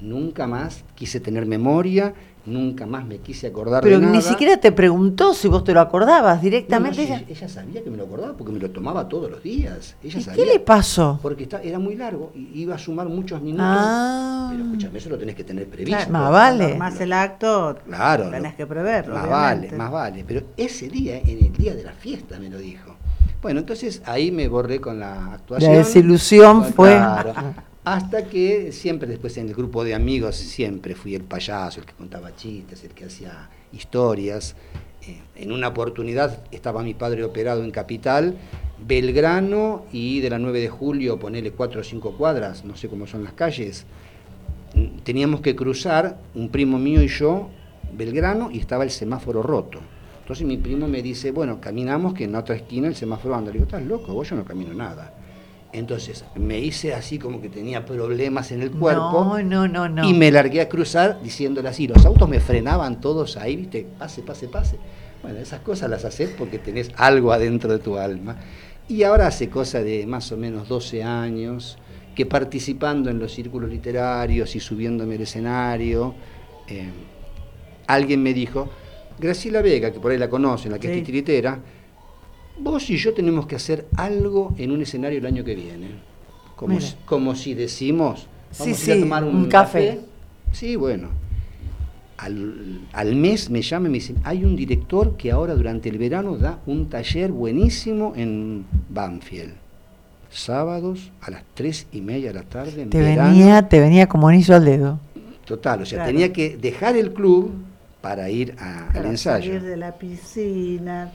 [0.00, 2.14] Nunca más quise tener memoria,
[2.46, 4.00] nunca más me quise acordar de nada.
[4.00, 7.02] Pero ni siquiera te preguntó si vos te lo acordabas directamente.
[7.28, 7.48] ella...
[7.48, 9.96] sabía que me lo acordaba porque me lo tomaba todos los días.
[10.02, 11.18] Ella ¿Qué le pasó?
[11.22, 13.66] Porque era muy largo y iba a sumar muchos minutos.
[13.68, 14.48] Ah.
[14.52, 16.10] Pero escúchame, eso lo tenés que tener previsto.
[16.10, 16.76] más vale.
[16.76, 19.14] Más el acto, claro, tenés que preverlo.
[19.14, 20.24] Más vale, más vale.
[20.26, 22.94] Pero ese día, en el día de la fiesta, me lo dijo.
[23.40, 25.72] Bueno, entonces ahí me borré con la actuación.
[25.72, 27.00] La desilusión fue.
[27.90, 31.94] Hasta que siempre después en el grupo de amigos, siempre fui el payaso, el que
[31.94, 34.56] contaba chistes, el que hacía historias.
[35.06, 38.36] Eh, en una oportunidad estaba mi padre operado en Capital,
[38.86, 43.06] Belgrano y de la 9 de julio, ponele cuatro o cinco cuadras, no sé cómo
[43.06, 43.86] son las calles.
[44.74, 47.48] Mm, teníamos que cruzar, un primo mío y yo,
[47.96, 49.80] Belgrano, y estaba el semáforo roto.
[50.20, 53.46] Entonces mi primo me dice, bueno, caminamos que en otra esquina el semáforo anda.
[53.46, 55.14] Le digo, estás loco, vos yo no camino nada.
[55.72, 59.38] Entonces me hice así como que tenía problemas en el cuerpo.
[59.44, 61.86] No, no, no, Y me largué a cruzar diciéndole así.
[61.86, 64.78] Los autos me frenaban todos ahí, viste, pase, pase, pase.
[65.22, 68.36] Bueno, esas cosas las haces porque tenés algo adentro de tu alma.
[68.88, 71.78] Y ahora hace cosa de más o menos 12 años
[72.14, 76.14] que participando en los círculos literarios y subiéndome al escenario,
[76.66, 76.88] eh,
[77.86, 78.70] alguien me dijo,
[79.18, 81.60] Graciela Vega, que por ahí la conocen, la que es titiritera,
[82.60, 85.90] vos y yo tenemos que hacer algo en un escenario el año que viene.
[86.56, 88.26] Como, si, como si decimos,
[88.58, 90.00] vamos a, tomar un, café.
[90.52, 91.08] Sí, bueno.
[92.16, 96.36] Al, mes me llaman y me dicen, hay un director que ahora durante el verano
[96.36, 99.54] da un taller buenísimo en Banfield.
[100.30, 102.86] Sábados a las tres y media de la tarde.
[102.86, 104.98] te, venía, te venía como anillo al dedo.
[105.46, 107.52] Total, o sea, tenía que dejar el club
[108.00, 109.52] para ir al ensayo.
[109.52, 111.12] Salir de la piscina,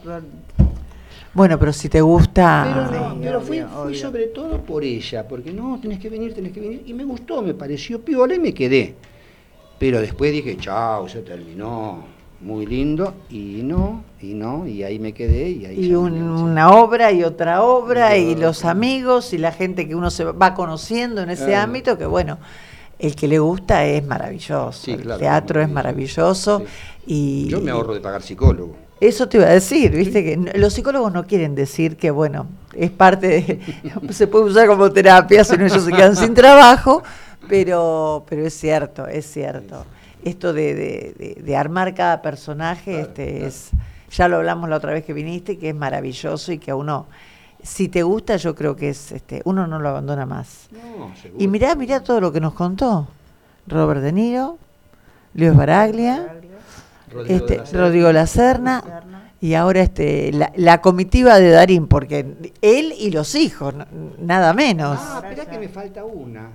[1.34, 2.88] bueno, pero si te gusta...
[2.92, 6.60] Pero, no, pero fui, sobre todo por ella, porque no, tenés que venir, tenés que
[6.60, 6.84] venir.
[6.86, 8.96] Y me gustó, me pareció piola y me quedé.
[9.80, 12.04] Pero después dije, chao, se terminó,
[12.40, 15.50] muy lindo, y no, y no, y ahí me quedé.
[15.50, 19.96] Y, ahí y una obra y otra obra, y, los amigos y la gente que
[19.96, 22.38] uno se va conociendo en ese ámbito, que bueno,
[23.00, 26.64] el que le gusta es maravilloso, el teatro es maravilloso.
[27.08, 28.76] Y, Yo me ahorro de pagar psicólogo.
[29.00, 32.92] Eso te iba a decir, viste que los psicólogos no quieren decir que, bueno, es
[32.92, 33.60] parte de.
[34.14, 37.04] se puede usar como terapia, si no ellos se quedan sin trabajo,
[37.50, 39.86] pero, pero es cierto, es cierto.
[40.24, 43.72] Esto de, de, armar cada personaje, este es.
[44.12, 47.08] Ya lo hablamos la otra vez que viniste, que es maravilloso y que a uno,
[47.62, 50.70] si te gusta, yo creo que es, este, uno no lo abandona más.
[51.38, 53.08] y mirá, mirá todo lo que nos contó
[53.68, 54.58] Robert De Niro,
[55.34, 56.42] Luis Baraglia
[57.14, 58.84] Rodrigo, este, Rodrigo Lacerna,
[59.40, 63.74] y ahora este la, comitiva de Darín, porque él y los hijos,
[64.20, 64.98] nada menos.
[65.02, 66.50] Ah, espera que me falta una.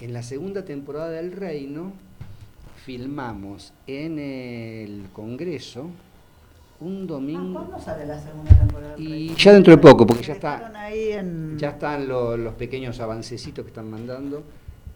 [0.00, 1.92] En la segunda temporada del Reino
[2.84, 5.88] filmamos en el Congreso
[6.80, 7.60] un domingo.
[7.60, 8.94] ¿Cuándo sale la segunda temporada?
[8.98, 10.72] Y ya dentro de poco, porque ya está,
[11.56, 14.42] ya están los, pequeños avancecitos que están mandando.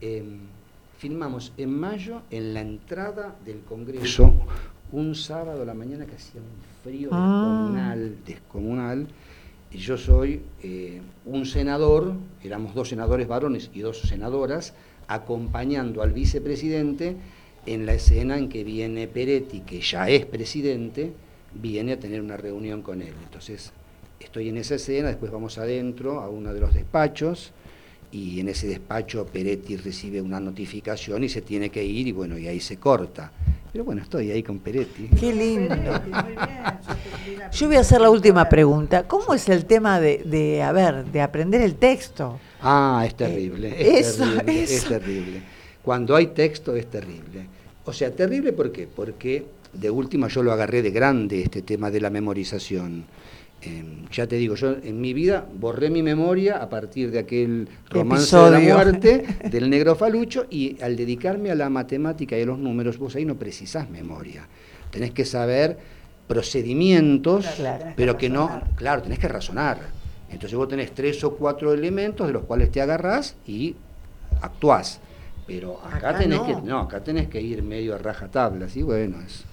[0.01, 0.41] Em,
[0.99, 4.35] filmamos en mayo en la entrada del Congreso
[4.93, 7.95] un sábado a la mañana que hacía un frío ah.
[7.97, 9.07] descomunal, descomunal.
[9.71, 14.73] Y yo soy eh, un senador, éramos dos senadores varones y dos senadoras,
[15.09, 17.17] acompañando al vicepresidente
[17.67, 21.13] en la escena en que viene Peretti, que ya es presidente,
[21.55, 23.13] viene a tener una reunión con él.
[23.25, 23.73] Entonces,
[24.21, 27.53] estoy en esa escena, después vamos adentro a uno de los despachos
[28.11, 32.39] y en ese despacho Peretti recibe una notificación y se tiene que ir y bueno,
[32.39, 33.31] y ahí se corta.
[33.71, 35.09] Pero bueno, estoy ahí con Peretti.
[35.09, 35.75] Qué lindo.
[37.53, 39.07] Yo voy a hacer la última pregunta.
[39.07, 42.41] ¿Cómo es el tema de, de a ver, de aprender el texto?
[42.63, 43.75] Ah, es terrible.
[43.79, 45.43] Es terrible, es terrible.
[45.83, 47.47] Cuando hay texto es terrible.
[47.85, 48.87] O sea, terrible ¿por qué?
[48.87, 53.05] Porque de última yo lo agarré de grande este tema de la memorización.
[53.61, 57.69] Em, ya te digo, yo en mi vida borré mi memoria a partir de aquel
[57.91, 62.47] romance de la muerte del negro falucho y al dedicarme a la matemática y a
[62.47, 64.47] los números, vos ahí no precisás memoria.
[64.93, 65.77] Tenés que saber
[66.29, 67.47] procedimientos,
[67.97, 69.79] pero que, no, claro, tenés que razonar.
[70.31, 73.75] Entonces vos tenés tres o cuatro elementos de los cuales te agarrás y
[74.41, 75.01] actuás.
[75.47, 79.45] Pero acá, tenés que no, acá tenés que ir medio a rajatabla, y bueno, es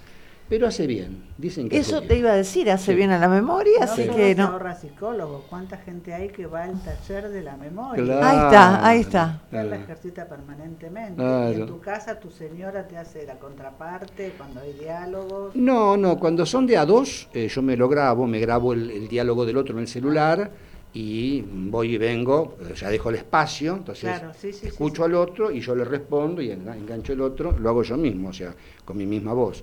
[0.48, 1.24] pero hace bien.
[1.38, 4.46] Dicen que Eso te iba a decir, hace bien a la memoria, así que no.
[4.46, 5.46] ahorra psicólogo.
[5.50, 8.30] ¿Cuánta gente hay que va al taller de la memoria?
[8.30, 9.42] ahí está, ahí está.
[9.52, 11.22] La ejercita permanentemente.
[11.22, 15.56] En tu casa tu señora te hace la contraparte cuando hay diálogos.
[15.56, 19.08] No, no, cuando son de a dos, eh, yo me lo grabo, me grabo el,
[19.08, 20.52] diálogo del otro en el celular
[20.96, 24.22] y voy y vengo, ya dejo el espacio, entonces
[24.64, 28.30] escucho al otro y yo le respondo y engancho el otro, lo hago yo mismo,
[28.30, 28.56] o sea,
[28.86, 29.62] con mi misma voz.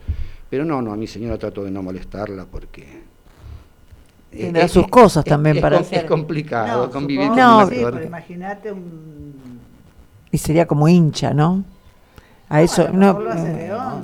[0.51, 2.85] Pero no, no, a mi señora trato de no molestarla porque...
[4.31, 6.01] Tendrá sus cosas también para hacer.
[6.01, 9.59] Es complicado convivir con no, sí, pero imagínate un...
[10.31, 11.65] Y sería como hincha, ¿no?
[12.51, 13.19] A eso no,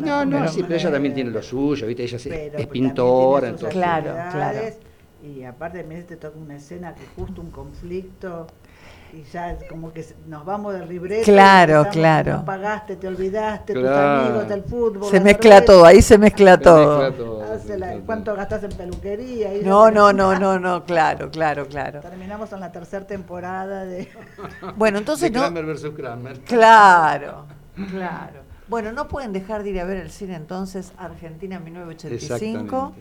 [0.00, 2.05] no, no, sí, pero ella también tiene lo suyo, ¿viste?
[2.05, 3.78] Ella es, pintora, entonces.
[3.78, 4.88] Claro, claro.
[5.22, 8.46] Y aparte, a te toca una escena que justo un conflicto
[9.12, 11.24] y ya como que nos vamos del libreto.
[11.24, 12.38] Claro, claro.
[12.38, 15.10] No pagaste, te olvidaste, tus amigos del fútbol.
[15.10, 17.12] Se mezcla todo, ahí se mezcla todo.
[18.04, 19.50] ¿Cuánto gastas en peluquería?
[19.64, 22.00] no, no, no, no, no, claro, claro, claro.
[22.00, 24.08] Terminamos en la tercera temporada de...
[24.76, 25.40] Bueno, entonces no...
[25.40, 26.40] Kramer versus Kramer.
[26.40, 27.46] Claro,
[27.90, 28.40] claro.
[28.68, 32.92] Bueno, no pueden dejar de ir a ver el cine entonces Argentina 1985.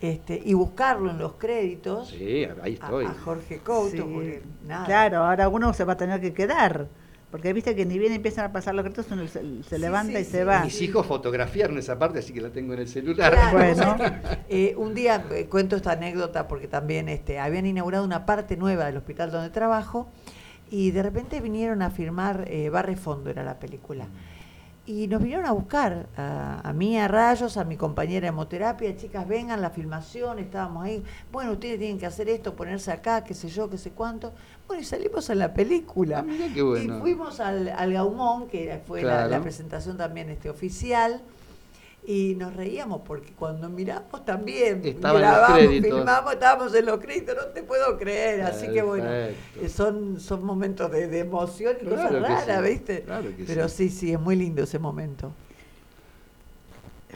[0.00, 2.08] Este, y buscarlo en los créditos.
[2.08, 3.06] Sí, ahí estoy.
[3.06, 4.06] A, Jorge Couto,
[4.84, 6.88] Claro, ahora uno se va a tener que quedar.
[7.34, 10.44] Porque viste que ni bien empiezan a pasar los créditos, uno se, levanta y se
[10.44, 10.62] va.
[10.62, 13.36] Mis hijos fotografiaron esa parte, así que la tengo en el celular.
[13.50, 13.96] Bueno,
[14.48, 18.86] eh, un día eh, cuento esta anécdota porque también este, habían inaugurado una parte nueva
[18.86, 20.08] del hospital donde trabajo
[20.70, 24.06] y de repente vinieron a firmar eh, Barre Fondo, era la película.
[24.86, 29.26] Y nos vinieron a buscar, a, mí, a Rayos, a mi compañera de hemoterapia, chicas,
[29.26, 31.02] vengan, la filmación, estábamos ahí,
[31.32, 34.32] bueno, ustedes tienen que hacer esto, ponerse acá, qué sé yo, qué sé cuánto.
[34.66, 36.26] Bueno, y salimos a la película.
[36.28, 36.98] Ah, qué bueno.
[36.98, 41.22] Y fuimos al, al Gaumón, que fue la, la, presentación también este, oficial,
[42.06, 47.62] y nos reíamos porque cuando miramos también grabamos, filmamos, estábamos en los créditos, no te
[47.62, 49.34] puedo creer, así que bueno, eh,
[49.68, 53.04] son, son momentos de, emoción y cosas raras, ¿viste?
[53.46, 53.88] Pero sí.
[53.88, 55.32] sí, es muy lindo ese momento.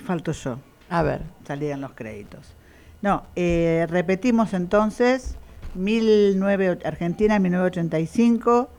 [0.07, 0.59] Falto yo.
[0.89, 1.23] A ver.
[1.47, 2.55] Salían los créditos.
[3.03, 5.37] No, eh, repetimos entonces,
[5.75, 8.71] 19, Argentina 1985,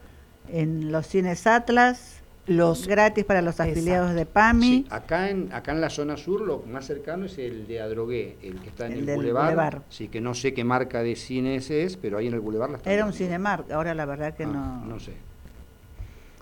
[0.50, 2.19] en los cines Atlas,
[2.50, 4.88] los gratis para los afiliados de PAMI.
[4.90, 8.60] acá en acá en la zona sur lo más cercano es el de Adrogué, el
[8.60, 9.84] que está en el, Boulevard.
[9.90, 12.72] Sí, que no sé qué marca de cine ese es, pero ahí en el Boulevard
[12.72, 14.86] la está Era un Cinemark, ahora la verdad que ah, no.
[14.86, 15.14] No sé.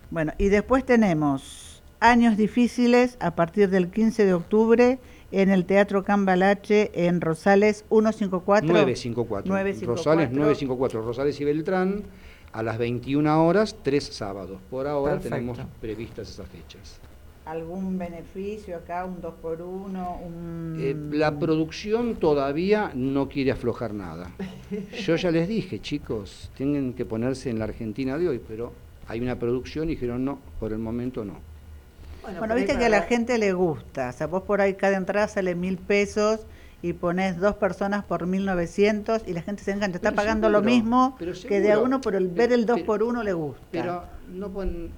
[0.10, 1.68] Bueno, y después tenemos
[2.00, 5.00] Años difíciles a partir del 15 de octubre
[5.32, 9.52] en el Teatro Cambalache en Rosales 154 954.
[9.52, 9.96] 954.
[9.96, 12.04] Rosales 954, Rosales y Beltrán
[12.58, 14.60] a las 21 horas, tres sábados.
[14.72, 17.00] Por ahora tenemos previstas esas fechas.
[17.46, 20.20] ¿Algún beneficio acá, un 2 por 1
[20.80, 24.32] eh, la producción todavía no quiere aflojar nada.
[25.06, 28.74] Yo ya les dije, chicos, tienen que ponerse en la Argentina de hoy, pero
[29.08, 31.36] hay una producción y dijeron no, por el momento no.
[32.40, 35.28] Bueno, viste que a la gente le gusta, o sea, vos por ahí cada entrada
[35.28, 36.40] sale mil pesos
[36.82, 39.98] y pones dos personas por 1900 y la gente se engancha.
[39.98, 41.18] Está pagando lo mismo
[41.48, 43.62] que de a uno, por el ver el 2 por 1 le gusta.
[43.72, 44.52] Pero no,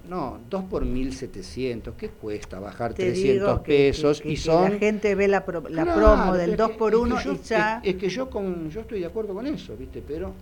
[0.08, 4.22] no 2 por 1700, ¿qué cuesta bajar 300 pesos?
[4.24, 4.72] y son...
[4.72, 7.80] la gente ve la, la promo del 2 por 1 y ya...
[7.82, 10.02] Es, que yo, con, yo estoy de acuerdo con eso, ¿viste?
[10.06, 10.32] Pero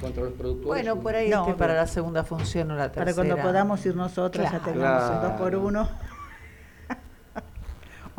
[0.00, 0.84] contra los productores...
[0.84, 3.04] Bueno, por ahí no, para la segunda función o la tercera.
[3.04, 5.88] Para cuando podamos ir nosotros ya tengamos el 2 por 1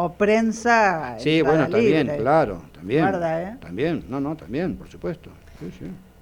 [0.01, 1.17] o prensa.
[1.19, 3.05] Sí, bueno, también, claro, también.
[3.05, 3.57] ¿eh?
[3.59, 5.29] También, no, no, también, por supuesto.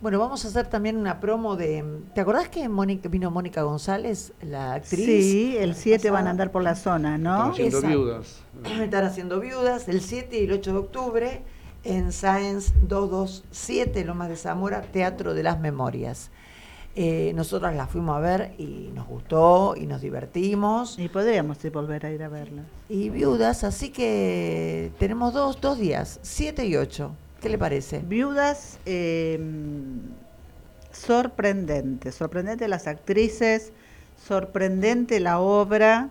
[0.02, 1.86] Bueno, vamos a hacer también una promo de...
[2.16, 5.06] ¿Te acordás que Mónica, vino Mónica González, la actriz?
[5.06, 7.52] Sí, el 7 van a andar por la zona, ¿no?
[7.52, 8.42] Están haciendo viudas.
[8.82, 11.42] Están haciendo viudas el 7 y el 8 de octubre
[11.84, 16.32] en Science 227, Lomas de Zamora, Teatro de las Memorias.
[17.00, 20.98] Eh, nosotras la fuimos a ver y nos gustó y nos divertimos.
[20.98, 22.64] Y podríamos volver a ir a verla.
[22.90, 27.12] Y viudas, así que tenemos dos, dos días, siete y ocho.
[27.40, 28.00] ¿Qué le parece?
[28.00, 29.40] Viudas, eh,
[30.92, 33.74] sorprendente, sorprendente las actrices,
[34.28, 36.10] sorprendente la obra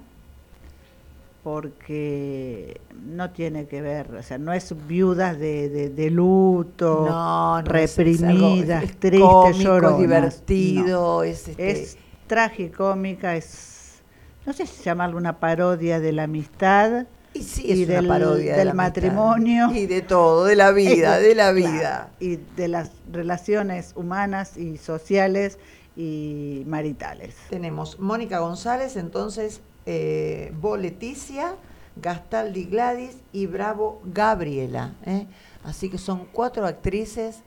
[1.47, 7.07] porque no tiene que ver, o sea, no es viudas de, de, luto,
[7.63, 10.01] reprimidas, es, tristes, lloronas.
[10.01, 11.71] divertido, es, este...
[11.71, 14.03] es tragicómica, es,
[14.45, 17.07] no sé si llamarlo una parodia de la amistad.
[17.33, 19.71] Y sí, es una del, parodia del matrimonio.
[19.73, 22.11] Y de todo, de la vida, de la vida.
[22.19, 25.61] y de las relaciones humanas y sociales
[25.95, 27.37] y maritales.
[27.51, 31.57] Tenemos Mónica González, entonces, eh, Bo Leticia,
[31.97, 34.95] Gastaldi Gladys y Bravo Gabriela.
[35.05, 35.27] ¿eh?
[35.65, 37.41] Así que son cuatro actrices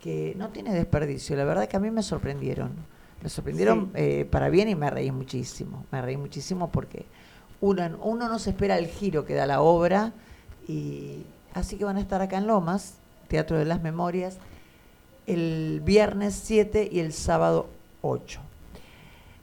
[0.00, 1.36] que no tiene desperdicio.
[1.36, 2.72] La verdad que a mí me sorprendieron.
[3.22, 5.86] Me sorprendieron eh, para bien y me reí muchísimo.
[5.90, 7.06] Me reí muchísimo porque
[7.60, 10.12] uno, uno no se espera el giro que da la obra.
[10.68, 11.24] Y
[11.54, 12.96] así que van a estar acá en Lomas,
[13.28, 14.38] Teatro de las Memorias,
[15.26, 17.68] el viernes 7 y el sábado
[18.02, 18.40] 8.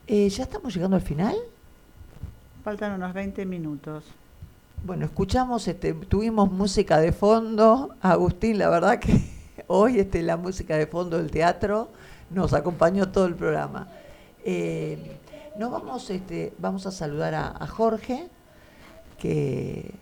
[0.06, 1.36] Eh, ¿Ya estamos llegando al final?
[2.62, 4.04] Faltan unos 20 minutos.
[4.84, 7.96] Bueno, escuchamos, este, tuvimos música de fondo.
[8.00, 9.20] Agustín, la verdad que
[9.66, 11.88] hoy este, la música de fondo del teatro
[12.30, 13.88] nos acompañó todo el programa.
[14.44, 15.16] Eh,
[15.58, 18.28] nos vamos, este, vamos a saludar a, Jorge,
[19.18, 19.92] que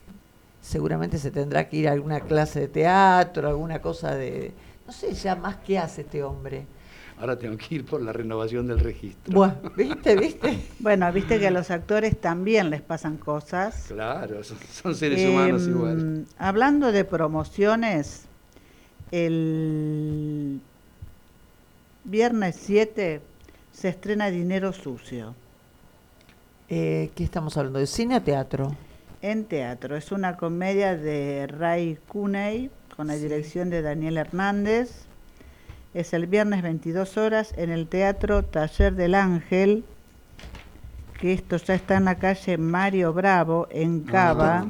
[0.60, 4.52] seguramente se tendrá que ir a alguna clase de teatro, alguna cosa de...
[4.86, 6.66] No sé ya más qué hace este hombre.
[7.20, 9.34] Ahora tengo que ir por la renovación del registro.
[9.34, 10.58] Bueno, ¿viste, viste?
[10.78, 13.84] bueno, viste que a los actores también les pasan cosas.
[13.88, 16.26] Claro, son, seres humanos em, igual.
[16.38, 18.24] Hablando de promociones,
[19.10, 20.60] el
[22.04, 23.20] viernes 7
[23.70, 25.34] se estrena Dinero Sucio.
[26.70, 27.80] Eh, ¿Qué estamos hablando?
[27.80, 28.74] ¿De cine o teatro?
[29.20, 29.94] En teatro.
[29.94, 35.09] Es una comedia de Ray Cuney con la dirección de Daniel Hernández
[35.94, 39.84] es el viernes 22 horas en el Teatro Taller del Ángel,
[41.20, 44.66] que esto ya está en la calle Mario Bravo, en ah, Cava.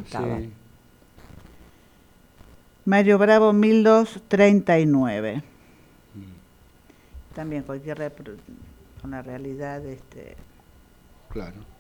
[2.85, 5.43] Mario Bravo 1239.
[6.15, 6.23] Mm.
[7.35, 8.13] También cualquier
[9.01, 10.37] con la realidad este
[11.31, 11.80] Claro.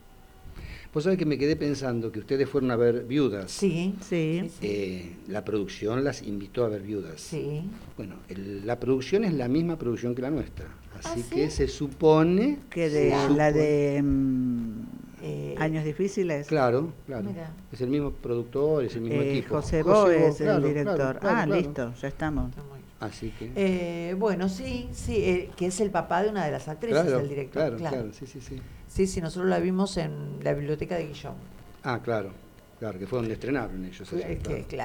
[0.93, 3.53] Pues sabes que me quedé pensando que ustedes fueron a ver Viudas.
[3.53, 4.51] Sí, sí.
[4.61, 7.21] Eh, la producción las invitó a ver Viudas.
[7.21, 7.63] Sí.
[7.97, 10.67] Bueno, la producción es la misma producción que la nuestra.
[10.99, 12.59] Así ¿Ah, que se supone...
[12.71, 14.83] Que de la de mm,
[15.23, 16.49] eh, Años Difíciles.
[16.49, 17.31] Claro, claro.
[17.73, 19.57] Es el mismo productor, es el mismo eh, equipo.
[19.57, 21.21] José Bo es el director.
[21.23, 22.53] ah, listo, ya estamos.
[22.99, 23.53] Así que...
[23.55, 27.77] Eh, bueno, sí, sí, que es el papá de una de las actrices, el director.
[27.77, 28.57] Claro, claro, sí, sí, sí.
[28.91, 31.35] Sí, sí, nosotros la vimos en la biblioteca de Guillón.
[31.85, 32.33] Ah, claro.
[32.81, 34.11] Claro, que fue donde estrenaron ellos.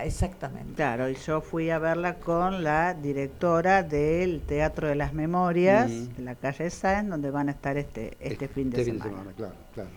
[0.03, 0.73] exactamente.
[0.73, 6.25] Claro, y yo fui a verla con la directora del Teatro de las Memorias, en
[6.25, 9.31] la calle Sáenz, donde van a estar este, este, fin de este semana.
[9.37, 9.89] claro, claro.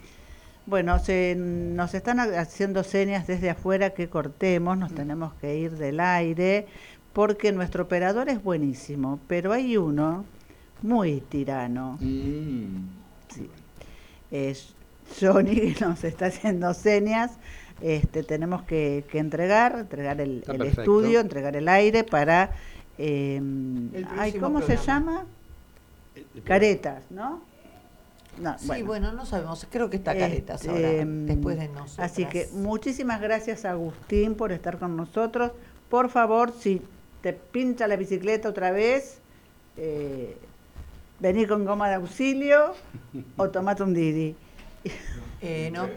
[0.67, 4.95] Bueno, se, nos están haciendo señas desde afuera que cortemos, nos mm.
[4.95, 6.69] tenemos que ir del aire,
[7.13, 10.25] porque nuestro operador es buenísimo, pero hay uno
[10.83, 11.99] muy tirano.
[12.01, 12.87] Mm.
[13.29, 13.51] Sí
[14.31, 14.75] es
[15.21, 17.33] Johnny que nos está haciendo señas.
[17.81, 22.51] Este, tenemos que, entregar, entregar el, estudio, entregar el aire para...
[22.99, 23.41] Eh,
[24.41, 25.25] ¿Cómo se llama?
[26.45, 27.43] Caretas, ¿no?
[28.59, 29.13] sí, bueno.
[29.13, 31.99] no sabemos, creo que está Caretas ahora, este, después de nosotros.
[31.99, 35.53] Así que muchísimas gracias Agustín por estar con nosotros.
[35.89, 36.83] Por favor, si
[37.23, 39.19] te pincha la bicicleta otra vez,
[39.77, 40.37] eh,
[41.21, 42.75] vení con goma de auxilio
[43.37, 44.37] o tomate un Didi.
[45.41, 45.85] Eh, no.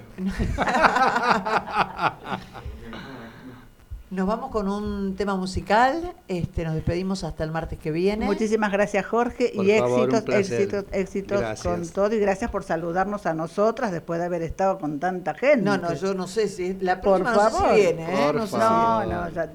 [4.11, 6.13] Nos vamos con un tema musical.
[6.27, 8.25] Este, nos despedimos hasta el martes que viene.
[8.25, 12.13] Muchísimas gracias, Jorge, y éxitos, éxitos, éxitos con todo.
[12.13, 15.61] Y gracias por saludarnos a nosotras después de haber estado con tanta gente.
[15.61, 17.73] No, no, yo no sé si la próxima por favor.
[17.73, 18.33] viene, ¿eh?
[18.33, 19.49] no, no, no, ya,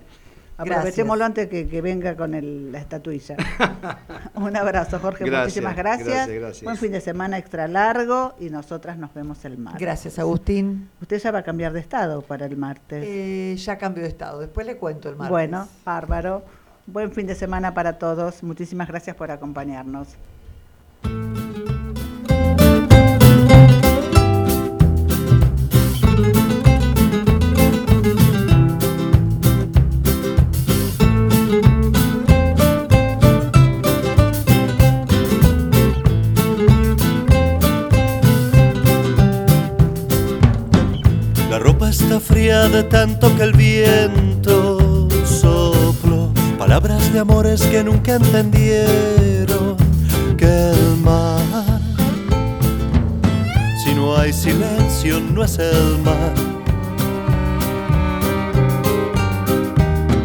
[0.58, 3.36] Aprovechémoslo antes que, que venga con el, la estatuilla.
[4.34, 5.30] Un abrazo, Jorge.
[5.30, 6.62] muchísimas gracias.
[6.62, 9.80] Buen fin de semana extra largo y nosotras nos vemos el martes.
[9.80, 10.88] Gracias, Agustín.
[11.00, 13.04] Usted ya va a cambiar de estado para el martes.
[13.06, 14.40] Eh, ya cambió de estado.
[14.40, 15.30] Después le cuento el martes.
[15.30, 16.44] Bueno, bárbaro.
[16.86, 18.42] Buen fin de semana para todos.
[18.42, 20.16] Muchísimas gracias por acompañarnos.
[42.20, 46.32] Fría de tanto que el viento sopló.
[46.58, 49.76] Palabras de amores que nunca entendieron
[50.36, 51.80] que el mar,
[53.84, 56.34] si no hay silencio, no es el mar.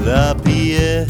[0.06, 1.08] La piel,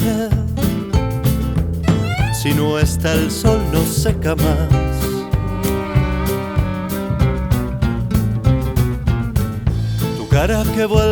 [2.33, 5.00] si no está el sol, no seca más.
[10.31, 11.11] Cara que vuelve